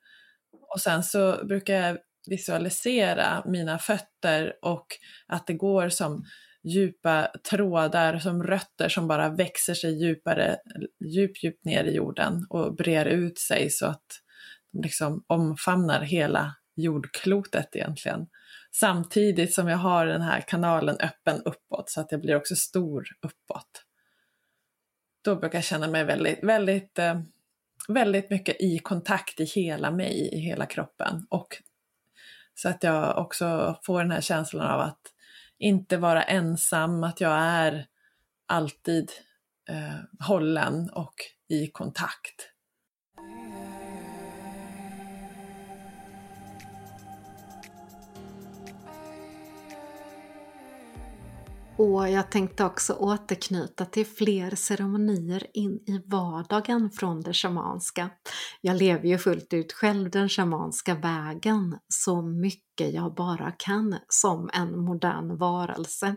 Och 0.73 0.81
sen 0.81 1.03
så 1.03 1.45
brukar 1.45 1.73
jag 1.73 1.97
visualisera 2.29 3.43
mina 3.45 3.79
fötter 3.79 4.53
och 4.61 4.87
att 5.27 5.47
det 5.47 5.53
går 5.53 5.89
som 5.89 6.23
djupa 6.63 7.31
trådar, 7.49 8.19
som 8.19 8.43
rötter 8.43 8.89
som 8.89 9.07
bara 9.07 9.29
växer 9.29 9.73
sig 9.73 10.03
djupare, 10.03 10.57
djupt, 11.15 11.43
djupt 11.43 11.65
ner 11.65 11.83
i 11.83 11.95
jorden 11.95 12.45
och 12.49 12.75
brer 12.75 13.05
ut 13.05 13.39
sig 13.39 13.69
så 13.69 13.85
att 13.85 14.05
de 14.71 14.81
liksom 14.81 15.23
omfamnar 15.27 16.01
hela 16.01 16.55
jordklotet 16.75 17.75
egentligen. 17.75 18.27
Samtidigt 18.75 19.53
som 19.53 19.67
jag 19.67 19.77
har 19.77 20.05
den 20.05 20.21
här 20.21 20.41
kanalen 20.41 20.97
öppen 20.99 21.41
uppåt 21.45 21.89
så 21.89 22.01
att 22.01 22.11
jag 22.11 22.21
blir 22.21 22.35
också 22.35 22.55
stor 22.55 23.05
uppåt. 23.21 23.85
då 25.23 25.35
brukar 25.35 25.57
jag 25.57 25.65
känna 25.65 25.87
mig 25.87 26.03
väldigt, 26.03 26.43
väldigt, 26.43 26.99
eh, 26.99 27.21
väldigt 27.87 28.29
mycket 28.29 28.61
i 28.61 28.79
kontakt 28.79 29.39
i 29.39 29.43
hela 29.43 29.91
mig, 29.91 30.29
i 30.33 30.39
hela 30.39 30.65
kroppen. 30.65 31.27
Och 31.29 31.61
så 32.53 32.69
att 32.69 32.83
jag 32.83 33.17
också 33.17 33.79
får 33.83 34.01
den 34.01 34.11
här 34.11 34.21
känslan 34.21 34.67
av 34.67 34.79
att 34.79 35.01
inte 35.57 35.97
vara 35.97 36.23
ensam, 36.23 37.03
att 37.03 37.21
jag 37.21 37.37
är 37.39 37.87
alltid 38.45 39.11
eh, 39.69 40.25
hållen 40.27 40.89
och 40.89 41.15
i 41.49 41.67
kontakt. 41.67 42.49
Och 51.77 52.09
jag 52.09 52.31
tänkte 52.31 52.65
också 52.65 52.93
återknyta 52.93 53.85
till 53.85 54.05
fler 54.05 54.55
ceremonier 54.55 55.47
in 55.53 55.73
i 55.73 56.01
vardagen 56.05 56.91
från 56.91 57.21
det 57.21 57.33
shamanska. 57.33 58.09
Jag 58.61 58.77
lever 58.77 59.07
ju 59.07 59.17
fullt 59.17 59.53
ut 59.53 59.73
själv 59.73 60.09
den 60.09 60.29
shamanska 60.29 60.95
vägen 60.95 61.77
så 61.87 62.21
mycket 62.21 62.93
jag 62.93 63.13
bara 63.13 63.51
kan 63.51 63.95
som 64.07 64.49
en 64.53 64.79
modern 64.79 65.37
varelse 65.37 66.15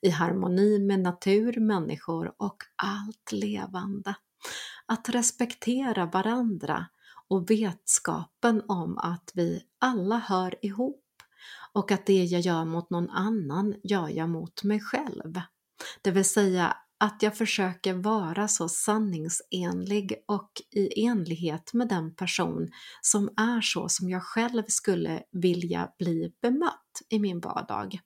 i 0.00 0.10
harmoni 0.10 0.78
med 0.78 1.00
natur, 1.00 1.60
människor 1.60 2.32
och 2.38 2.56
allt 2.82 3.32
levande. 3.32 4.14
Att 4.86 5.08
respektera 5.08 6.06
varandra 6.06 6.86
och 7.28 7.50
vetskapen 7.50 8.62
om 8.68 8.98
att 8.98 9.30
vi 9.34 9.62
alla 9.80 10.18
hör 10.18 10.54
ihop 10.62 11.07
och 11.72 11.92
att 11.92 12.06
det 12.06 12.24
jag 12.24 12.40
gör 12.40 12.64
mot 12.64 12.90
någon 12.90 13.10
annan 13.10 13.74
gör 13.84 14.08
jag 14.08 14.28
mot 14.28 14.64
mig 14.64 14.80
själv. 14.80 15.40
Det 16.02 16.10
vill 16.10 16.24
säga 16.24 16.76
att 17.00 17.22
jag 17.22 17.36
försöker 17.36 17.94
vara 17.94 18.48
så 18.48 18.68
sanningsenlig 18.68 20.14
och 20.28 20.50
i 20.70 21.04
enlighet 21.04 21.72
med 21.72 21.88
den 21.88 22.14
person 22.14 22.68
som 23.00 23.28
är 23.36 23.60
så 23.60 23.88
som 23.88 24.10
jag 24.10 24.22
själv 24.22 24.62
skulle 24.68 25.22
vilja 25.32 25.88
bli 25.98 26.32
bemött 26.42 27.02
i 27.08 27.18
min 27.18 27.40
vardag. 27.40 28.00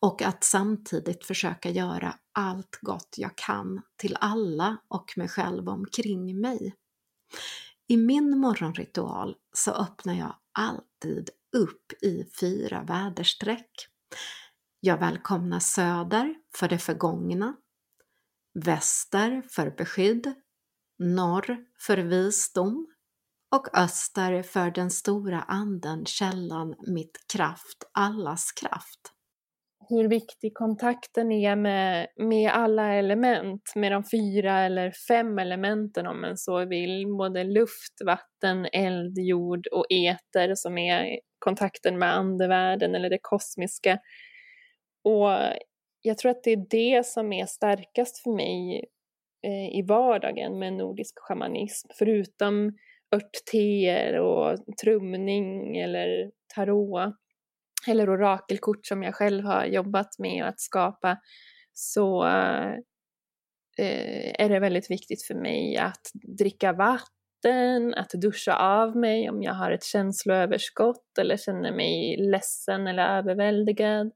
Och 0.00 0.22
att 0.22 0.44
samtidigt 0.44 1.24
försöka 1.24 1.70
göra 1.70 2.14
allt 2.32 2.78
gott 2.80 3.14
jag 3.16 3.36
kan 3.36 3.82
till 3.96 4.16
alla 4.20 4.76
och 4.88 5.12
mig 5.16 5.28
själv 5.28 5.68
omkring 5.68 6.40
mig. 6.40 6.74
I 7.88 7.96
min 7.96 8.38
morgonritual 8.38 9.36
så 9.52 9.70
öppnar 9.70 10.14
jag 10.14 10.34
alltid 10.58 11.30
upp 11.52 11.92
i 12.02 12.24
fyra 12.40 12.82
väderstreck. 12.82 13.70
Jag 14.80 14.98
välkomnar 14.98 15.60
söder 15.60 16.34
för 16.56 16.68
det 16.68 16.78
förgångna, 16.78 17.56
väster 18.54 19.42
för 19.50 19.70
beskydd, 19.70 20.34
norr 20.98 21.64
för 21.78 21.98
visdom 21.98 22.86
och 23.54 23.78
öster 23.78 24.42
för 24.42 24.70
den 24.70 24.90
stora 24.90 25.42
anden, 25.42 26.06
källan, 26.06 26.74
mitt 26.86 27.24
kraft, 27.32 27.90
allas 27.92 28.52
kraft 28.52 29.11
hur 29.92 30.08
viktig 30.08 30.54
kontakten 30.54 31.32
är 31.32 31.56
med, 31.56 32.06
med 32.16 32.50
alla 32.50 32.94
element, 32.94 33.62
med 33.74 33.92
de 33.92 34.04
fyra 34.04 34.60
eller 34.60 34.92
fem 35.08 35.38
elementen 35.38 36.06
om 36.06 36.20
man 36.20 36.36
så 36.36 36.64
vill, 36.64 37.06
både 37.18 37.44
luft, 37.44 37.94
vatten, 38.06 38.66
eld, 38.72 39.18
jord 39.18 39.66
och 39.66 39.86
eter 39.88 40.54
som 40.54 40.78
är 40.78 41.18
kontakten 41.38 41.98
med 41.98 42.14
andevärlden 42.14 42.94
eller 42.94 43.10
det 43.10 43.18
kosmiska. 43.22 43.98
Och 45.04 45.28
jag 46.02 46.18
tror 46.18 46.30
att 46.30 46.44
det 46.44 46.52
är 46.52 46.66
det 46.70 47.06
som 47.06 47.32
är 47.32 47.46
starkast 47.46 48.22
för 48.22 48.30
mig 48.30 48.84
eh, 49.46 49.78
i 49.78 49.82
vardagen 49.88 50.58
med 50.58 50.72
nordisk 50.72 51.14
shamanism, 51.18 51.88
förutom 51.98 52.72
örtteer 53.14 54.18
och 54.18 54.58
trumning 54.84 55.76
eller 55.76 56.30
tarot 56.54 57.14
eller 57.88 58.10
orakelkort 58.10 58.86
som 58.86 59.02
jag 59.02 59.14
själv 59.14 59.44
har 59.44 59.64
jobbat 59.64 60.18
med 60.18 60.44
att 60.44 60.60
skapa 60.60 61.18
så 61.72 62.26
eh, 63.78 64.34
är 64.38 64.48
det 64.48 64.58
väldigt 64.58 64.90
viktigt 64.90 65.22
för 65.22 65.34
mig 65.34 65.76
att 65.76 66.10
dricka 66.38 66.72
vatten, 66.72 67.94
att 67.94 68.10
duscha 68.10 68.56
av 68.56 68.96
mig 68.96 69.30
om 69.30 69.42
jag 69.42 69.54
har 69.54 69.70
ett 69.70 69.84
känsloöverskott 69.84 71.18
eller 71.18 71.36
känner 71.36 71.72
mig 71.72 72.16
ledsen 72.16 72.86
eller 72.86 73.18
överväldigad. 73.18 74.12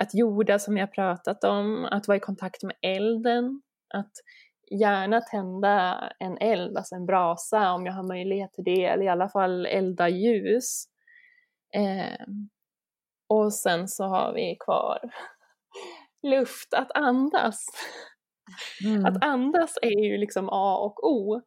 Att 0.00 0.14
jorda 0.14 0.58
som 0.58 0.76
jag 0.76 0.92
pratat 0.92 1.44
om, 1.44 1.84
att 1.84 2.08
vara 2.08 2.16
i 2.16 2.20
kontakt 2.20 2.62
med 2.62 2.76
elden, 2.82 3.62
att 3.94 4.12
gärna 4.70 5.20
tända 5.20 6.04
en 6.18 6.38
eld, 6.38 6.76
alltså 6.76 6.94
en 6.94 7.06
brasa 7.06 7.72
om 7.72 7.86
jag 7.86 7.92
har 7.92 8.02
möjlighet 8.02 8.52
till 8.52 8.64
det, 8.64 8.84
eller 8.84 9.04
i 9.04 9.08
alla 9.08 9.28
fall 9.28 9.66
elda 9.66 10.08
ljus. 10.08 10.84
Eh, 11.74 12.26
och 13.28 13.52
sen 13.52 13.88
så 13.88 14.04
har 14.04 14.32
vi 14.32 14.56
kvar 14.60 14.98
luft, 16.22 16.74
att 16.74 16.90
andas. 16.94 17.66
Mm. 18.84 19.04
Att 19.04 19.24
andas 19.24 19.78
är 19.82 20.04
ju 20.04 20.18
liksom 20.18 20.48
A 20.52 20.76
och 20.78 21.04
O. 21.04 21.40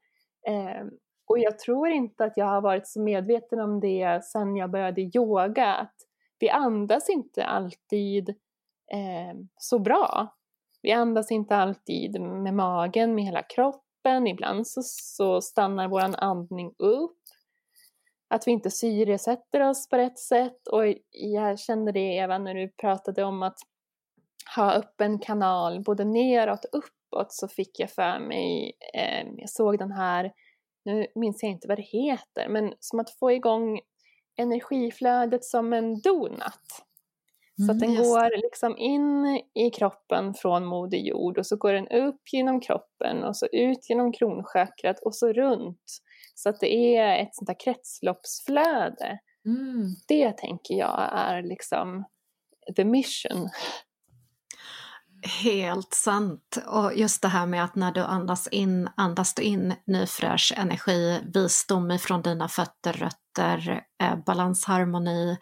Eh, 0.48 0.86
och 1.28 1.40
jag 1.40 1.60
tror 1.60 1.88
inte 1.88 2.26
att 2.26 2.38
jag 2.38 2.46
har 2.46 2.62
varit 2.62 2.88
så 2.88 3.02
medveten 3.02 3.60
om 3.60 3.80
det 3.80 4.26
sen 4.26 4.56
jag 4.56 4.72
började 4.72 5.02
yoga, 5.02 5.74
att 5.74 5.96
vi 6.40 6.50
andas 6.50 7.10
inte 7.10 7.46
alltid 7.46 8.30
eh, 8.94 9.38
så 9.58 9.80
bra. 9.80 10.28
Vi 10.82 10.92
andas 10.92 11.32
inte 11.32 11.56
alltid 11.56 12.22
med 12.22 12.54
magen, 12.54 13.16
med 13.16 13.24
hela 13.24 13.44
kroppen. 13.44 14.28
Ibland 14.28 14.68
så, 14.68 14.82
så 14.84 15.42
stannar 15.42 15.88
vår 15.88 16.16
andning 16.18 16.74
upp 16.78 17.17
att 18.28 18.48
vi 18.48 18.52
inte 18.52 18.72
syresätter 18.72 19.70
oss 19.70 19.90
på 19.90 19.98
rätt 19.98 20.20
sätt. 20.20 20.68
Och 20.68 20.84
jag 21.12 21.60
kände 21.60 21.92
det 21.92 22.16
Eva 22.16 22.38
när 22.38 22.54
du 22.54 22.70
pratade 22.70 23.24
om 23.24 23.44
att 23.44 23.58
ha 24.56 24.74
öppen 24.74 25.20
kanal 25.20 25.84
både 25.84 26.06
neråt 26.06 26.66
och 26.66 26.80
uppåt 26.80 27.34
så 27.34 27.48
fick 27.48 27.80
jag 27.80 27.92
för 27.92 28.20
mig, 28.20 28.74
eh, 28.94 29.28
jag 29.38 29.50
såg 29.50 29.80
den 29.80 29.92
här, 29.92 30.34
nu 30.86 31.08
minns 31.16 31.44
jag 31.44 31.52
inte 31.52 31.68
vad 31.68 31.78
det 31.78 31.82
heter, 31.82 32.50
men 32.50 32.74
som 32.80 33.00
att 33.00 33.10
få 33.10 33.32
igång 33.32 33.80
energiflödet 34.38 35.46
som 35.46 35.74
en 35.74 36.02
donut. 36.02 36.84
Så 37.66 37.72
att 37.72 37.80
den 37.80 37.90
mm, 37.90 38.04
går 38.04 38.42
liksom 38.42 38.78
in 38.78 39.42
i 39.54 39.70
kroppen 39.70 40.34
från 40.34 40.66
Moder 40.66 40.98
Jord 40.98 41.38
och 41.38 41.46
så 41.46 41.56
går 41.56 41.74
den 41.74 41.88
upp 41.88 42.22
genom 42.32 42.62
kroppen 42.62 43.24
och 43.24 43.38
så 43.38 43.48
ut 43.52 43.90
genom 43.90 44.14
kronchakrat 44.14 45.00
och 45.00 45.16
så 45.16 45.34
runt 45.34 46.02
så 46.38 46.50
att 46.50 46.60
det 46.60 46.98
är 46.98 47.24
ett 47.24 47.36
sånt 47.36 47.50
här 47.50 47.60
kretsloppsflöde. 47.60 49.20
Mm. 49.46 49.96
Det 50.08 50.38
tänker 50.38 50.76
jag 50.76 51.10
är 51.14 51.42
liksom 51.42 52.06
the 52.76 52.86
mission. 52.86 53.50
Helt 55.44 55.94
sant. 55.94 56.58
Och 56.68 56.94
just 56.96 57.22
det 57.22 57.28
här 57.28 57.46
med 57.46 57.64
att 57.64 57.76
när 57.76 57.92
du 57.92 58.02
andas 58.02 58.48
in, 58.48 58.90
andas 58.98 59.34
du 59.34 59.42
in 59.42 59.76
ny 59.88 60.06
fräsch 60.06 60.54
energi, 60.58 61.20
visdom 61.34 61.92
ifrån 61.92 62.22
dina 62.22 62.48
fötter, 62.48 62.94
rötter, 62.94 63.82
eh, 64.04 64.16
balansharmoni 64.26 65.38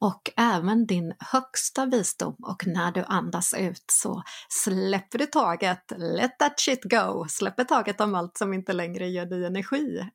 och 0.00 0.30
även 0.36 0.86
din 0.86 1.14
högsta 1.18 1.86
visdom. 1.86 2.36
Och 2.42 2.66
när 2.66 2.92
du 2.92 3.04
andas 3.06 3.54
ut 3.54 3.84
så 3.92 4.22
släpper 4.48 5.18
du 5.18 5.26
taget, 5.26 5.92
let 5.96 6.38
that 6.38 6.60
shit 6.60 6.84
go, 6.84 7.26
släpper 7.28 7.64
taget 7.64 8.00
om 8.00 8.14
allt 8.14 8.38
som 8.38 8.54
inte 8.54 8.72
längre 8.72 9.08
ger 9.08 9.26
dig 9.26 9.46
energi 9.46 10.10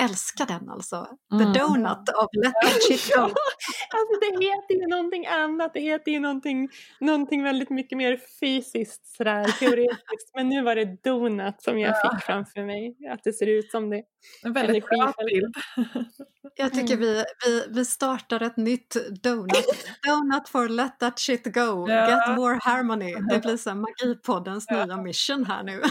älskar 0.00 0.46
den 0.46 0.70
alltså. 0.70 1.06
Mm. 1.32 1.52
The 1.52 1.58
Donut 1.58 2.08
of 2.08 2.28
Let 2.44 2.54
That 2.62 2.82
Shit 2.82 3.14
Go. 3.14 3.22
alltså 3.22 4.14
det 4.20 4.44
heter 4.44 4.74
ju 4.74 4.86
någonting 4.86 5.26
annat, 5.26 5.70
det 5.74 5.80
heter 5.80 6.12
ju 6.12 6.20
någonting, 6.20 6.68
någonting 7.00 7.42
väldigt 7.42 7.70
mycket 7.70 7.98
mer 7.98 8.20
fysiskt 8.40 9.16
sådär 9.16 9.44
teoretiskt. 9.58 10.30
Men 10.34 10.48
nu 10.48 10.62
var 10.62 10.74
det 10.74 11.02
Donut 11.04 11.62
som 11.62 11.78
jag 11.78 11.94
fick 12.02 12.22
framför 12.22 12.64
mig, 12.64 12.96
att 13.10 13.24
det 13.24 13.32
ser 13.32 13.46
ut 13.46 13.70
som 13.70 13.90
det. 13.90 14.02
En 14.44 14.52
väldigt 14.52 14.88
bra 14.88 15.12
bild. 15.26 15.54
jag 16.56 16.72
tycker 16.72 16.94
mm. 16.94 17.00
vi, 17.00 17.24
vi, 17.46 17.64
vi 17.68 17.84
startar 17.84 18.40
ett 18.40 18.56
nytt 18.56 19.22
Donut. 19.22 19.86
Donut 20.06 20.48
for 20.48 20.68
Let 20.68 20.98
That 20.98 21.18
Shit 21.18 21.44
Go, 21.44 21.88
ja. 21.88 22.08
Get 22.08 22.36
More 22.36 22.58
Harmony. 22.62 23.14
Det 23.30 23.38
blir 23.38 23.56
så 23.56 23.74
Magipoddens 23.74 24.64
ja. 24.68 24.86
nya 24.86 24.96
mission 24.96 25.46
här 25.46 25.62
nu. 25.62 25.82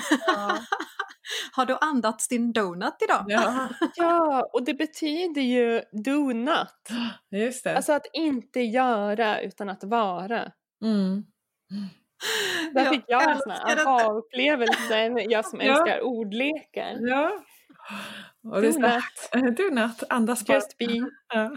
Har 1.51 1.65
du 1.65 1.77
andats 1.81 2.27
din 2.27 2.53
donut 2.53 2.95
idag? 3.03 3.25
Ja. 3.27 3.69
ja, 3.95 4.49
och 4.53 4.65
det 4.65 4.73
betyder 4.73 5.41
ju 5.41 5.81
donut. 6.03 6.89
Just 7.31 7.63
det. 7.63 7.75
Alltså 7.75 7.93
att 7.93 8.05
inte 8.13 8.59
göra 8.59 9.41
utan 9.41 9.69
att 9.69 9.83
vara. 9.83 10.51
Mm. 10.83 11.23
Där 12.73 12.85
fick 12.85 13.03
jag, 13.07 13.23
jag 13.23 13.31
en 13.31 13.39
sån 13.39 13.51
här 13.51 13.87
aha-upplevelse, 13.87 15.07
jag 15.29 15.45
som 15.45 15.61
ja. 15.61 15.65
älskar 15.65 16.01
ordlekar. 16.01 16.97
Ja. 16.99 17.31
Och 18.43 18.61
donut. 18.61 19.57
donut, 19.57 20.03
andas 20.09 20.45
bara. 20.45 20.53
Just 20.53 20.77
be. 20.77 20.85
Ja. 21.33 21.51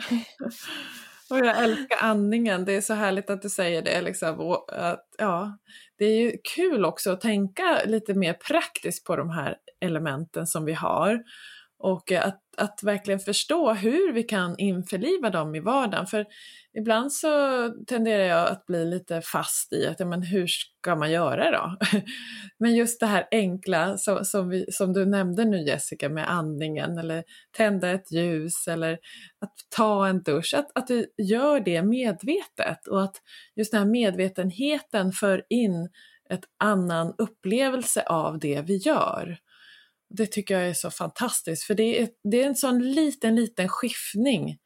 Och 1.31 1.39
jag 1.39 1.62
älskar 1.62 1.99
andningen, 2.01 2.64
det 2.64 2.72
är 2.72 2.81
så 2.81 2.95
härligt 2.95 3.31
att 3.31 3.43
du 3.43 3.51
säger 3.51 3.83
det. 3.83 4.03
Liksom. 4.03 4.57
Att, 4.68 5.09
ja, 5.18 5.59
det 5.99 6.05
är 6.05 6.20
ju 6.20 6.37
kul 6.55 6.85
också 6.85 7.11
att 7.11 7.20
tänka 7.20 7.81
lite 7.85 8.14
mer 8.14 8.33
praktiskt 8.33 9.07
på 9.07 9.16
de 9.16 9.31
här 9.31 9.57
elementen 9.81 10.47
som 10.47 10.64
vi 10.64 10.72
har. 10.72 11.22
Och 11.79 12.12
eh, 12.12 12.27
att, 12.27 12.41
att 12.57 12.83
verkligen 12.83 13.20
förstå 13.20 13.72
hur 13.72 14.12
vi 14.12 14.22
kan 14.22 14.59
införliva 14.59 15.31
dem 15.31 15.55
i 15.55 15.61
vardagen. 15.61 16.07
För 16.07 16.27
ibland 16.79 17.12
så 17.12 17.29
tenderar 17.87 18.25
jag 18.25 18.49
att 18.49 18.66
bli 18.66 18.85
lite 18.85 19.20
fast 19.20 19.72
i 19.72 19.87
att, 19.87 20.01
ja, 20.01 20.07
men 20.07 20.22
hur 20.22 20.47
ska 20.47 20.97
man 20.97 21.11
göra 21.11 21.51
då? 21.51 21.77
men 22.59 22.75
just 22.75 23.01
det 23.01 23.07
här 23.07 23.29
enkla 23.31 23.99
som, 23.99 24.25
som, 24.25 24.49
vi, 24.49 24.66
som 24.72 24.93
du 24.93 25.07
nämnde 25.07 25.45
nu 25.45 25.62
Jessica 25.62 26.09
med 26.09 26.31
andningen 26.31 26.99
eller 26.99 27.25
tända 27.57 27.91
ett 27.91 28.12
ljus 28.12 28.68
eller 28.68 28.93
att 29.41 29.55
ta 29.77 30.07
en 30.07 30.22
dusch, 30.22 30.55
att, 30.57 30.70
att 30.75 30.87
du 30.87 31.07
gör 31.18 31.61
det 31.61 31.83
medvetet 31.83 32.87
och 32.87 33.03
att 33.03 33.16
just 33.57 33.72
den 33.72 33.81
här 33.81 33.89
medvetenheten 33.89 35.12
för 35.12 35.43
in 35.49 35.89
ett 36.31 36.45
annan 36.59 37.14
upplevelse 37.18 38.03
av 38.03 38.39
det 38.39 38.61
vi 38.61 38.77
gör. 38.77 39.39
Det 40.11 40.27
tycker 40.27 40.59
jag 40.59 40.69
är 40.69 40.75
så 40.75 40.91
fantastiskt 40.91 41.63
för 41.63 41.75
det 41.75 42.03
är, 42.03 42.09
det 42.31 42.43
är 42.43 42.47
en 42.47 42.57
sån 42.57 42.93
liten, 42.93 43.37
liten 43.37 43.69
skiftning 43.69 44.59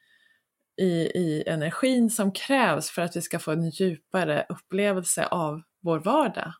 i, 0.80 0.90
i 1.14 1.44
energin 1.46 2.10
som 2.10 2.32
krävs 2.32 2.90
för 2.90 3.02
att 3.02 3.16
vi 3.16 3.22
ska 3.22 3.38
få 3.38 3.50
en 3.50 3.70
djupare 3.70 4.46
upplevelse 4.48 5.26
av 5.26 5.62
vår 5.82 5.98
vardag. 5.98 6.52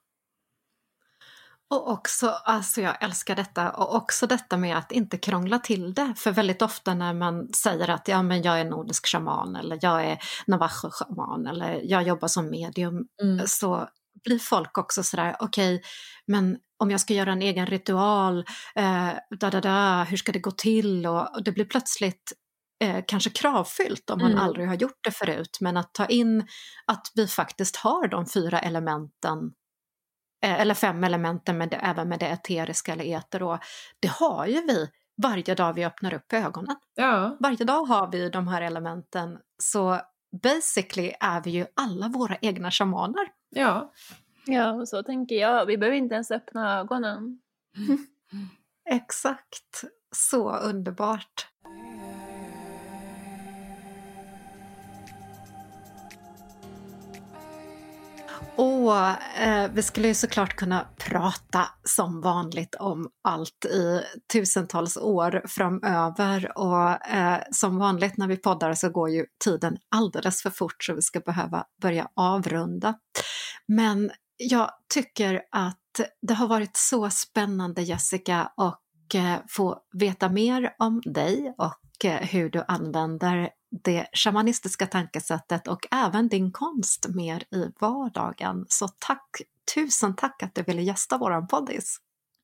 Och 1.71 1.91
också, 1.91 2.29
alltså 2.29 2.81
jag 2.81 3.03
älskar 3.03 3.37
detta, 3.37 3.71
och 3.71 3.95
också 3.95 4.27
detta 4.27 4.57
med 4.57 4.79
att 4.79 4.93
inte 4.93 5.19
krångla 5.19 5.59
till 5.59 5.95
det. 5.95 6.15
För 6.17 6.33
väldigt 6.33 6.63
ofta 6.63 6.95
när 6.95 7.15
man 7.15 7.53
säger 7.53 7.91
att 7.91 8.09
ja, 8.09 8.23
men 8.23 8.43
jag 8.43 8.61
är 8.61 8.65
nordisk 8.65 9.07
shaman 9.07 9.57
eller 9.57 9.79
jag 9.83 10.05
är 10.05 10.19
navajo 10.47 10.91
shaman 10.91 11.47
eller 11.47 11.81
jag 11.85 12.03
jobbar 12.03 12.29
som 12.29 12.51
medium, 12.51 13.09
mm. 13.23 13.47
så 13.47 13.89
blir 14.25 14.39
folk 14.39 14.79
också 14.79 15.03
sådär, 15.03 15.37
okej, 15.41 15.75
okay, 15.75 15.89
men 16.27 16.59
om 16.79 16.91
jag 16.91 17.01
ska 17.01 17.15
göra 17.15 17.33
en 17.33 17.43
egen 17.43 17.67
ritual, 17.67 18.45
eh, 18.75 19.11
da, 19.41 19.51
da, 19.51 19.61
da, 19.61 20.05
hur 20.05 20.17
ska 20.17 20.33
det 20.33 20.39
gå 20.39 20.51
till? 20.51 21.07
Och, 21.07 21.37
och 21.37 21.45
det 21.45 21.53
blir 21.53 21.65
plötsligt 21.65 22.33
eh, 22.85 23.05
kanske 23.07 23.31
kravfyllt 23.31 24.11
om 24.11 24.19
man 24.19 24.31
mm. 24.31 24.45
aldrig 24.45 24.69
har 24.69 24.75
gjort 24.75 24.99
det 25.05 25.11
förut, 25.11 25.59
men 25.61 25.77
att 25.77 25.95
ta 25.95 26.07
in 26.07 26.47
att 26.87 27.13
vi 27.15 27.27
faktiskt 27.27 27.77
har 27.77 28.09
de 28.09 28.27
fyra 28.27 28.61
elementen 28.61 29.39
eh, 30.45 30.61
eller 30.61 30.75
fem 30.75 31.05
elementen 31.05 31.59
med 31.59 31.71
det, 31.71 31.77
även 31.77 32.09
med 32.09 32.19
det 32.19 32.29
eteriska 32.29 32.93
eller 32.93 33.05
eter. 33.05 33.43
Och 33.43 33.59
det 34.01 34.09
har 34.09 34.47
ju 34.47 34.61
vi 34.67 34.89
varje 35.23 35.55
dag 35.55 35.73
vi 35.73 35.85
öppnar 35.85 36.15
upp 36.15 36.33
ögonen. 36.33 36.77
Ja. 36.95 37.37
Varje 37.41 37.65
dag 37.65 37.85
har 37.85 38.13
vi 38.13 38.31
de 38.31 38.49
här 38.49 38.63
elementen. 38.63 39.39
Så 39.63 40.01
basically 40.43 41.13
är 41.21 41.43
vi 41.43 41.51
ju 41.51 41.67
alla 41.77 42.09
våra 42.09 42.37
egna 42.41 42.71
shamaner. 42.71 43.29
Ja. 43.51 43.93
Ja, 44.51 44.87
så 44.87 45.03
tänker 45.03 45.37
jag. 45.37 45.67
Vi 45.67 45.79
behöver 45.79 45.97
inte 45.97 46.15
ens 46.15 46.31
öppna 46.31 46.79
ögonen. 46.79 47.39
Exakt. 48.91 49.85
Så 50.13 50.57
underbart. 50.57 51.47
Och 58.57 58.97
eh, 59.41 59.71
vi 59.73 59.83
skulle 59.83 60.09
ju 60.09 60.15
såklart 60.15 60.57
kunna 60.57 60.87
prata 60.99 61.69
som 61.85 62.21
vanligt 62.21 62.75
om 62.75 63.11
allt 63.25 63.65
i 63.65 64.03
tusentals 64.33 64.97
år 64.97 65.43
framöver 65.47 66.59
och 66.59 67.07
eh, 67.07 67.43
som 67.51 67.79
vanligt 67.79 68.17
när 68.17 68.29
vi 68.29 68.37
poddar 68.37 68.75
så 68.75 68.89
går 68.89 69.11
ju 69.11 69.27
tiden 69.45 69.79
alldeles 69.89 70.43
för 70.43 70.51
fort 70.51 70.85
så 70.85 70.95
vi 70.95 71.03
ska 71.03 71.21
behöva 71.21 71.65
börja 71.83 72.09
avrunda. 72.15 72.95
Men 73.67 74.11
jag 74.39 74.71
tycker 74.95 75.43
att 75.51 76.01
det 76.23 76.35
har 76.35 76.49
varit 76.49 76.77
så 76.77 77.11
spännande 77.11 77.83
Jessica 77.83 78.53
och 78.57 79.15
eh, 79.15 79.37
få 79.49 79.83
veta 79.93 80.29
mer 80.29 80.75
om 80.79 81.01
dig 81.05 81.55
och 81.59 82.05
eh, 82.05 82.27
hur 82.27 82.51
du 82.51 82.65
använder 82.69 83.51
det 83.85 84.07
shamanistiska 84.13 84.87
tankesättet 84.87 85.69
och 85.69 85.87
även 85.91 86.29
din 86.29 86.53
konst 86.53 87.09
mer 87.09 87.43
i 87.55 87.73
vardagen. 87.81 88.65
Så 88.69 88.89
tack, 88.89 89.31
tusen 89.75 90.17
tack 90.17 90.43
att 90.43 90.55
du 90.55 90.63
ville 90.63 90.83
gästa 90.83 91.19
våran 91.19 91.47
poddis. 91.47 91.99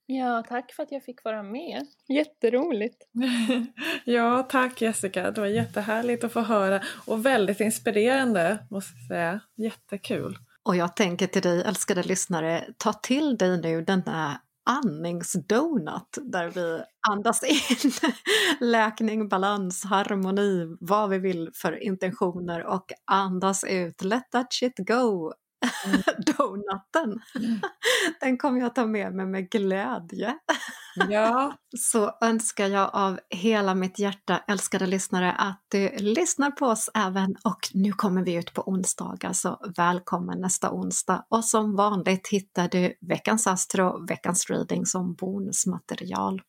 Ja, 0.07 0.45
tack 0.49 0.73
för 0.73 0.83
att 0.83 0.93
jag 0.93 1.05
fick 1.05 1.25
vara 1.25 1.43
med. 1.43 1.87
Jätteroligt! 2.09 2.97
ja, 4.05 4.43
tack 4.43 4.83
Jessica. 4.83 5.31
Det 5.31 5.41
var 5.41 5.49
jättehärligt 5.49 6.25
att 6.25 6.33
få 6.33 6.41
höra 6.41 6.83
och 7.07 7.27
väldigt 7.27 7.61
inspirerande 7.61 8.67
måste 8.71 8.93
jag 8.99 9.09
säga. 9.09 9.41
Jättekul! 9.57 10.39
Och 10.65 10.77
jag 10.77 10.97
tänker 10.97 11.27
till 11.27 11.43
dig 11.43 11.63
älskade 11.63 12.03
lyssnare, 12.03 12.65
ta 12.79 12.93
till 12.93 13.37
dig 13.37 13.61
nu 13.61 13.83
denna 13.83 14.41
andningsdonut 14.71 16.19
där 16.23 16.49
vi 16.49 16.83
andas 17.11 17.43
in 17.43 17.93
läkning, 18.61 19.29
balans, 19.29 19.85
harmoni, 19.85 20.77
vad 20.81 21.11
vi 21.11 21.19
vill 21.19 21.51
för 21.55 21.83
intentioner 21.83 22.65
och 22.65 22.93
andas 23.05 23.65
ut, 23.65 24.03
let 24.03 24.31
that 24.31 24.53
shit 24.53 24.75
go, 24.79 25.33
mm. 25.87 26.03
donuten. 26.27 27.21
Mm. 27.45 27.61
Den 28.21 28.39
kommer 28.39 28.61
jag 28.61 28.75
ta 28.75 28.87
med 28.87 29.15
mig 29.15 29.27
med 29.27 29.51
glädje. 29.51 30.39
Ja. 31.11 31.57
Så 31.79 32.13
önskar 32.21 32.67
jag 32.67 32.91
av 32.93 33.21
hela 33.31 33.75
mitt 33.75 33.99
hjärta, 33.99 34.39
älskade 34.49 34.87
lyssnare, 34.87 35.33
att 35.33 35.65
du 35.69 35.89
lyssnar 35.89 36.51
på 36.51 36.67
oss 36.67 36.91
även 36.95 37.37
och 37.45 37.59
nu 37.73 37.93
kommer 37.93 38.25
vi 38.25 38.35
ut 38.35 38.55
på 38.55 38.63
onsdagar 38.69 39.33
så 39.33 39.61
välkommen 39.77 40.41
nästa 40.41 40.71
onsdag 40.71 41.27
och 41.29 41.45
som 41.45 41.77
vanligt 41.77 42.29
hittar 42.29 42.69
du 42.69 42.95
veckans 43.01 43.47
astro, 43.47 44.07
veckans 44.07 44.51
reading 44.51 44.87
som 44.87 45.15
bonusmaterial. 45.15 46.43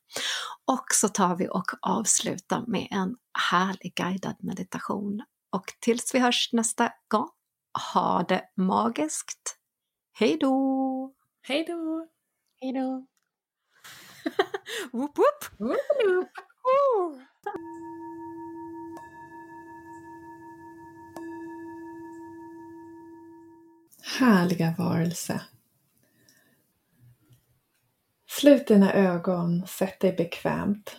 Och 0.66 0.86
så 0.92 1.08
tar 1.08 1.36
vi 1.36 1.48
och 1.48 1.70
avslutar 1.82 2.64
med 2.66 2.88
en 2.90 3.16
härlig 3.50 3.94
guidad 3.94 4.36
meditation. 4.38 5.22
Och 5.52 5.64
tills 5.80 6.14
vi 6.14 6.18
hörs 6.18 6.50
nästa 6.52 6.90
gång, 7.08 7.28
ha 7.76 8.22
det 8.28 8.48
magiskt! 8.54 9.58
Hej 10.12 10.36
då! 10.40 11.14
Hej 11.42 11.64
då! 11.64 12.08
Hej 12.60 12.72
då! 12.72 13.06
whoop 14.92 15.18
whoop! 15.18 15.58
whoop, 15.58 16.30
whoop. 16.62 17.20
Härliga 24.18 24.74
varelse. 24.78 25.40
Slut 28.26 28.66
dina 28.66 28.92
ögon, 28.92 29.66
sätt 29.66 30.00
dig 30.00 30.12
bekvämt. 30.12 30.96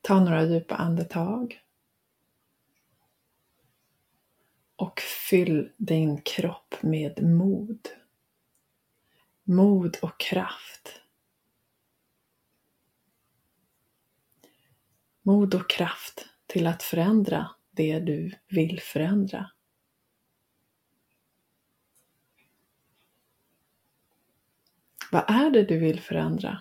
Ta 0.00 0.20
några 0.20 0.44
djupa 0.44 0.74
andetag. 0.74 1.63
Och 4.76 5.00
fyll 5.00 5.72
din 5.76 6.22
kropp 6.22 6.74
med 6.82 7.22
mod 7.22 7.88
mod 9.44 9.96
och 10.02 10.20
kraft. 10.20 11.00
Mod 15.22 15.54
och 15.54 15.70
kraft 15.70 16.28
till 16.46 16.66
att 16.66 16.82
förändra 16.82 17.50
det 17.70 18.00
du 18.00 18.34
vill 18.48 18.80
förändra. 18.80 19.50
Vad 25.12 25.24
är 25.30 25.50
det 25.50 25.64
du 25.64 25.78
vill 25.78 26.00
förändra? 26.00 26.60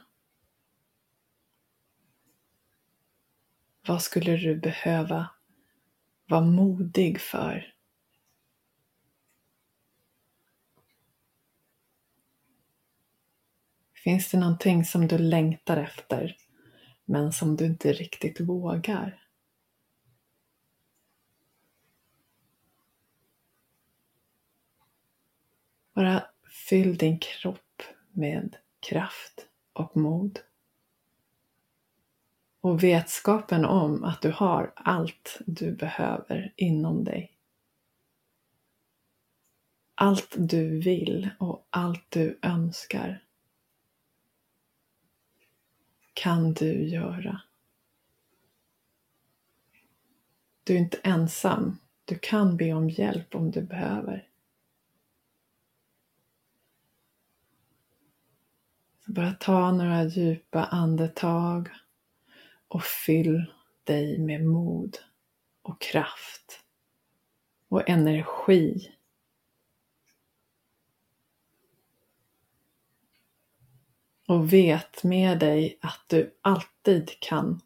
Vad 3.88 4.02
skulle 4.02 4.38
du 4.38 4.56
behöva 4.56 5.30
vara 6.26 6.42
modig 6.42 7.22
för? 7.22 7.73
Finns 14.04 14.32
det 14.32 14.38
någonting 14.38 14.86
som 14.86 15.08
du 15.08 15.18
längtar 15.18 15.78
efter 15.78 16.38
men 17.06 17.34
som 17.34 17.56
du 17.56 17.66
inte 17.66 17.94
riktigt 17.94 18.40
vågar? 18.40 19.28
Bara 25.94 26.26
fyll 26.70 26.98
din 26.98 27.20
kropp 27.20 27.84
med 28.12 28.56
kraft 28.80 29.48
och 29.74 29.98
mod. 29.98 30.40
Och 32.62 32.84
vetskapen 32.84 33.66
om 33.66 34.04
att 34.04 34.22
du 34.22 34.32
har 34.32 34.74
allt 34.76 35.40
du 35.46 35.72
behöver 35.72 36.54
inom 36.56 37.04
dig. 37.04 37.38
Allt 39.96 40.36
du 40.38 40.80
vill 40.80 41.30
och 41.40 41.68
allt 41.70 42.06
du 42.10 42.40
önskar 42.42 43.23
kan 46.14 46.54
du 46.54 46.84
göra. 46.84 47.42
Du 50.64 50.74
är 50.74 50.80
inte 50.80 51.00
ensam. 51.04 51.78
Du 52.06 52.20
kan 52.20 52.58
be 52.58 52.74
om 52.74 52.90
hjälp 52.90 53.36
om 53.36 53.52
du 53.52 53.62
behöver. 53.62 54.28
Så 59.06 59.12
bara 59.12 59.34
ta 59.34 59.72
några 59.72 60.04
djupa 60.04 60.64
andetag 60.64 61.70
och 62.68 62.84
fyll 62.84 63.46
dig 63.84 64.20
med 64.20 64.46
mod 64.46 64.98
och 65.62 65.82
kraft 65.82 66.64
och 67.68 67.90
energi. 67.90 68.93
Och 74.34 74.54
vet 74.54 75.04
med 75.04 75.40
dig 75.40 75.80
att 75.82 76.02
du 76.08 76.38
alltid 76.42 77.20
kan 77.20 77.62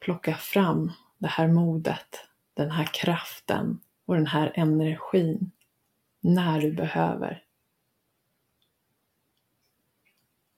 plocka 0.00 0.34
fram 0.34 0.92
det 1.18 1.28
här 1.28 1.48
modet, 1.48 2.20
den 2.54 2.70
här 2.70 2.84
kraften 2.84 3.80
och 4.04 4.14
den 4.14 4.26
här 4.26 4.52
energin 4.54 5.50
när 6.20 6.60
du 6.60 6.72
behöver. 6.72 7.44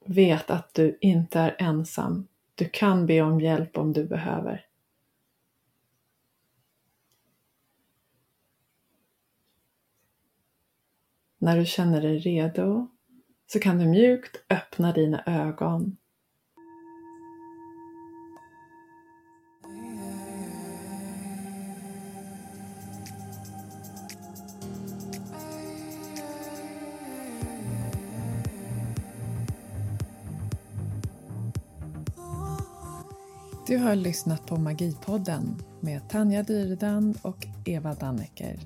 Vet 0.04 0.50
att 0.50 0.74
du 0.74 0.98
inte 1.00 1.40
är 1.40 1.56
ensam. 1.58 2.28
Du 2.54 2.68
kan 2.68 3.06
be 3.06 3.22
om 3.22 3.40
hjälp 3.40 3.78
om 3.78 3.92
du 3.92 4.04
behöver. 4.04 4.66
När 11.38 11.58
du 11.58 11.66
känner 11.66 12.02
dig 12.02 12.18
redo 12.18 12.95
så 13.46 13.58
kan 13.58 13.78
du 13.78 13.86
mjukt 13.86 14.36
öppna 14.50 14.92
dina 14.92 15.22
ögon 15.26 15.96
Du 33.68 33.78
har 33.78 33.96
lyssnat 33.96 34.46
på 34.46 34.56
Magipodden 34.56 35.62
med 35.80 36.08
Tanja 36.08 36.42
Dyredand 36.42 37.18
och 37.22 37.46
Eva 37.64 37.94
Dannecker. 37.94 38.58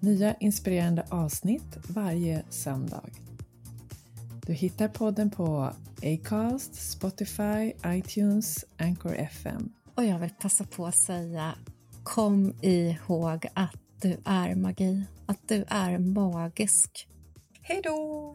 Nya 0.00 0.34
inspirerande 0.34 1.04
avsnitt 1.10 1.78
varje 1.88 2.42
söndag. 2.50 3.02
Du 4.46 4.52
hittar 4.52 4.88
podden 4.88 5.30
på 5.30 5.72
Acast, 6.02 6.90
Spotify, 6.90 7.72
iTunes, 7.86 8.64
Anchor 8.78 9.14
FM. 9.14 9.72
Och 9.94 10.04
jag 10.04 10.18
vill 10.18 10.30
passa 10.40 10.64
på 10.64 10.86
att 10.86 10.96
säga 10.96 11.54
Kom 12.04 12.52
ihåg 12.62 13.46
att 13.54 13.76
du 14.00 14.16
är 14.24 14.54
magi, 14.54 15.04
att 15.26 15.48
du 15.48 15.64
är 15.68 15.98
magisk. 15.98 17.08
Hej 17.60 17.80
då! 17.84 18.34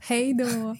Hej 0.00 0.34
då! 0.34 0.76